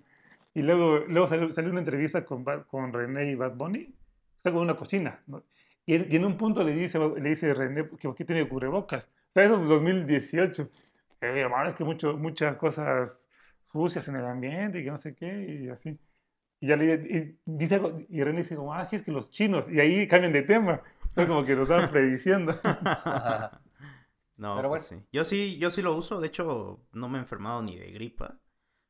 Y 0.54 0.62
luego, 0.64 1.00
luego 1.08 1.28
salió, 1.28 1.52
salió 1.52 1.72
una 1.72 1.80
entrevista 1.80 2.26
con, 2.26 2.44
con 2.70 2.94
René 2.94 3.32
y 3.32 3.36
Bad 3.36 3.56
Bunny. 3.56 3.94
Está 4.38 4.52
con 4.52 4.62
una 4.64 4.76
cocina. 4.76 5.22
¿no? 5.28 5.44
Y, 5.86 5.96
en- 5.96 6.08
y 6.10 6.16
en 6.18 6.26
un 6.26 6.38
punto 6.38 6.64
le 6.64 6.74
dice, 6.74 7.00
le 7.00 7.30
dice 7.30 7.54
René 7.54 7.90
que 8.00 8.14
qué 8.16 8.26
tiene 8.26 8.48
cubrebocas. 8.50 9.06
O 9.30 9.34
sea, 9.34 9.46
eso 9.46 9.62
es 9.62 9.70
2018. 9.70 10.70
Eh, 11.22 11.40
hermano, 11.40 11.70
es 11.70 11.76
que 11.76 11.84
mucho, 11.86 12.18
muchas 12.18 12.58
cosas 12.58 13.28
sucias 13.72 14.08
en 14.10 14.16
el 14.18 14.26
ambiente 14.26 14.80
y 14.80 14.84
que 14.84 14.92
no 14.92 14.98
sé 14.98 15.16
qué, 15.16 15.62
y 15.64 15.70
así. 15.70 15.98
Y 16.60 16.68
ya 16.68 16.76
le 16.76 16.94
y 16.96 17.40
dice 17.46 17.76
algo- 17.76 18.00
y 18.10 18.24
René 18.24 18.40
dice 18.42 18.56
como, 18.56 18.74
ah, 18.74 18.84
sí, 18.86 18.96
es 18.96 19.04
que 19.04 19.12
los 19.12 19.30
chinos, 19.30 19.70
y 19.70 19.80
ahí 19.80 20.08
cambian 20.08 20.34
de 20.34 20.42
tema. 20.44 20.82
Sea, 21.12 21.28
como 21.28 21.46
que 21.46 21.56
lo 21.56 21.64
estaban 21.64 21.90
prediciendo. 21.92 22.54
No, 24.38 24.56
Pero 24.58 24.70
pues 24.70 24.84
sí. 24.84 24.96
Yo 25.12 25.26
sí, 25.26 25.58
yo 25.58 25.72
sí 25.72 25.82
lo 25.82 25.96
uso. 25.96 26.20
De 26.20 26.28
hecho, 26.28 26.80
no 26.92 27.10
me 27.10 27.18
he 27.18 27.22
enfermado 27.22 27.64
ni 27.64 27.76
de 27.78 27.92
gripa 27.92 28.40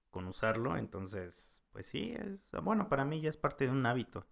con 0.09 0.27
usarlo. 0.27 0.75
Entonces, 0.75 1.63
pues 1.71 1.87
sí, 1.87 2.13
es 2.17 2.51
bueno, 2.63 2.89
para 2.89 3.05
mí 3.05 3.21
ya 3.21 3.29
es 3.29 3.37
parte 3.37 3.65
de 3.65 3.71
un 3.71 3.85
hábito. 3.85 4.25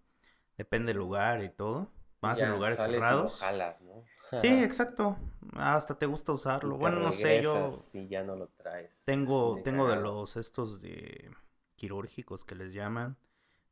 Depende 0.58 0.90
del 0.92 0.98
lugar 0.98 1.42
y 1.42 1.48
todo. 1.48 1.90
Más 2.20 2.40
en 2.42 2.50
lugares 2.50 2.78
sales 2.78 2.96
y 2.96 2.96
lo 2.96 3.02
cerrados. 3.04 3.40
jalas, 3.40 3.80
¿no? 3.82 4.04
Sí, 4.40 4.48
exacto. 4.48 5.16
Hasta 5.54 5.96
te 5.98 6.04
gusta 6.06 6.32
usarlo. 6.32 6.72
te 6.74 6.78
Bueno, 6.80 7.00
no 7.00 7.12
sé, 7.12 7.40
yo 7.42 7.70
Si 7.70 8.08
ya 8.08 8.22
no 8.24 8.36
lo 8.36 8.48
traes. 8.48 8.90
tengo, 9.04 9.58
tengo 9.64 9.88
de 9.88 9.96
los 9.96 10.36
estos 10.36 10.82
de 10.82 11.30
quirúrgicos 11.76 12.44
que 12.44 12.54
les 12.56 12.72
llaman. 12.74 13.16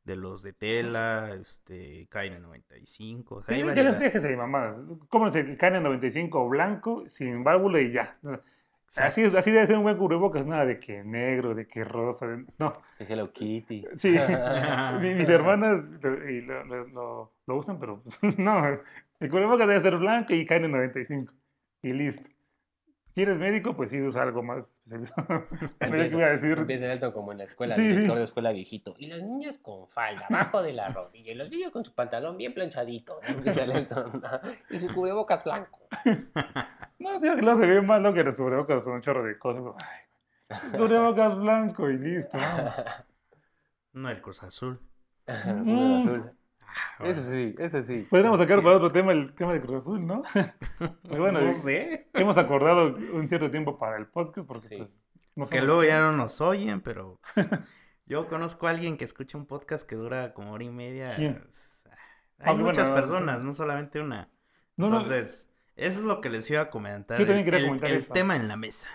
De 0.05 0.15
los 0.15 0.43
de 0.43 0.53
tela, 0.53 1.29
este, 1.33 2.07
KN95. 2.11 3.25
O 3.31 3.41
sea, 3.41 3.55
hay 3.55 3.61
Ya 3.61 3.65
les 3.65 3.75
variedad. 3.75 3.99
déjese 3.99 4.27
de 4.27 4.37
mamadas. 4.37 4.77
Cómprase 5.09 5.39
el 5.39 5.57
KN95 5.57 6.47
blanco, 6.47 7.03
sin 7.09 7.43
válvula 7.43 7.81
y 7.81 7.91
ya. 7.91 8.15
Así, 8.97 9.23
es, 9.23 9.33
así 9.33 9.49
debe 9.51 9.65
ser 9.65 9.77
un 9.77 9.83
buen 9.83 9.97
cubrebocas, 9.97 10.45
nada 10.45 10.63
de 10.65 10.79
que 10.79 11.03
negro, 11.03 11.55
de 11.55 11.67
que 11.67 11.83
rosa. 11.83 12.27
de- 12.27 12.45
No, 12.59 12.77
De 12.99 13.05
Hello 13.11 13.33
Kitty. 13.33 13.83
sí. 13.95 14.11
Mi- 15.01 15.15
mis 15.15 15.27
hermanas 15.27 15.83
lo, 16.03 16.29
y 16.29 16.41
lo, 16.41 16.63
lo- 16.65 16.87
lo- 16.87 17.31
lo 17.47 17.55
usan, 17.57 17.79
pero 17.79 18.03
no. 18.37 18.63
El 19.19 19.29
cubrebocas 19.31 19.67
debe 19.67 19.79
ser 19.79 19.97
blanco 19.97 20.33
y 20.35 20.45
KN95. 20.45 21.31
Y 21.81 21.93
listo. 21.93 22.29
Si 23.15 23.21
eres 23.21 23.39
médico, 23.39 23.73
pues 23.77 23.91
sí 23.91 24.01
usa 24.01 24.23
algo 24.23 24.43
más 24.43 24.65
especializado. 24.65 25.47
Qué 25.79 26.09
voy 26.09 26.21
a 26.23 26.27
decir. 26.31 26.57
Empieza 26.57 26.91
esto 26.91 27.13
como 27.13 27.31
en 27.31 27.37
la 27.37 27.45
escuela, 27.45 27.73
Sí, 27.73 27.81
director 27.87 28.11
sí. 28.11 28.17
de 28.17 28.23
escuela 28.25 28.51
viejito. 28.51 28.93
Y 28.97 29.07
los 29.07 29.23
niños 29.23 29.57
con 29.57 29.87
falda, 29.87 30.25
abajo 30.29 30.61
de 30.61 30.73
la 30.73 30.89
rodilla. 30.89 31.31
Y 31.31 31.35
los 31.35 31.49
niños 31.49 31.71
con 31.71 31.85
su 31.85 31.93
pantalón 31.95 32.35
bien 32.35 32.53
planchadito. 32.53 33.21
Empieza 33.23 33.63
el 33.63 33.87
¿no? 33.89 34.21
Y 34.69 34.79
su 34.79 34.93
cubrebocas 34.93 35.43
blanco. 35.45 35.87
No, 36.97 37.19
sí, 37.19 37.27
que 37.35 37.41
lo 37.41 37.55
se 37.55 37.67
ve 37.67 37.81
más 37.81 38.01
lo 38.01 38.13
que 38.13 38.23
los 38.23 38.35
cubrebocas 38.35 38.81
con 38.81 38.93
un 38.93 39.01
chorro 39.01 39.23
de 39.23 39.37
cosas. 39.37 39.63
Ay, 40.49 40.61
cubrebocas 40.77 41.37
blanco 41.37 41.89
y 41.89 41.97
listo. 41.97 42.37
vamos. 42.37 42.73
No 43.93 44.09
el 44.09 44.21
Cruz 44.21 44.43
Azul. 44.43 44.79
Azul, 45.27 45.99
azul. 46.01 46.31
Ah, 46.99 47.07
Ese 47.07 47.23
sí, 47.23 47.55
ese 47.57 47.81
sí. 47.83 48.07
Podríamos 48.09 48.39
sacar 48.39 48.61
para 48.63 48.75
otro 48.77 48.91
tema 48.91 49.11
el 49.11 49.33
tema 49.35 49.53
de 49.53 49.61
Cruz 49.61 49.77
Azul, 49.83 50.05
¿no? 50.05 50.23
Bueno, 51.03 51.41
no 51.41 51.53
sé. 51.53 52.09
hemos 52.13 52.37
acordado 52.37 52.95
un 53.13 53.27
cierto 53.27 53.49
tiempo 53.51 53.77
para 53.77 53.97
el 53.97 54.07
podcast 54.07 54.47
porque 54.47 54.67
Sí. 54.67 54.77
pues 54.77 55.03
no 55.35 55.45
Que 55.47 55.61
luego 55.61 55.83
ya 55.83 55.99
no 55.99 56.11
nos 56.13 56.39
oyen, 56.41 56.81
pero 56.81 57.19
yo 58.05 58.27
conozco 58.27 58.67
a 58.67 58.71
alguien 58.71 58.97
que 58.97 59.05
escucha 59.05 59.37
un 59.37 59.45
podcast 59.45 59.87
que 59.87 59.95
dura 59.95 60.33
como 60.33 60.53
hora 60.53 60.63
y 60.63 60.69
media. 60.69 61.09
Ah, 61.09 61.19
Hay 62.39 62.53
bueno, 62.55 62.65
muchas 62.69 62.89
personas, 62.89 63.43
no 63.43 63.53
solamente 63.53 63.99
una. 64.01 64.29
No, 64.77 64.89
no, 64.89 64.97
Entonces, 65.01 65.49
eso 65.75 65.99
es 65.99 66.05
lo 66.05 66.21
que 66.21 66.29
les 66.29 66.49
iba 66.51 66.61
a 66.61 66.69
comentar. 66.69 67.17
Yo 67.19 67.25
también 67.25 67.39
el- 67.39 67.45
quería 67.45 67.59
el- 67.59 67.65
comentar 67.67 67.91
el 67.91 67.97
eso. 67.97 68.13
tema 68.13 68.35
en 68.35 68.47
la 68.47 68.55
mesa. 68.57 68.89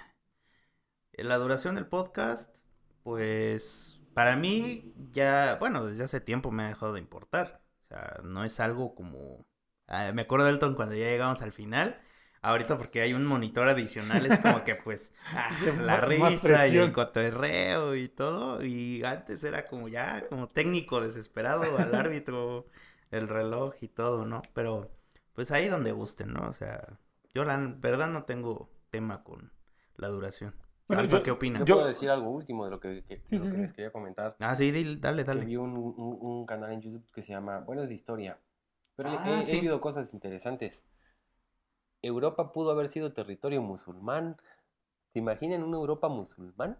La 1.12 1.37
duración 1.37 1.74
del 1.74 1.87
podcast, 1.87 2.54
pues 3.02 3.99
para 4.14 4.37
mí 4.37 4.92
ya, 5.12 5.57
bueno, 5.61 5.85
desde 5.87 6.05
hace 6.05 6.20
tiempo 6.20 6.51
me 6.51 6.64
ha 6.64 6.68
dejado 6.68 6.94
de 6.94 7.01
importar. 7.01 7.62
O 7.83 7.85
sea, 7.85 8.20
no 8.25 8.44
es 8.44 8.61
algo 8.61 8.94
como... 8.94 9.46
Ah, 9.87 10.12
me 10.12 10.23
acuerdo, 10.23 10.49
Elton, 10.49 10.75
cuando 10.75 10.94
ya 10.94 11.07
llegamos 11.07 11.42
al 11.42 11.53
final. 11.53 12.01
Ahorita 12.42 12.79
porque 12.79 13.03
hay 13.03 13.12
un 13.12 13.27
monitor 13.27 13.68
adicional, 13.68 14.25
es 14.25 14.38
como 14.38 14.64
que 14.64 14.75
pues 14.75 15.12
ah, 15.35 15.51
la 15.79 16.01
risa 16.01 16.66
y 16.68 16.79
el 16.79 16.92
cotorreo 16.92 17.94
y 17.94 18.09
todo. 18.09 18.64
Y 18.64 19.05
antes 19.05 19.44
era 19.44 19.66
como 19.66 19.88
ya, 19.88 20.27
como 20.29 20.49
técnico 20.49 21.03
desesperado 21.03 21.77
al 21.77 21.94
árbitro, 21.94 22.66
el 23.11 23.29
reloj 23.29 23.75
y 23.83 23.88
todo, 23.88 24.25
¿no? 24.25 24.40
Pero 24.55 24.90
pues 25.35 25.51
ahí 25.51 25.68
donde 25.68 25.92
gusten, 25.92 26.33
¿no? 26.33 26.49
O 26.49 26.53
sea, 26.55 26.99
yo 27.35 27.44
la 27.44 27.59
verdad 27.59 28.09
no 28.09 28.25
tengo 28.25 28.70
tema 28.90 29.23
con 29.23 29.53
la 29.96 30.09
duración. 30.09 30.55
Bueno, 30.90 31.03
Alfa, 31.03 31.22
¿qué 31.22 31.31
opinas? 31.31 31.64
Yo 31.64 31.74
puedo 31.76 31.87
decir 31.87 32.11
algo 32.11 32.31
último 32.31 32.64
de 32.64 32.70
lo 32.72 32.81
que, 32.81 33.05
que- 33.05 33.18
de 33.18 33.22
Sí, 33.24 33.37
lo 33.37 33.42
sí, 33.44 33.48
que 33.50 33.55
sí. 33.55 33.61
les 33.62 33.72
quería 33.72 33.92
comentar. 33.92 34.35
Ah, 34.40 34.57
sí, 34.57 34.72
dil- 34.72 34.98
dale, 35.00 35.22
Que 35.22 35.29
dale. 35.29 35.44
vi 35.44 35.57
un, 35.57 35.76
un- 35.76 36.18
un 36.20 36.46
canal 36.46 36.72
en 36.72 36.81
YouTube 36.81 37.09
que 37.12 37.22
se 37.22 37.33
llama 37.33 37.61
Buenos 37.61 37.87
de 37.88 37.94
Historia. 37.94 38.40
Pero 38.96 39.09
he- 39.11 39.16
Ah, 39.16 39.40
he, 39.46 39.57
he 39.57 39.61
visto 39.61 39.81
cosas 39.81 40.12
interesantes. 40.14 40.85
Europa 42.03 42.50
pudo 42.50 42.72
haber 42.72 42.88
sido 42.88 43.12
territorio 43.12 43.62
musulmán. 43.62 44.37
¿Se 45.12 45.20
imaginan 45.20 45.62
una 45.62 45.76
Europa 45.76 46.09
musulmán? 46.09 46.76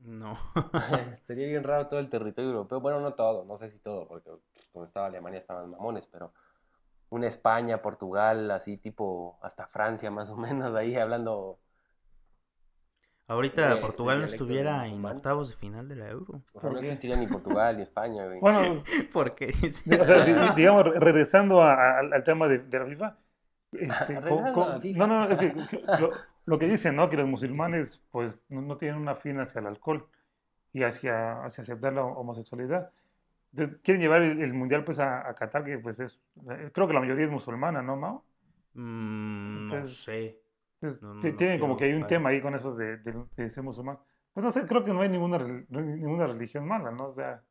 No. 0.00 0.36
Estaría 1.12 1.46
bien 1.46 1.62
raro 1.62 1.86
todo 1.86 2.00
el 2.00 2.08
territorio 2.08 2.50
europeo. 2.50 2.80
Bueno, 2.80 2.98
no 2.98 3.14
todo, 3.14 3.44
no 3.44 3.56
sé 3.56 3.70
si 3.70 3.78
todo, 3.78 4.08
porque 4.08 4.30
donde 4.74 4.86
estaba 4.86 5.06
Alemania 5.06 5.38
estaban 5.38 5.70
mamones, 5.70 6.08
pero 6.08 6.32
una 7.10 7.28
España, 7.28 7.80
Portugal, 7.82 8.50
así 8.50 8.78
tipo 8.78 9.38
hasta 9.42 9.68
Francia 9.68 10.10
más 10.10 10.28
o 10.30 10.36
menos, 10.36 10.74
ahí 10.74 10.96
hablando. 10.96 11.60
Ahorita 13.28 13.68
Este 13.68 13.80
Portugal 13.82 14.16
no 14.16 14.26
de 14.26 14.32
estuviera 14.32 14.84
en 14.84 14.90
musulmán. 14.92 15.16
octavos 15.16 15.50
de 15.50 15.56
final 15.56 15.86
de 15.88 15.96
la 15.96 16.08
Euro. 16.08 16.42
O 16.54 16.60
sea, 16.60 16.60
¿Por 16.62 16.72
no 16.72 16.80
qué? 16.80 16.86
existiría 16.86 17.16
ni 17.16 17.26
Portugal 17.26 17.76
ni 17.76 17.82
España, 17.82 18.24
güey. 18.26 18.40
Bueno, 18.40 18.82
Porque 19.12 19.48
o 20.00 20.04
sea, 20.04 20.24
di- 20.24 20.32
di- 20.32 20.54
digamos, 20.56 20.84
re- 20.86 20.98
regresando 20.98 21.62
a- 21.62 21.74
a- 21.74 21.98
al, 22.00 22.24
tema 22.24 22.48
de, 22.48 22.58
de 22.58 22.78
la 22.78 22.86
FIFA. 22.86 23.16
este, 23.72 24.14
co- 24.14 24.20
Regresando 24.20 24.52
co- 24.54 24.64
a 24.64 24.68
la 24.70 24.80
FIFA. 24.80 24.98
No, 24.98 25.06
no, 25.06 25.28
es 25.30 25.38
que, 25.38 25.54
lo, 26.00 26.10
lo 26.46 26.58
que 26.58 26.66
dicen, 26.68 26.96
¿no? 26.96 27.10
Que 27.10 27.18
los 27.18 27.28
musulmanes, 27.28 28.02
pues, 28.10 28.40
no, 28.48 28.62
no 28.62 28.76
tienen 28.78 28.98
una 29.00 29.14
fin 29.14 29.38
hacia 29.40 29.60
el 29.60 29.66
alcohol 29.66 30.08
y 30.72 30.82
hacia, 30.84 31.42
hacia 31.44 31.62
aceptar 31.62 31.92
la 31.92 32.04
homosexualidad. 32.04 32.90
Entonces, 33.52 33.76
quieren 33.82 34.00
llevar 34.00 34.22
el, 34.22 34.40
el 34.40 34.54
mundial, 34.54 34.84
pues, 34.84 34.98
a, 35.00 35.28
a 35.28 35.34
Qatar, 35.34 35.64
que, 35.64 35.78
pues, 35.78 36.00
es, 36.00 36.18
eh, 36.50 36.70
creo 36.72 36.86
que 36.88 36.94
la 36.94 37.00
mayoría 37.00 37.26
es 37.26 37.30
musulmana, 37.30 37.82
¿no, 37.82 37.96
Mao? 37.96 38.24
Mm, 38.74 39.66
no 39.68 39.74
Entonces, 39.76 39.96
sé. 40.02 40.40
Entonces, 40.80 41.02
No, 41.02 41.14
no, 41.14 41.20
ti- 41.20 41.30
no 41.30 41.36
tienen 41.36 41.60
como 41.60 41.76
que 41.76 41.84
hay 41.86 41.92
un 41.94 42.06
tema 42.06 42.30
ahí 42.30 42.40
con 42.40 42.54
esos 42.54 42.76
de, 42.76 42.98
de- 42.98 43.24
de 43.36 43.50
ser 43.50 43.62
musulmán. 43.64 43.98
Pues 44.32 44.44
no 44.44 44.50
sé, 44.50 44.64
creo 44.66 44.84
que 44.84 44.92
no 44.92 45.00
hay 45.00 45.08
ninguna, 45.08 45.38
ninguna 45.68 46.26
religión 46.26 46.66
mala, 46.66 46.90
¿no? 46.92 47.06
O 47.06 47.12
sea, 47.14 47.42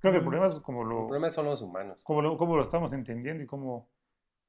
creo 0.00 0.12
que 0.12 0.18
el 0.18 0.22
Mm. 0.22 0.26
problema 0.26 0.46
es 0.46 0.54
como 0.60 0.82
El 0.82 0.88
lo, 0.88 1.06
problema 1.06 1.30
son 1.30 1.46
los 1.46 1.60
humanos. 1.60 2.02
cómo 2.04 2.22
lo, 2.22 2.36
cómo 2.36 2.56
lo 2.56 2.62
estamos 2.62 2.92
entendiendo 2.92 3.42
y 3.42 3.46
cómo, 3.46 3.88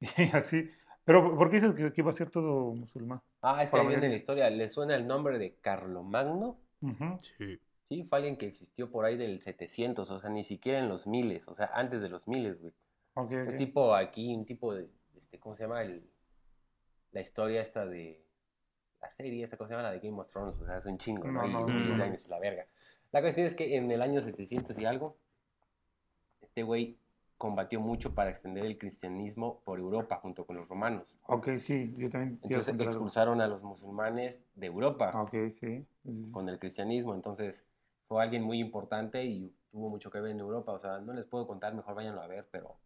y 0.00 0.36
así. 0.36 0.70
Pero, 1.04 1.36
¿por 1.36 1.50
qué 1.50 1.56
dices 1.56 1.74
que, 1.74 1.92
que 1.92 2.00
iba 2.00 2.10
a 2.10 2.12
ser 2.12 2.30
todo 2.30 2.72
musulmán? 2.74 3.20
Ah, 3.42 3.62
es 3.62 3.70
que 3.70 3.78
ahí 3.78 3.88
viene 3.88 4.08
la 4.08 4.14
historia. 4.14 4.48
¿Le 4.50 4.68
suena 4.68 4.94
el 4.94 5.06
nombre 5.06 5.38
de 5.38 5.56
Carlomagno? 5.56 6.58
Ujú. 6.82 7.18
Sí. 7.38 7.58
Sí, 7.84 8.04
fue 8.04 8.18
alguien 8.18 8.36
que 8.36 8.46
existió 8.46 8.88
por 8.90 9.04
ahí 9.04 9.16
del 9.16 9.40
700, 9.40 10.08
o 10.12 10.18
sea, 10.20 10.30
ni 10.30 10.44
siquiera 10.44 10.78
en 10.78 10.88
los 10.88 11.08
miles, 11.08 11.48
o 11.48 11.54
sea, 11.56 11.70
antes 11.74 12.00
de 12.02 12.08
los 12.08 12.28
miles, 12.28 12.60
güey. 12.60 12.72
Ok, 13.14 13.32
Es 13.32 13.54
ok. 13.54 13.58
tipo 13.58 13.94
aquí, 13.96 14.32
un 14.36 14.44
tipo 14.46 14.72
de, 14.72 14.88
este, 15.16 15.40
¿cómo 15.40 15.56
se 15.56 15.64
llama? 15.64 15.82
El, 15.82 16.08
la 17.12 17.20
historia 17.20 17.60
esta 17.60 17.86
de, 17.86 18.24
la 19.00 19.08
serie 19.08 19.42
esta, 19.42 19.56
¿cómo 19.56 19.68
se 19.68 19.74
llama? 19.74 19.84
La 19.84 19.92
de 19.92 20.00
Game 20.00 20.20
of 20.20 20.30
Thrones, 20.30 20.60
o 20.60 20.66
sea, 20.66 20.78
es 20.78 20.86
un 20.86 20.98
chingo, 20.98 21.28
¿no? 21.28 21.46
No, 21.46 21.66
no, 21.66 21.68
no, 21.68 22.04
años 22.04 22.28
la 22.28 22.38
verga. 22.38 22.66
La 23.12 23.20
cuestión 23.20 23.46
es 23.46 23.54
que 23.54 23.76
en 23.76 23.90
el 23.90 24.02
año 24.02 24.20
700 24.20 24.78
y 24.78 24.84
algo, 24.84 25.16
este 26.40 26.62
güey 26.62 26.96
combatió 27.38 27.80
mucho 27.80 28.14
para 28.14 28.28
extender 28.28 28.66
el 28.66 28.76
cristianismo 28.76 29.60
por 29.64 29.78
Europa 29.78 30.16
junto 30.16 30.44
con 30.44 30.56
los 30.56 30.68
romanos. 30.68 31.18
Ok, 31.26 31.48
sí, 31.58 31.94
yo 31.96 32.10
también 32.10 32.38
Entonces 32.42 32.74
expulsaron 32.78 33.40
a 33.40 33.46
los 33.46 33.64
musulmanes 33.64 34.46
de 34.54 34.66
Europa 34.66 35.10
Ok, 35.14 35.32
sí. 35.58 35.86
sí, 36.02 36.24
sí. 36.24 36.30
con 36.30 36.48
el 36.48 36.58
cristianismo, 36.58 37.14
entonces 37.14 37.64
fue 38.06 38.22
alguien 38.22 38.42
muy 38.42 38.60
importante 38.60 39.24
y 39.24 39.54
tuvo 39.70 39.88
mucho 39.88 40.10
que 40.10 40.20
ver 40.20 40.32
en 40.32 40.40
Europa. 40.40 40.72
O 40.72 40.78
sea, 40.78 40.98
no 40.98 41.12
les 41.12 41.24
puedo 41.26 41.46
contar, 41.46 41.74
mejor 41.74 41.94
váyanlo 41.94 42.20
a 42.20 42.26
ver, 42.26 42.46
pero 42.50 42.76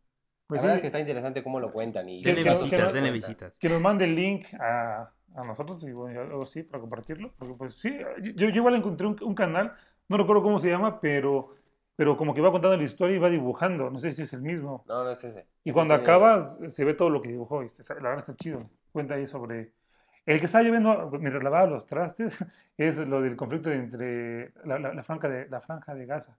Pues 0.47 0.61
la 0.61 0.67
verdad 0.67 0.75
sí, 0.75 0.79
es 0.79 0.81
que 0.83 0.87
está 0.89 1.01
interesante 1.01 1.43
cómo 1.43 1.59
lo 1.61 1.73
cuentan. 1.73 2.09
Y 2.09 2.23
Denle 2.23 2.43
que- 2.43 2.51
nos 2.51 2.63
visitas, 2.63 2.93
que- 2.93 2.99
denle 2.99 3.11
cuenta. 3.11 3.27
visitas. 3.29 3.59
que 3.59 3.69
nos 3.69 3.81
mande 3.81 4.05
el 4.05 4.15
link 4.15 4.47
a, 4.61 5.11
a 5.37 5.45
nosotros 5.45 5.83
y 5.83 5.93
bueno, 5.93 6.21
algo 6.21 6.43
así 6.43 6.63
para 6.63 6.81
compartirlo. 6.81 7.33
Porque 7.39 7.55
pues 7.55 7.75
sí, 7.77 7.97
yo, 8.23 8.33
yo 8.33 8.49
igual 8.49 8.75
encontré 8.75 9.07
un, 9.07 9.17
un 9.23 9.35
canal, 9.35 9.73
no 10.09 10.17
recuerdo 10.17 10.43
cómo 10.43 10.59
se 10.59 10.69
llama, 10.69 11.01
pero, 11.01 11.55
pero 11.97 12.17
como 12.17 12.35
que 12.35 12.41
va 12.43 12.51
contando 12.53 12.77
la 12.77 12.83
historia 12.85 13.17
y 13.17 13.19
va 13.19 13.31
dibujando. 13.31 13.91
No 13.91 13.99
sé 13.99 14.13
si 14.13 14.23
es 14.23 14.33
el 14.35 14.43
mismo. 14.43 14.85
No, 14.87 15.05
no 15.05 15.11
es 15.11 15.25
ese. 15.25 15.47
Y 15.65 15.71
Ese 15.71 15.75
cuando 15.75 15.95
tiene- 15.95 16.05
acabas 16.05 16.59
se 16.69 16.85
ve 16.85 16.93
todo 16.95 17.09
lo 17.11 17.23
que 17.23 17.31
dibujó. 17.31 17.63
y 17.63 17.67
la 17.69 17.95
verdad 17.95 18.19
está 18.19 18.35
chido. 18.37 18.69
Cuenta 18.93 19.15
ahí 19.15 19.27
sobre... 19.27 19.73
El 20.27 20.39
que 20.41 20.47
estaba 20.47 20.65
lloviendo 20.65 21.11
mientras 21.21 21.43
lavaba 21.45 21.67
los 21.67 21.87
trastes 21.87 22.35
es 22.79 22.97
lo 22.99 23.21
del 23.21 23.37
conflicto 23.37 23.71
entre 23.71 24.53
la, 24.65 24.79
la- 24.79 24.95
la 24.95 25.03
franja, 25.03 25.29
de, 25.29 25.49
la 25.49 25.61
franja 25.61 25.95
de 25.95 26.07
Gaza. 26.07 26.37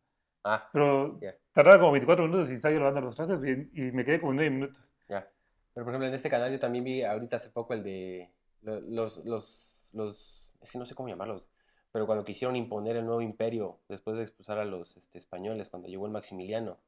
Ah, 0.48 0.70
Pero 0.72 1.20
Ya. 1.22 1.36
tardaba 1.54 1.80
como 1.80 1.92
24 1.94 2.26
minutos 2.28 2.52
y 2.52 2.54
estaba 2.54 2.72
yo 2.74 2.80
lavando 2.80 3.02
los 3.02 3.16
trastes 3.16 3.40
y, 3.74 3.82
y 3.82 3.92
me 3.92 4.06
quedé 4.06 4.20
como 4.22 4.34
9 4.34 4.50
minutos. 4.52 4.82
ya. 5.10 5.28
Pero 5.74 5.84
por 5.86 5.92
ejemplo, 5.94 6.08
en 6.08 6.14
este 6.14 6.30
canal 6.30 6.52
yo 6.52 6.60
también 6.60 6.84
vi 6.86 7.02
ahorita 7.04 7.36
hace 7.38 7.50
poco 7.50 7.74
el 7.74 7.84
de 7.84 8.32
lo- 8.62 8.80
los, 8.80 9.26
los, 9.26 9.90
los, 9.94 10.54
que 10.72 10.78
no 10.80 10.86
sé 10.86 10.96
cómo 10.96 11.10
llamarlos, 11.10 11.50
pero 11.92 12.06
cuando 12.06 12.24
quisieron 12.24 12.56
imponer 12.56 12.96
el 12.96 13.06
nuevo 13.06 13.22
imperio 13.22 13.80
después 13.90 14.16
de 14.18 14.24
expulsar 14.24 14.58
a 14.60 14.66
los 14.66 14.96
este, 14.98 15.18
españoles, 15.18 15.70
cuando 15.70 15.90
llegó 15.90 16.06
el 16.06 16.12
Maximiliano. 16.12 16.80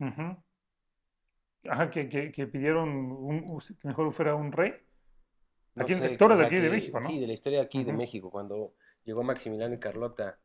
Ujú. 0.00 0.36
Ajá, 1.68 1.88
que, 1.88 2.08
que, 2.08 2.30
que 2.32 2.46
pidieron 2.46 2.88
un- 2.90 3.58
que 3.80 3.88
mejor 3.88 4.12
fuera 4.12 4.34
un 4.34 4.52
rey. 4.52 4.74
No 5.76 5.84
Aquí, 5.84 5.94
sé, 5.94 6.16
o 6.20 6.36
de 6.36 6.44
aquí 6.46 6.56
de 6.56 6.68
México, 6.70 7.00
¿no? 7.00 7.06
Sí, 7.06 7.18
de 7.18 7.26
la 7.26 7.32
historia 7.32 7.62
aquí 7.62 7.82
de. 7.82 7.92
México, 7.92 8.30
cuando 8.30 8.74
llegó 9.04 9.22
Maximiliano 9.22 9.74
y 9.74 9.78
Carlota, 9.78 10.38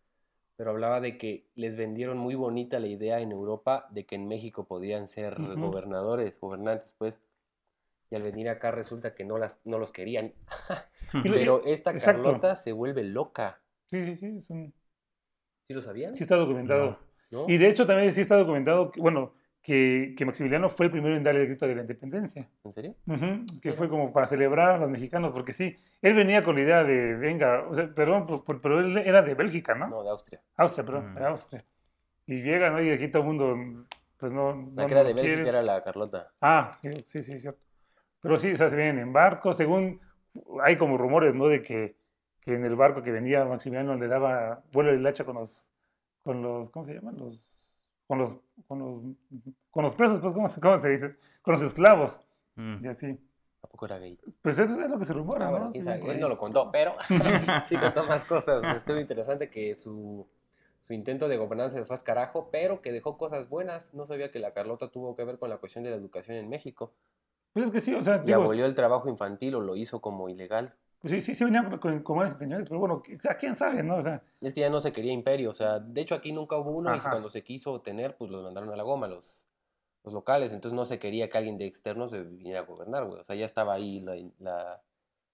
pero 0.60 0.72
hablaba 0.72 1.00
de 1.00 1.18
que 1.18 1.46
les 1.56 1.78
vendieron 1.78 2.18
muy 2.18 2.36
bonita 2.36 2.82
la 2.82 2.88
idea 2.88 3.22
en 3.22 3.32
Europa 3.32 3.88
de 3.92 4.06
que 4.06 4.16
en 4.16 4.28
México 4.28 4.68
podían 4.68 5.08
ser 5.08 5.36
gobernadores, 5.56 6.38
gobernantes, 6.38 6.94
pues, 6.98 7.24
y 8.12 8.18
al 8.18 8.24
venir 8.24 8.50
acá 8.50 8.70
resulta 8.70 9.16
que 9.16 9.24
no, 9.24 9.38
las, 9.38 9.62
no 9.64 9.80
los 9.80 9.94
querían. 9.94 10.34
Pero 11.24 11.64
esta 11.64 11.92
exacto. 11.92 12.24
Carlota 12.24 12.56
se 12.56 12.74
vuelve 12.74 13.06
loca. 13.06 13.62
Sí, 13.86 14.04
sí, 14.04 14.16
sí, 14.18 14.38
es 14.38 14.50
un- 14.50 14.74
¿Sí 15.66 15.74
lo 15.74 15.80
sabían? 15.80 16.14
sí 16.14 16.24
está 16.24 16.36
documentado. 16.36 17.00
¿No? 17.32 17.46
Y 17.48 17.58
de 17.58 17.70
hecho 17.70 17.88
también 17.88 18.14
sí 18.14 18.20
está 18.20 18.36
documentado, 18.36 18.92
que, 18.92 19.00
bueno, 19.00 19.36
que, 19.62 20.16
que 20.18 20.26
Maximiliano 20.26 20.70
fue 20.70 20.86
el 20.88 20.92
primero 20.92 21.16
en 21.16 21.24
darle 21.24 21.42
el 21.42 21.48
grito 21.48 21.68
de 21.68 21.76
la 21.76 21.82
independencia. 21.82 22.48
¿En 22.64 22.74
serio? 22.74 22.96
Ujú, 23.08 23.46
que 23.62 23.70
Mira. 23.70 23.74
fue 23.74 23.90
como 23.90 24.12
para 24.14 24.26
celebrar 24.28 24.72
a 24.72 24.78
los 24.78 24.90
mexicanos, 24.90 25.32
porque 25.32 25.54
sí, 25.54 25.76
él 26.02 26.14
venía 26.16 26.44
con 26.44 26.56
la 26.56 26.62
idea 26.62 26.84
de, 26.84 27.16
venga, 27.16 27.68
o 27.68 27.74
sea, 27.76 27.94
perdón, 27.94 28.26
por- 28.26 28.44
por- 28.44 28.62
pero 28.62 28.80
él 28.80 28.98
era 28.98 29.22
de 29.22 29.36
Bélgica, 29.36 29.76
¿no? 29.76 29.88
No, 29.90 30.04
de 30.04 30.10
Austria. 30.10 30.42
Austria, 30.58 30.86
perdón, 30.86 31.14
Mm. 31.14 31.16
de 31.18 31.26
Austria. 31.26 31.66
Y 32.26 32.42
llega, 32.42 32.70
¿no? 32.70 32.82
Y 32.82 32.90
aquí 32.90 33.08
todo 33.10 33.22
el 33.24 33.28
mundo, 33.28 33.86
pues 34.18 34.32
no... 34.32 34.54
La 34.76 34.84
no 34.84 34.88
que 34.88 34.94
era 34.94 35.04
de 35.04 35.14
Bélgica 35.14 35.36
quiere. 35.36 35.50
era 35.50 35.62
la 35.62 35.84
Carlota. 35.84 36.32
Ah, 36.42 36.78
sí, 36.82 36.90
sí, 37.06 37.22
sí, 37.24 37.40
cierto. 37.40 37.60
Pero 38.22 38.38
sí, 38.38 38.52
o 38.52 38.58
sea, 38.58 38.70
se 38.70 38.76
vienen 38.76 39.00
en 39.00 39.14
barco, 39.14 39.54
según 39.54 40.00
hay 40.64 40.78
como 40.78 40.98
rumores, 40.98 41.34
¿no? 41.34 41.48
De 41.48 41.62
que, 41.62 41.96
que 42.42 42.54
en 42.54 42.66
el 42.66 42.76
barco 42.76 43.02
que 43.02 43.12
venía 43.12 43.46
Maximiliano 43.46 43.96
le 43.96 44.08
daba 44.08 44.62
vuelo 44.72 44.92
del 44.92 45.06
hacha 45.08 45.24
con 45.26 45.36
los, 45.36 45.72
con 46.24 46.42
los, 46.42 46.70
¿cómo 46.70 46.86
se 46.86 46.94
llaman? 46.96 47.18
Los, 47.18 47.49
con 48.10 48.18
los, 48.18 48.38
con 48.68 48.80
los, 48.80 49.04
con 49.70 49.84
los 49.86 49.94
presos, 49.96 50.20
pues, 50.20 50.34
¿cómo, 50.34 50.50
se- 50.50 50.60
cómo 50.60 50.82
se 50.82 50.90
dice? 50.90 51.16
Con 51.44 51.54
los 51.54 51.62
esclavos, 51.62 52.20
Mm. 52.56 52.84
y 52.84 52.88
así. 52.90 53.20
Tampoco 53.62 53.86
era 53.86 54.00
gay. 54.00 54.18
Pues 54.42 54.58
eso 54.58 54.82
es 54.82 54.90
lo 54.90 54.98
que 54.98 55.06
se 55.06 55.14
rumora, 55.14 55.48
Ah, 55.48 55.52
¿no? 55.52 55.70
bueno, 55.70 55.72
Sí, 55.76 56.02
por 56.02 56.10
Él 56.10 56.20
no 56.20 56.28
lo 56.28 56.38
contó, 56.40 56.72
pero 56.72 56.96
sí 57.68 57.78
contó 57.78 58.04
más 58.06 58.26
cosas. 58.26 58.64
Estuvo 58.76 58.98
interesante 59.00 59.50
que 59.52 59.76
su, 59.76 60.26
su 60.82 60.94
intento 60.94 61.28
de 61.28 61.38
gobernanza 61.38 61.78
se 61.78 61.86
fue 61.86 61.96
al 61.98 62.04
carajo, 62.04 62.50
pero 62.52 62.82
que 62.82 62.92
dejó 62.92 63.16
cosas 63.18 63.48
buenas. 63.48 63.94
No 63.94 64.06
sabía 64.08 64.32
que 64.32 64.40
la 64.40 64.54
Carlota 64.54 64.90
tuvo 64.90 65.16
que 65.16 65.24
ver 65.24 65.38
con 65.38 65.50
la 65.52 65.58
cuestión 65.58 65.84
de 65.84 65.92
la 65.92 65.98
educación 65.98 66.36
en 66.38 66.50
México. 66.50 66.92
Pues 67.54 67.66
es 67.66 67.72
que 67.72 67.80
sí, 67.82 67.94
o 67.94 68.02
sea, 68.02 68.16
Y 68.24 68.26
digo, 68.28 68.42
abolió 68.42 68.66
el 68.66 68.74
trabajo 68.76 69.08
infantil 69.08 69.54
o 69.56 69.62
lo 69.62 69.76
hizo 69.76 70.02
como 70.02 70.30
ilegal. 70.30 70.74
Pues 71.02 71.12
sí, 71.14 71.22
sí, 71.22 71.36
sí 71.36 71.44
venían 71.46 71.78
con, 71.80 72.02
con, 72.02 72.16
buenas 72.16 72.34
intenciones, 72.34 72.68
pero 72.68 72.80
bueno, 72.80 72.96
o 72.96 73.20
sea, 73.20 73.36
quién 73.38 73.56
sabe, 73.56 73.84
¿no? 73.84 73.96
O 73.96 74.02
sea, 74.02 74.22
Y 74.42 74.48
es 74.48 74.54
que 74.54 74.62
ya 74.62 74.70
no 74.70 74.80
se 74.80 74.92
quería 74.92 75.14
imperio. 75.14 75.50
O 75.52 75.54
sea, 75.54 75.80
de 75.80 76.02
hecho 76.02 76.16
aquí 76.16 76.32
nunca 76.32 76.58
hubo 76.58 76.72
uno 76.72 76.94
y 76.94 76.98
Ajá. 76.98 77.10
cuando 77.12 77.30
se 77.30 77.44
quiso 77.44 77.80
tener, 77.82 78.16
pues 78.18 78.30
los 78.32 78.44
mandaron 78.44 78.70
a 78.72 78.76
la 78.76 78.84
goma, 78.84 79.08
los, 79.08 79.48
los 80.04 80.14
locales. 80.14 80.52
Entonces 80.52 80.76
no 80.76 80.86
se 80.86 81.00
quería 81.00 81.30
que 81.30 81.38
alguien 81.38 81.58
de 81.58 81.66
externo 81.66 82.08
se 82.08 82.22
viniera 82.24 82.60
a 82.60 82.64
gobernar, 82.64 83.06
güey. 83.06 83.20
O 83.20 83.24
sea, 83.24 83.36
ya 83.36 83.46
estaba 83.46 83.74
ahí 83.74 84.02
la... 84.02 84.16
la- 84.40 84.82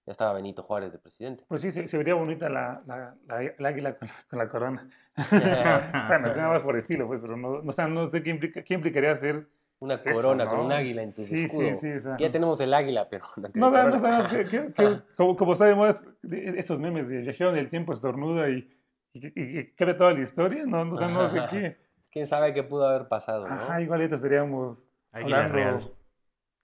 ya 0.07 0.11
estaba 0.11 0.33
Benito 0.33 0.61
Juárez 0.61 0.91
de 0.91 0.99
presidente. 0.99 1.45
pues 1.47 1.63
sí, 1.63 1.71
se, 1.71 1.87
se 1.87 1.97
vería 1.97 2.13
bonita 2.13 2.47
la, 2.47 2.83
la, 2.85 3.15
la, 3.25 3.51
la 3.57 3.69
águila 3.69 3.97
con, 3.97 4.07
con 4.29 4.37
la 4.37 4.47
corona. 4.47 4.87
bueno, 5.31 6.27
nada 6.35 6.49
más 6.49 6.61
por 6.61 6.77
estilo, 6.77 7.07
pues, 7.07 7.19
pero 7.21 7.35
no, 7.35 7.63
no, 7.63 7.71
sé- 7.71 7.87
no 7.87 8.05
sé 8.05 8.21
qué, 8.21 8.29
implica, 8.29 8.61
qué 8.63 8.75
implicaría 8.75 9.13
hacer 9.13 9.47
Una 9.79 9.95
eso, 9.95 10.13
corona 10.13 10.47
con 10.47 10.59
¿no? 10.59 10.65
un 10.65 10.71
águila 10.71 11.03
en 11.03 11.13
tu 11.13 11.21
Sí, 11.23 11.45
escudo. 11.45 11.73
sí, 11.75 11.79
sí, 11.81 11.91
o 11.93 12.01
sea, 12.01 12.17
Ya 12.17 12.31
tenemos 12.31 12.59
el 12.61 12.73
águila, 12.73 13.07
pero 13.09 13.25
no, 13.55 13.69
No, 13.71 13.87
no, 13.89 13.97
sabemos 13.99 14.31
qué- 14.31 14.45
qué- 14.45 14.73
qué- 14.73 15.01
como, 15.15 15.35
como 15.35 15.55
sabemos 15.55 15.95
estos 16.23 16.79
memes 16.79 17.07
de 17.07 17.19
viajaron 17.21 17.57
el 17.57 17.69
tiempo 17.69 17.93
estornuda 17.93 18.49
y, 18.49 18.69
y, 19.13 19.27
y, 19.27 19.59
y 19.59 19.93
toda 19.97 20.13
la 20.13 20.21
historia, 20.21 20.65
no, 20.65 20.85
no, 20.85 20.95
sé- 20.97 21.07
no 21.09 21.27
sé 21.27 21.39
qué. 21.51 21.77
¿Quién 22.11 22.27
sabe 22.27 22.53
qué 22.53 22.63
pudo 22.63 22.87
haber 22.87 23.07
pasado, 23.09 23.47
no? 23.49 23.53
Ajá, 23.55 23.81
igual 23.81 23.99
ahorita 23.99 24.15
estaríamos 24.15 24.87
Águila 25.11 25.45
hablando, 25.47 25.53
real. 25.53 25.91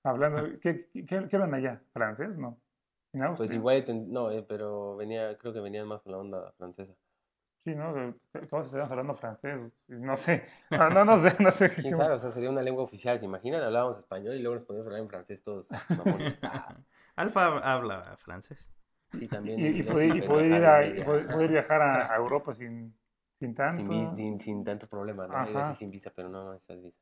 hablando, 0.04 0.60
¿qué, 0.62 0.90
qué, 0.94 1.06
qué 1.06 1.36
hablan 1.36 1.54
allá? 1.54 1.82
¿Francés? 1.92 2.38
No. 2.38 2.58
Pues 3.36 3.54
igual, 3.54 3.84
no, 4.08 4.32
eh, 4.32 4.44
pero 4.48 4.96
venía, 4.96 5.38
creo 5.38 5.52
que 5.52 5.60
venían 5.60 5.86
más 5.88 6.02
con 6.02 6.14
la 6.14 6.18
onda 6.20 6.52
francesa. 6.54 6.96
Sí, 7.64 7.76
¿no? 7.76 7.94
¿Cómo 8.50 8.62
estaríamos 8.62 8.92
hablando 8.92 9.14
francés? 9.14 9.72
No 9.88 10.16
sé, 10.16 10.44
no, 10.72 10.90
no, 10.90 11.06
no 11.06 11.22
sé, 11.22 11.36
no 11.40 11.52
sé. 11.52 11.70
¿Quién 11.82 11.94
sabe? 11.94 12.16
O 12.16 12.20
sea, 12.20 12.32
sería 12.32 12.50
una 12.50 12.62
lengua 12.64 12.84
oficial, 12.84 13.20
¿se 13.20 13.26
imaginan? 13.26 13.62
Hablábamos 13.62 14.00
español 14.00 14.36
y 14.36 14.40
luego 14.42 14.56
nos 14.56 14.66
poníamos 14.66 14.88
a 14.88 14.90
hablar 14.90 15.04
en 15.04 15.10
francés 15.10 15.44
todos. 15.44 15.68
Ah, 16.44 16.76
Alfa 17.16 17.60
habla 17.60 18.18
francés. 18.18 18.72
sí, 19.14 19.28
también. 19.28 19.60
Y, 19.64 19.84
poder, 19.84 20.16
y 20.16 20.22
poder 20.22 20.52
ir 20.52 20.66
a, 20.66 20.86
y 20.86 21.02
poder, 21.04 21.30
poder 21.30 21.52
viajar 21.52 21.82
a, 21.82 22.14
a 22.14 22.18
Europa 22.18 22.54
sin, 22.54 22.94
sin 23.40 23.54
tanto. 23.54 23.76
Sin, 23.78 23.90
vis- 23.90 24.16
sin, 24.16 24.40
sin 24.40 24.64
tanto 24.64 24.88
problema, 24.88 25.28
¿no? 25.28 25.74
Sin 25.74 25.92
visa, 25.92 26.12
pero 26.16 26.30
no, 26.30 26.44
no 26.46 26.54
necesitas 26.54 26.82
visa. 26.82 26.98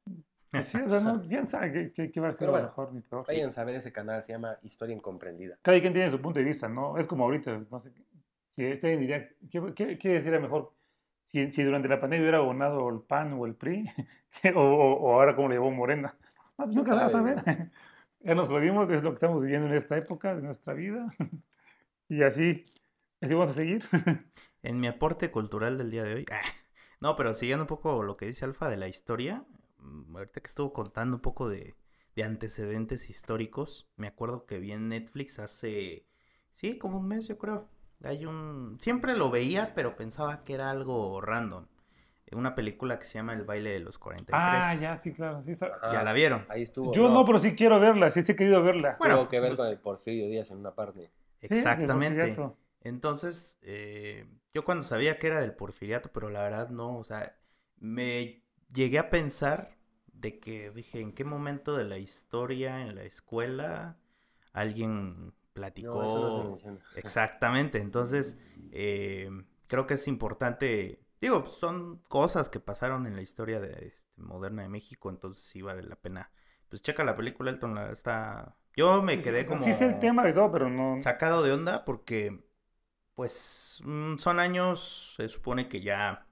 Pues 0.51 0.68
sí, 0.68 0.78
o 0.80 0.89
sea, 0.89 0.99
no, 0.99 1.22
quién 1.28 1.45
sabe 1.47 1.91
qué, 1.93 2.12
qué, 2.12 2.20
va 2.20 2.30
a 2.30 2.32
ser 2.32 2.39
Pero 2.39 2.51
lo 2.51 2.53
bueno, 2.53 2.68
mejor 2.70 2.91
ni 2.93 3.01
peor. 3.01 3.26
Vayan 3.28 3.51
a 3.55 3.64
ver 3.64 3.76
ese 3.76 3.91
canal, 3.91 4.22
se 4.24 4.34
llama 4.34 4.57
Historia 4.64 4.95
Incomprendida. 4.95 5.57
Cada 5.62 5.80
quien 5.80 5.93
tiene 5.93 6.10
su 6.10 6.20
punto 6.20 6.39
de 6.39 6.45
vista, 6.45 6.68
¿no? 6.68 6.97
Es 6.97 7.07
como 7.07 7.26
ahorita, 7.26 7.62
no 7.70 7.80
sé, 7.80 7.91
si 8.60 8.66
este 8.66 8.97
diría, 8.97 9.30
¿qué, 9.51 9.74
qué, 9.76 9.97
qué 9.97 10.22
sería 10.24 10.39
mejor? 10.39 10.74
Si, 11.32 11.51
si 11.51 11.64
durante 11.64 11.88
la 11.89 11.99
pandemia 12.01 12.24
hubiera 12.24 12.38
abonado 12.39 12.89
el 12.89 13.01
PAN 13.01 13.34
o 13.34 13.45
el 13.45 13.55
PRI, 13.55 13.86
o, 14.55 14.60
o, 14.62 14.93
o 14.95 15.14
ahora 15.16 15.36
como 15.36 15.49
le 15.49 15.55
llevó 15.55 15.72
Morena. 15.72 16.16
No, 16.57 16.66
¿Quién 16.66 16.76
nunca 16.76 16.95
vas 16.95 17.16
a 17.16 17.22
ver. 17.22 17.43
Ya 18.22 18.36
nos 18.36 18.49
jodimos, 18.49 18.89
es 18.91 19.01
lo 19.03 19.12
que 19.12 19.16
estamos 19.16 19.41
viviendo 19.41 19.68
en 19.68 19.76
esta 19.76 19.97
época 19.97 20.36
de 20.36 20.41
nuestra 20.41 20.74
vida. 20.74 21.07
Y 22.10 22.24
así, 22.24 22.66
así 23.22 23.34
vamos 23.36 23.49
a 23.51 23.53
seguir. 23.53 23.84
En 24.64 24.80
mi 24.80 24.88
aporte 24.88 25.32
cultural 25.32 25.78
del 25.78 25.91
día 25.91 26.03
de 26.03 26.14
hoy. 26.14 26.26
ah, 26.32 26.41
No, 27.01 27.16
pero 27.16 27.34
siguiendo 27.34 27.64
un 27.64 27.68
poco 27.68 28.03
lo 28.03 28.18
que 28.18 28.26
dice 28.26 28.45
Alfa 28.45 28.70
de 28.70 28.78
la 28.78 28.88
historia, 28.88 29.45
mm, 29.80 30.16
ahorita 30.18 30.41
que 30.41 30.47
estuvo 30.47 30.74
contando 30.74 31.18
un 31.18 31.22
poco 31.22 31.49
de, 31.49 31.76
de 32.16 32.24
antecedentes 32.24 33.10
históricos, 33.10 33.89
me 33.95 34.07
acuerdo 34.07 34.45
que 34.45 34.60
vi 34.60 34.72
en 34.72 34.89
Netflix 34.89 35.39
hace, 35.39 36.07
sí, 36.49 36.78
como 36.78 36.99
un 36.99 37.07
mes 37.07 37.28
yo 37.28 37.38
creo. 37.38 37.70
Hay 38.04 38.26
un, 38.26 38.78
siempre 38.80 39.16
lo 39.18 39.30
veía, 39.30 39.74
pero 39.76 39.95
pensaba 39.95 40.43
que 40.43 40.54
era 40.54 40.70
algo 40.70 41.20
random. 41.22 41.66
Una 42.32 42.54
película 42.54 43.00
que 43.00 43.06
se 43.06 43.16
llama 43.16 43.34
El 43.34 43.43
baile 43.43 43.72
de 43.72 43.80
los 43.80 43.97
43. 43.97 44.38
Ah, 44.39 44.76
ya, 44.76 44.97
sí, 44.97 45.14
claro. 45.14 45.41
Sí, 45.41 45.52
está- 45.52 45.80
¿Ya 45.91 46.04
la 46.04 46.14
vieron? 46.14 46.45
Ahí 46.47 46.62
estuvo. 46.62 46.93
Yo 46.93 47.10
no, 47.10 47.26
pero 47.26 47.39
sí 47.39 47.56
quiero 47.56 47.80
verla, 47.80 48.12
sí, 48.12 48.22
sí 48.22 48.34
he 48.34 48.36
querido 48.36 48.62
verla. 48.62 48.97
Bueno, 49.00 49.18
Tuvo 49.18 49.30
que 49.30 49.39
ver 49.39 49.50
con 49.50 49.58
pues- 49.58 49.72
el 49.72 49.80
Porfirio 49.80 50.28
Díaz 50.28 50.52
en 50.52 50.60
una 50.60 50.76
parte. 50.76 51.12
Exactamente. 51.41 52.38
Entonces, 52.82 53.58
eh, 53.62 54.26
yo 54.54 54.64
cuando 54.64 54.84
sabía 54.84 55.18
que 55.18 55.28
era 55.28 55.41
del 55.41 55.54
porfiriato, 55.54 56.12
pero 56.14 56.30
la 56.30 56.43
verdad 56.43 56.70
no, 56.70 56.97
o 56.97 57.04
sea, 57.04 57.36
me 57.78 58.43
llegué 58.72 59.00
a 59.00 59.10
pensar 59.10 59.76
de 60.14 60.39
que 60.39 60.72
dije, 60.72 61.02
¿en 61.02 61.14
qué 61.14 61.24
momento 61.24 61.76
de 61.76 61.86
la 61.86 61.97
historia, 61.97 62.82
en 62.82 62.95
la 62.95 63.04
escuela, 63.04 63.97
alguien 64.54 65.34
platicó? 65.54 66.00
No, 66.00 66.04
eso 66.04 66.20
no 66.20 66.32
se 66.32 66.43
menciona. 66.43 66.80
Exactamente, 66.95 67.80
entonces 67.80 68.38
eh, 68.72 69.30
creo 69.68 69.88
que 69.88 69.95
es 69.95 70.08
importante, 70.08 71.02
digo, 71.22 71.45
son 71.47 72.00
cosas 72.08 72.50
que 72.50 72.60
pasaron 72.60 73.06
en 73.06 73.16
la 73.16 73.22
historia 73.22 73.60
de, 73.60 73.88
este, 73.88 74.22
moderna 74.22 74.64
de 74.64 74.70
México, 74.70 75.10
entonces 75.10 75.43
sí 75.45 75.62
vale 75.62 75.84
la 75.84 75.95
pena. 75.95 76.32
Pues 76.70 76.82
checa 76.82 77.04
la 77.04 77.16
película, 77.16 77.52
Elton, 77.52 77.76
la- 77.76 77.91
está... 77.91 78.56
Yo 78.76 79.02
me 79.04 79.18
Sí, 79.18 79.24
quedé 79.24 79.45
como 79.45 79.66
Sí 79.66 79.74
sé 79.74 79.86
el 79.86 80.00
tema 80.00 80.30
y 80.30 80.34
todo, 80.34 80.52
pero 80.52 80.70
no... 80.70 80.95
sacado 81.02 81.43
de 81.43 81.52
onda 81.52 81.86
porque, 81.86 82.43
pues, 83.16 83.82
mm, 83.86 84.18
son 84.18 84.39
años, 84.39 85.14
se 85.18 85.28
supone 85.30 85.70
que 85.70 85.82
ya 85.82 86.28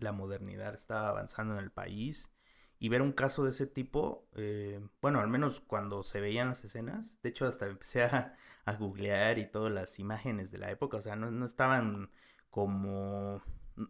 la 0.00 0.12
modernidad 0.12 0.74
está 0.74 1.08
avanzando 1.08 1.54
en 1.54 1.60
el 1.64 1.72
país 1.72 2.32
y 2.78 2.88
ver 2.88 3.02
un 3.02 3.12
caso 3.12 3.44
de 3.44 3.50
ese 3.50 3.66
tipo, 3.66 4.26
eh, 4.36 4.80
bueno, 5.00 5.20
al 5.20 5.28
menos 5.28 5.60
cuando 5.60 6.02
se 6.02 6.20
veían 6.20 6.48
las 6.48 6.64
escenas, 6.64 7.18
de 7.22 7.30
hecho 7.30 7.46
hasta 7.46 7.66
empecé 7.66 8.02
a, 8.04 8.36
a 8.64 8.74
googlear 8.76 9.38
y 9.38 9.50
todas 9.50 9.72
las 9.72 9.98
imágenes 9.98 10.50
de 10.50 10.58
la 10.58 10.70
época, 10.70 10.98
o 10.98 11.02
sea, 11.02 11.16
no, 11.16 11.30
no 11.30 11.46
estaban 11.46 12.10
como 12.50 13.42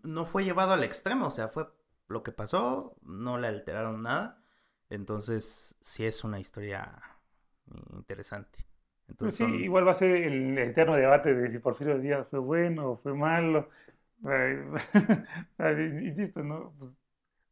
no 0.03 0.24
fue 0.26 0.45
llevado 0.45 0.72
al 0.72 0.84
extremo, 0.84 1.26
o 1.28 1.30
sea, 1.30 1.49
fue 1.49 1.68
lo 2.09 2.22
que 2.22 2.32
pasó, 2.32 2.97
no 3.03 3.39
le 3.39 3.49
alteraron 3.49 4.03
nada. 4.03 4.43
Entonces, 4.91 5.76
sí 5.80 6.05
es 6.07 6.24
una 6.24 6.41
historia 6.41 7.01
interesante. 7.93 8.66
Pues 9.20 9.34
Entonces, 9.34 9.37
sí, 9.37 9.45
son- 9.45 9.64
igual 9.64 9.87
va 9.87 9.91
a 9.93 9.95
ser 9.95 10.11
el 10.11 10.57
eterno 10.59 10.95
debate 10.97 11.34
de 11.34 11.51
si 11.51 11.59
Porfirio 11.59 11.99
Díaz 11.99 12.28
fue 12.30 12.39
bueno 12.39 12.91
o 12.93 12.97
fue 12.99 13.14
malo. 13.14 13.68
Insisto, 15.59 16.43
¿no? 16.43 16.74
Pues, 16.78 16.93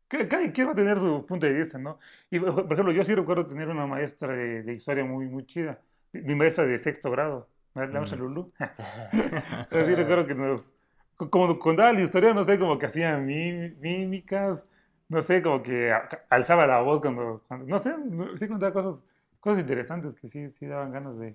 cada 0.09 0.53
quien 0.53 0.69
va 0.69 0.73
a 0.73 0.75
tener 0.75 0.99
su 0.99 1.25
punto 1.27 1.47
de 1.47 1.53
vista, 1.53 1.79
¿no? 1.79 1.99
Y, 2.31 2.39
por 2.39 2.73
ejemplo, 2.73 2.93
yo 2.93 3.05
sí 3.05 3.15
recuerdo 3.15 3.47
tener 3.47 3.69
una 3.69 3.87
maestra 3.87 4.33
de, 4.35 4.63
de 4.63 4.75
historia 4.75 5.05
muy, 5.05 5.27
muy 5.27 5.45
chida. 5.47 5.79
Mi 6.13 6.35
maestra 6.35 6.65
de 6.65 6.79
sexto 6.79 7.11
grado, 7.11 7.49
la 7.75 7.87
maestra 7.87 8.17
Mm. 8.19 8.21
Lulú. 8.21 8.53
Pero 9.71 9.85
sí 9.85 9.95
recuerdo 9.95 10.27
que 10.27 10.35
nos, 10.35 10.73
co- 11.17 11.31
como 11.31 11.59
contaba 11.59 11.93
la 11.93 12.01
historia, 12.01 12.33
no 12.35 12.45
sé, 12.45 12.59
como 12.59 12.79
que 12.79 12.87
hacía 12.87 13.17
mí- 13.19 13.71
mímicas, 13.81 14.67
no 15.09 15.21
sé, 15.23 15.43
como 15.43 15.63
que 15.63 15.93
alzaba 16.31 16.67
la 16.67 16.81
voz 16.81 17.01
cuando, 17.01 17.43
cuando- 17.49 17.67
no 17.67 17.79
sé, 17.79 17.95
sí 18.37 18.47
contaba 18.49 18.73
cosas, 18.73 19.05
cosas 19.41 19.61
interesantes 19.63 20.15
que 20.15 20.29
sí, 20.29 20.51
sí 20.51 20.67
daban 20.67 20.93
ganas 20.93 21.19
de, 21.19 21.35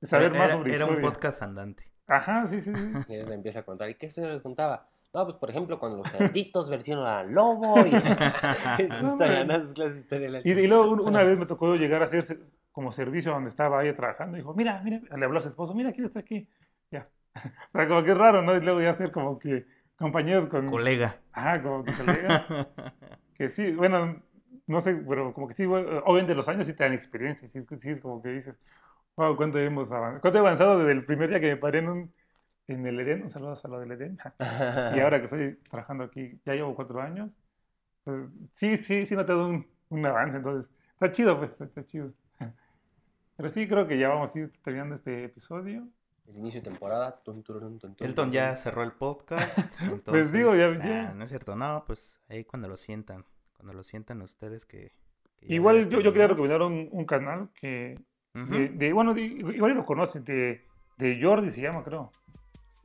de 0.00 0.06
saber 0.06 0.30
era, 0.30 0.38
más 0.38 0.52
sobre 0.52 0.74
era 0.74 0.84
un 0.86 0.92
historia. 0.92 1.10
podcast 1.10 1.42
andante. 1.42 1.84
Ajá, 2.06 2.46
sí, 2.46 2.60
sí, 2.60 2.72
sí. 2.74 2.92
Y 3.08 3.14
él 3.14 3.32
empieza 3.32 3.60
a 3.60 3.62
contar. 3.64 3.88
¿Y 3.90 3.94
qué 3.94 4.08
se 4.10 4.26
les 4.26 4.42
contaba? 4.42 4.88
No, 5.14 5.24
pues 5.24 5.36
por 5.36 5.48
ejemplo, 5.48 5.78
cuando 5.78 5.98
los 5.98 6.10
cerditos 6.10 6.68
versionan 6.68 7.06
al 7.06 7.32
lobo. 7.32 7.76
Y... 7.86 7.90
Y, 10.44 10.50
y 10.50 10.66
luego 10.66 10.90
un- 10.90 11.00
una 11.00 11.22
vez 11.22 11.38
me 11.38 11.46
tocó 11.46 11.74
llegar 11.76 12.02
a 12.02 12.06
hacer 12.06 12.40
como 12.72 12.90
servicio 12.90 13.32
donde 13.32 13.50
estaba 13.50 13.84
ella 13.84 13.94
trabajando. 13.96 14.36
Dijo, 14.36 14.52
mira, 14.54 14.80
mira, 14.82 15.00
le 15.16 15.24
habló 15.24 15.38
a 15.38 15.42
su 15.42 15.48
esposo, 15.48 15.74
mira 15.74 15.92
quién 15.92 16.06
está 16.06 16.20
aquí. 16.20 16.48
Ya. 16.90 17.08
O 17.72 17.78
sea, 17.78 17.88
como 17.88 18.02
que 18.02 18.10
es 18.12 18.18
raro, 18.18 18.42
¿no? 18.42 18.56
Y 18.56 18.60
luego 18.60 18.80
ya 18.80 18.90
hacer 18.90 19.12
como 19.12 19.38
que 19.38 19.66
compañeros 19.96 20.48
con... 20.48 20.68
Colega. 20.68 21.20
Ajá, 21.32 21.62
como 21.62 21.84
que 21.84 21.92
colega. 21.92 22.46
Que 23.36 23.48
sí, 23.48 23.72
bueno, 23.72 24.16
no 24.66 24.80
sé, 24.80 24.94
pero 25.08 25.32
como 25.32 25.48
que 25.48 25.54
sí, 25.54 25.66
bueno, 25.66 26.02
obviamente 26.06 26.34
los 26.34 26.48
años 26.48 26.66
sí 26.66 26.74
te 26.74 26.84
dan 26.84 26.92
experiencia, 26.92 27.48
sí, 27.48 27.64
sí 27.78 27.90
es 27.90 28.00
como 28.00 28.22
que 28.22 28.28
dices, 28.30 28.54
wow, 29.16 29.36
cuánto 29.36 29.58
hemos 29.58 29.90
avanzado, 29.92 30.20
cuánto 30.20 30.38
he 30.38 30.40
avanzado 30.40 30.78
desde 30.78 30.92
el 30.92 31.04
primer 31.04 31.30
día 31.30 31.40
que 31.40 31.50
me 31.50 31.56
paré 31.56 31.80
en, 31.80 31.88
un, 31.88 32.14
en 32.68 32.86
el 32.86 32.98
Edén, 33.00 33.22
un 33.22 33.30
saludo 33.30 33.54
a 33.62 33.68
lo 33.68 33.80
del 33.80 33.92
Edén, 33.92 34.18
y 34.38 34.38
ahora 35.00 35.18
que 35.18 35.24
estoy 35.24 35.54
trabajando 35.70 36.04
aquí, 36.04 36.40
ya 36.44 36.54
llevo 36.54 36.74
cuatro 36.74 37.00
años, 37.00 37.36
pues 38.04 38.30
sí, 38.54 38.76
sí, 38.76 39.06
sí 39.06 39.14
he 39.14 39.16
notado 39.16 39.48
un, 39.48 39.66
un 39.90 40.06
avance, 40.06 40.36
entonces, 40.36 40.72
está 40.92 41.10
chido, 41.12 41.38
pues, 41.38 41.60
está 41.60 41.84
chido. 41.84 42.12
Pero 43.36 43.48
sí, 43.48 43.66
creo 43.68 43.86
que 43.88 43.98
ya 43.98 44.08
vamos 44.08 44.34
a 44.34 44.38
ir 44.38 44.52
terminando 44.62 44.94
este 44.94 45.24
episodio. 45.24 45.88
El 46.26 46.38
inicio 46.38 46.62
de 46.62 46.70
temporada. 46.70 47.20
tun, 47.22 47.42
turun, 47.42 47.78
tun, 47.78 47.94
tun, 47.94 48.06
Elton 48.06 48.30
ya 48.30 48.54
cerró 48.56 48.82
el 48.82 48.92
podcast. 48.92 49.58
Entonces, 49.82 50.02
Pues 50.06 50.32
digo, 50.32 50.54
ya- 50.54 50.72
ya. 50.78 51.10
ah, 51.10 51.14
no 51.14 51.24
es 51.24 51.30
cierto, 51.30 51.54
no, 51.56 51.84
pues 51.86 52.20
ahí 52.28 52.44
cuando 52.44 52.68
lo 52.68 52.76
sientan, 52.78 53.24
cuando 53.56 53.74
lo 53.74 53.82
sientan 53.82 54.22
ustedes 54.22 54.64
que... 54.64 54.92
que 55.38 55.52
Igual 55.54 55.88
yo, 55.90 56.00
yo 56.00 56.12
quería 56.12 56.28
recomendar 56.28 56.62
un, 56.62 56.88
un 56.90 57.04
canal 57.04 57.50
que, 57.60 58.00
Ujú. 58.34 58.46
de, 58.54 58.68
de- 58.70 58.92
bueno, 58.94 59.12
de- 59.12 59.22
igual 59.22 59.74
lo 59.74 59.84
conocen, 59.84 60.24
de, 60.24 60.64
de 60.96 61.20
Jordi 61.22 61.50
se 61.50 61.60
llama, 61.60 61.82
creo. 61.82 62.10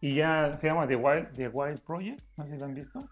Y 0.01 0.15
ya 0.15 0.57
se 0.57 0.67
llama 0.67 0.87
The 0.87 0.95
Wild, 0.95 1.33
The 1.35 1.49
Wild 1.49 1.81
Project, 1.81 2.21
no 2.37 2.45
sé 2.45 2.53
si 2.53 2.57
lo 2.59 2.65
han 2.65 2.73
visto. 2.73 3.03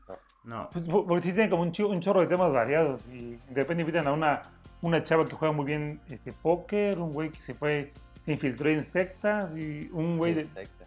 No, 0.45 0.69
Pues, 0.71 0.85
po- 0.87 1.05
porque 1.05 1.27
sí 1.27 1.33
tienen 1.33 1.49
como 1.49 1.63
un, 1.63 1.73
un 1.77 1.99
chorro 1.99 2.21
de 2.21 2.27
temas 2.27 2.51
variados 2.53 3.05
y 3.11 3.31
de 3.49 3.55
repente 3.61 3.81
invitan 3.81 4.07
a 4.07 4.13
una, 4.13 4.41
una 4.81 5.03
chava 5.03 5.25
que 5.25 5.33
juega 5.35 5.53
muy 5.53 5.65
bien 5.65 5.99
este, 6.09 6.31
póker, 6.31 6.99
un 6.99 7.11
güey 7.11 7.29
que 7.31 7.41
se 7.41 7.53
fue, 7.53 7.91
se 8.23 8.31
infiltró 8.31 8.69
en 8.69 8.83
sectas 8.85 9.55
y 9.57 9.89
un 9.91 10.17
güey 10.17 10.33
de... 10.33 10.41
Exacto. 10.41 10.85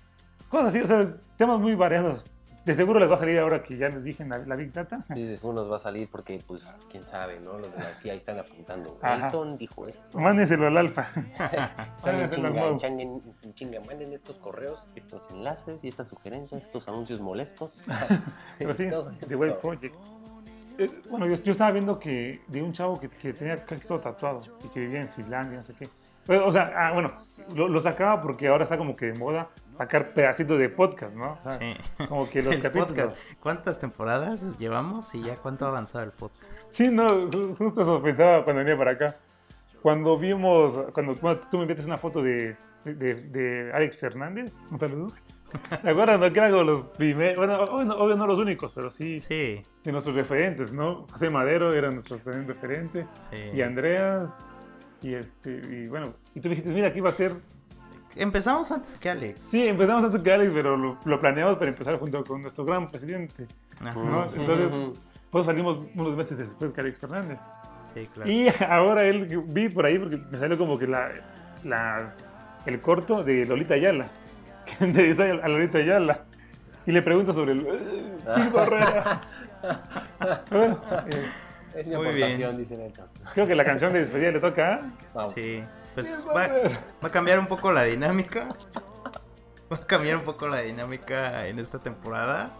Cosas 0.49 0.69
así, 0.69 0.81
o 0.81 0.87
sea, 0.87 1.15
temas 1.37 1.61
muy 1.61 1.75
variados. 1.75 2.25
De 2.71 2.77
seguro 2.77 3.01
les 3.01 3.11
va 3.11 3.17
a 3.17 3.19
salir 3.19 3.37
ahora 3.41 3.61
que 3.65 3.77
ya 3.77 3.89
les 3.89 4.05
dije 4.05 4.25
la, 4.25 4.39
la 4.39 4.55
Big 4.55 4.73
Data. 4.73 5.05
Dices, 5.09 5.43
unos 5.43 5.69
va 5.69 5.75
a 5.75 5.79
salir 5.81 6.09
porque, 6.09 6.39
pues, 6.47 6.73
quién 6.89 7.03
sabe, 7.03 7.41
¿no? 7.41 7.59
Los 7.59 7.75
de 7.75 7.83
la 7.83 7.93
CIA 7.93 8.15
están 8.15 8.39
apuntando. 8.39 8.97
Ajá. 9.03 9.27
Elton 9.27 9.57
dijo 9.57 9.89
esto. 9.89 10.17
Mándenselo 10.17 10.69
al 10.69 10.77
alfa. 10.77 11.09
Están 11.97 12.15
en 12.15 12.21
Mándenselo 12.21 12.47
al 12.47 13.55
chinga, 13.55 13.81
manden 13.81 14.13
estos 14.13 14.39
correos, 14.39 14.87
estos 14.95 15.29
enlaces 15.33 15.83
y 15.83 15.89
estas 15.89 16.07
sugerencias, 16.07 16.63
estos 16.63 16.87
anuncios 16.87 17.21
molestos. 17.21 17.87
Pero 18.61 18.73
sí, 18.73 18.87
The 18.87 19.35
esto. 19.35 19.59
Project. 19.59 19.97
Eh, 20.79 20.91
bueno, 21.11 21.27
yo, 21.27 21.35
yo 21.43 21.51
estaba 21.51 21.73
viendo 21.73 21.99
que 21.99 22.43
de 22.47 22.63
un 22.63 22.73
chavo 22.73 23.01
que, 23.01 23.09
que 23.09 23.33
tenía 23.33 23.65
casi 23.65 23.85
todo 23.89 23.99
tatuado 23.99 24.43
y 24.65 24.69
que 24.69 24.79
vivía 24.79 25.01
en 25.01 25.09
Finlandia, 25.09 25.59
no 25.59 25.65
sé 25.65 25.75
qué. 25.75 25.89
O 26.39 26.53
sea, 26.53 26.73
ah, 26.77 26.93
bueno, 26.93 27.15
lo, 27.53 27.67
lo 27.67 27.81
sacaba 27.81 28.23
porque 28.23 28.47
ahora 28.47 28.63
está 28.63 28.79
como 28.79 28.95
que 28.95 29.07
de 29.07 29.19
moda 29.19 29.49
sacar 29.81 30.13
pedacitos 30.13 30.59
de 30.59 30.69
podcast, 30.69 31.17
¿no? 31.17 31.33
O 31.33 31.43
sea, 31.43 31.59
sí. 31.59 31.75
Como 32.07 32.29
que 32.29 32.43
los 32.43 32.53
el 32.55 32.61
capítulos. 32.61 32.89
podcast. 32.89 33.17
¿Cuántas 33.41 33.79
temporadas 33.79 34.59
llevamos 34.59 35.15
y 35.15 35.23
ya 35.23 35.37
cuánto 35.37 35.65
ha 35.65 35.69
avanzado 35.69 36.05
el 36.05 36.11
podcast? 36.13 36.45
Sí, 36.71 36.91
no, 36.91 37.07
ju- 37.31 37.57
justo 37.57 37.81
eso 37.83 38.03
pensaba 38.03 38.45
cuando 38.45 38.61
venía 38.63 38.77
para 38.77 38.91
acá. 38.91 39.17
Cuando 39.81 40.19
vimos, 40.19 40.79
cuando 40.93 41.15
tú 41.51 41.57
me 41.57 41.63
enviaste 41.63 41.87
una 41.87 41.97
foto 41.97 42.23
de, 42.23 42.57
de, 42.85 43.15
de 43.15 43.73
Alex 43.73 43.97
Fernández, 43.97 44.53
un 44.71 44.79
saludo. 44.79 45.07
¿Te 45.83 45.89
acuerdas? 45.91 46.21
No? 46.21 46.31
Que 46.31 46.39
eran 46.41 46.53
los 46.67 46.83
primeros, 46.83 47.37
bueno, 47.39 47.65
obvio 47.65 47.85
no, 47.87 47.95
obvio 47.97 48.17
no 48.17 48.27
los 48.27 48.39
únicos, 48.39 48.73
pero 48.75 48.91
sí, 48.91 49.19
Sí, 49.19 49.63
de 49.83 49.93
nuestros 49.93 50.15
referentes, 50.15 50.73
¿no? 50.73 51.07
José 51.11 51.31
Madero 51.31 51.73
era 51.73 51.91
nuestro 51.91 52.19
también 52.19 52.47
referente, 52.47 53.07
sí. 53.31 53.57
y 53.57 53.63
Andreas, 53.63 54.31
y 55.03 55.15
este, 55.15 55.61
y 55.69 55.89
bueno, 55.89 56.13
y 56.35 56.41
tú 56.41 56.51
dijiste, 56.51 56.71
mira, 56.71 56.89
aquí 56.89 57.01
va 57.01 57.09
a 57.09 57.13
ser, 57.13 57.35
Empezamos 58.17 58.71
antes 58.73 58.97
que 58.97 59.09
Alex. 59.11 59.41
sí, 59.41 59.67
empezamos 59.69 60.05
antes 60.05 60.21
que 60.23 60.33
Alex, 60.33 60.51
pero 60.55 60.77
lo, 60.77 60.99
lo 61.05 61.21
planeamos 61.21 61.57
para 61.59 61.71
empezar 61.71 61.99
junto 61.99 62.23
con 62.25 62.43
nuestro 62.43 62.65
gran 62.65 62.89
presidente, 62.89 63.47
Ajá, 63.81 63.95
¿no? 63.95 64.25
Ujú, 64.25 64.41
Entonces, 64.41 65.01
pues 65.31 65.47
salimos 65.47 65.85
unos 65.95 66.17
meses 66.17 66.37
después 66.39 66.73
que 66.73 66.81
Alex 66.81 66.99
Fernández. 66.99 67.39
Sí, 67.95 68.09
claro. 68.13 68.31
Y 68.31 68.49
ahora 68.69 69.05
él 69.05 69.27
vi 69.47 69.69
por 69.69 69.87
ahí 69.87 69.99
porque 69.99 70.17
me 70.31 70.39
salió 70.39 70.59
como 70.59 70.79
que 70.79 70.87
la, 70.87 71.11
la- 71.65 72.13
el 72.67 72.81
corto 72.81 73.23
de 73.23 73.47
Lolita 73.47 73.75
Ayala, 73.75 74.07
que 74.79 74.85
entrevista 74.85 75.23
a 75.25 75.49
Lolita 75.49 75.79
Ayala 75.79 76.25
y 76.87 76.93
le 76.93 77.03
pregunta 77.03 77.33
sobre 77.33 77.53
el 77.53 77.61
Gil 78.35 78.51
Barrera. 78.53 79.21
Bueno, 80.51 80.81
eh, 81.09 81.25
Es 81.75 81.87
mi 81.87 81.95
aportación, 81.95 82.57
dice 82.57 82.87
Elton. 82.87 83.07
creo 83.35 83.47
que 83.47 83.55
la 83.55 83.65
canción 83.65 83.93
de 83.93 84.01
despedida 84.01 84.31
le 84.31 84.41
toca. 84.41 84.75
¿ah? 84.83 84.91
Vamos. 85.15 85.35
Sí, 85.35 85.63
pues 85.95 86.27
va, 86.35 86.49
a 87.03 87.11
cambiar 87.11 87.39
un 87.39 87.47
poco 87.47 87.73
la 87.73 87.85
dinámica. 87.85 88.49
Va 89.73 89.77
a 89.77 89.87
cambiar 89.87 90.17
un 90.17 90.23
poco 90.23 90.49
la 90.49 90.61
dinámica 90.61 91.47
en 91.47 91.59
esta 91.59 91.79
temporada. 91.79 92.57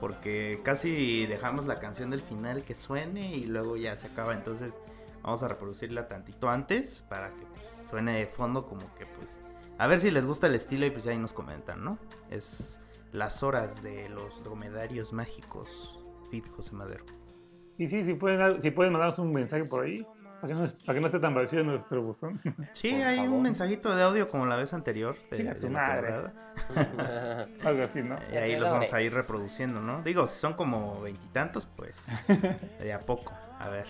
Porque 0.00 0.60
casi 0.64 1.26
dejamos 1.26 1.66
la 1.66 1.78
canción 1.78 2.10
del 2.10 2.20
final 2.20 2.64
que 2.64 2.74
suene 2.74 3.36
y 3.36 3.44
luego 3.46 3.76
ya 3.76 3.96
se 3.96 4.08
acaba. 4.08 4.34
Entonces 4.34 4.80
vamos 5.22 5.42
a 5.42 5.48
reproducirla 5.48 6.08
tantito 6.08 6.48
antes 6.48 7.04
para 7.08 7.28
que 7.30 7.46
pues, 7.46 7.88
suene 7.88 8.18
de 8.18 8.26
fondo 8.26 8.66
como 8.66 8.92
que 8.94 9.06
pues... 9.06 9.40
A 9.78 9.86
ver 9.86 10.00
si 10.00 10.10
les 10.10 10.26
gusta 10.26 10.48
el 10.48 10.54
estilo 10.54 10.86
y 10.86 10.90
pues 10.90 11.06
ahí 11.06 11.18
nos 11.18 11.32
comentan, 11.32 11.84
¿no? 11.84 11.98
Es 12.30 12.80
las 13.12 13.42
horas 13.42 13.82
de 13.82 14.08
los 14.08 14.42
dromedarios 14.42 15.12
mágicos. 15.12 15.98
Fit 16.30 16.48
José 16.48 16.72
Madero. 16.72 17.04
Y 17.78 17.86
sí, 17.86 18.02
si 18.02 18.14
pueden, 18.14 18.60
si 18.60 18.70
pueden 18.70 18.92
mandarnos 18.92 19.18
un 19.18 19.32
mensaje 19.32 19.64
por 19.64 19.84
ahí, 19.84 20.06
para 20.42 20.52
que 20.54 20.60
no, 20.60 20.66
para 20.84 20.94
que 20.94 21.00
no 21.00 21.06
esté 21.06 21.18
tan 21.20 21.34
vacío 21.34 21.62
nuestro 21.64 22.02
buzón. 22.02 22.40
Sí, 22.72 22.90
Por 22.90 23.02
hay 23.02 23.16
favor. 23.18 23.32
un 23.32 23.42
mensajito 23.42 23.94
de 23.94 24.02
audio 24.02 24.28
como 24.28 24.44
la 24.44 24.56
vez 24.56 24.74
anterior. 24.74 25.16
de- 25.30 25.36
Chinga 25.36 25.54
de 25.54 25.70
madre. 25.70 26.08
Algo 27.64 27.82
así, 27.84 28.02
¿no? 28.02 28.18
Y 28.32 28.36
ahí 28.36 28.58
los 28.58 28.70
vamos 28.70 28.92
a 28.92 29.00
ir 29.00 29.14
reproduciendo, 29.14 29.80
¿no? 29.80 30.02
Digo, 30.02 30.26
si 30.26 30.38
son 30.40 30.54
como 30.54 31.00
veintitantos, 31.00 31.66
pues 31.76 31.96
de 32.80 32.92
a 32.92 32.98
poco. 32.98 33.32
A 33.58 33.68
ver. 33.68 33.86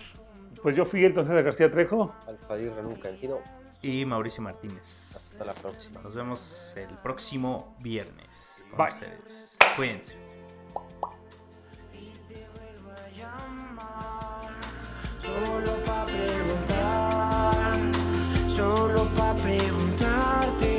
Pues 0.62 0.76
yo 0.76 0.84
fui 0.84 1.04
el 1.04 1.12
César 1.14 1.42
García 1.42 1.70
Trejo. 1.72 2.14
Alfadir 2.28 2.72
nunca 2.82 3.08
han 3.08 3.16
sido. 3.18 3.40
Y 3.80 4.04
Mauricio 4.04 4.42
Martínez. 4.44 5.16
Hasta 5.16 5.44
la 5.44 5.54
próxima. 5.54 6.00
Nos 6.02 6.14
vemos 6.14 6.72
el 6.76 6.94
próximo 7.02 7.74
viernes 7.80 8.64
con 8.70 8.78
Bye. 8.86 8.94
ustedes. 8.94 9.56
Cuídense. 9.74 10.16
Solo 15.22 15.81
solo 18.62 19.02
pa' 19.16 19.34
preguntarte 19.46 20.74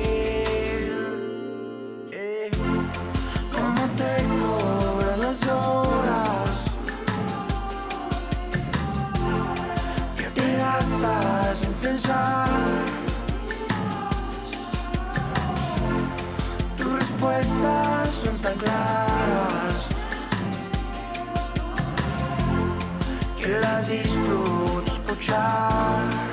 eh, 2.12 2.50
¿Cómo 3.56 3.84
te 4.00 4.12
cobras 4.40 5.20
las 5.26 5.40
horas? 5.60 6.52
¿Qué 10.18 10.28
te 10.38 10.48
gastas 10.64 11.64
en 11.68 11.74
pensar? 11.84 12.48
Tus 16.78 16.92
respuestas 17.02 18.10
son 18.24 18.36
tan 18.46 18.56
claras 18.64 19.76
que 23.38 23.48
las 23.60 23.90
disfruto 23.90 24.84
escuchar. 24.88 26.33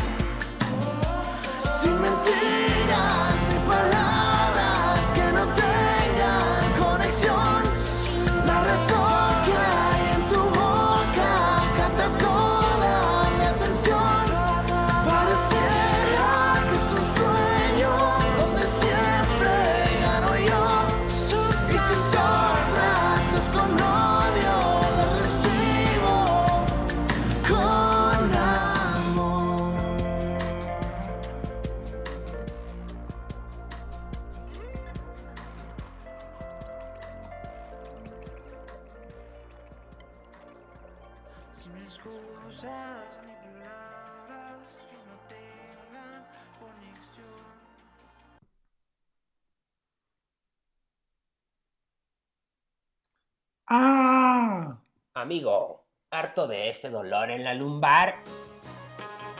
De 56.51 56.68
ese 56.68 56.90
dolor 56.90 57.30
en 57.30 57.44
la 57.44 57.55
lumbar? 57.55 58.16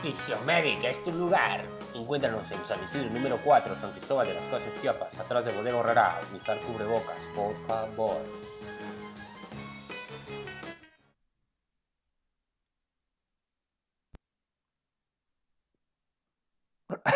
Fisiomedic 0.01 0.83
es 0.83 1.03
tu 1.03 1.11
lugar. 1.11 1.61
Encuéntranos 1.93 2.49
en 2.51 2.63
San 2.65 2.83
Isidro 2.83 3.09
número 3.11 3.37
4, 3.43 3.75
San 3.75 3.91
Cristóbal 3.91 4.27
de 4.27 4.33
las 4.33 4.43
Casas 4.45 4.73
Chiapas, 4.81 5.15
atrás 5.19 5.45
de 5.45 5.51
Bodega 5.51 5.77
Horrera. 5.77 6.21
Usar 6.35 6.57
cubrebocas, 6.59 7.17
por 7.35 7.55
favor. 7.67 8.17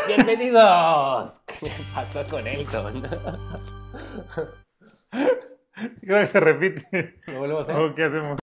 ¡Bienvenidos! 0.08 1.40
¿Qué 1.46 1.72
pasó 1.94 2.24
con 2.30 2.46
Elton? 2.46 3.02
Creo 6.02 6.20
que 6.20 6.28
se 6.28 6.40
repite. 6.40 7.22
¿Lo 7.28 7.40
volvemos 7.40 7.68
a 7.68 7.72
hacer? 7.72 7.84
¿O 7.84 7.96
qué 7.96 8.04
hacemos? 8.04 8.45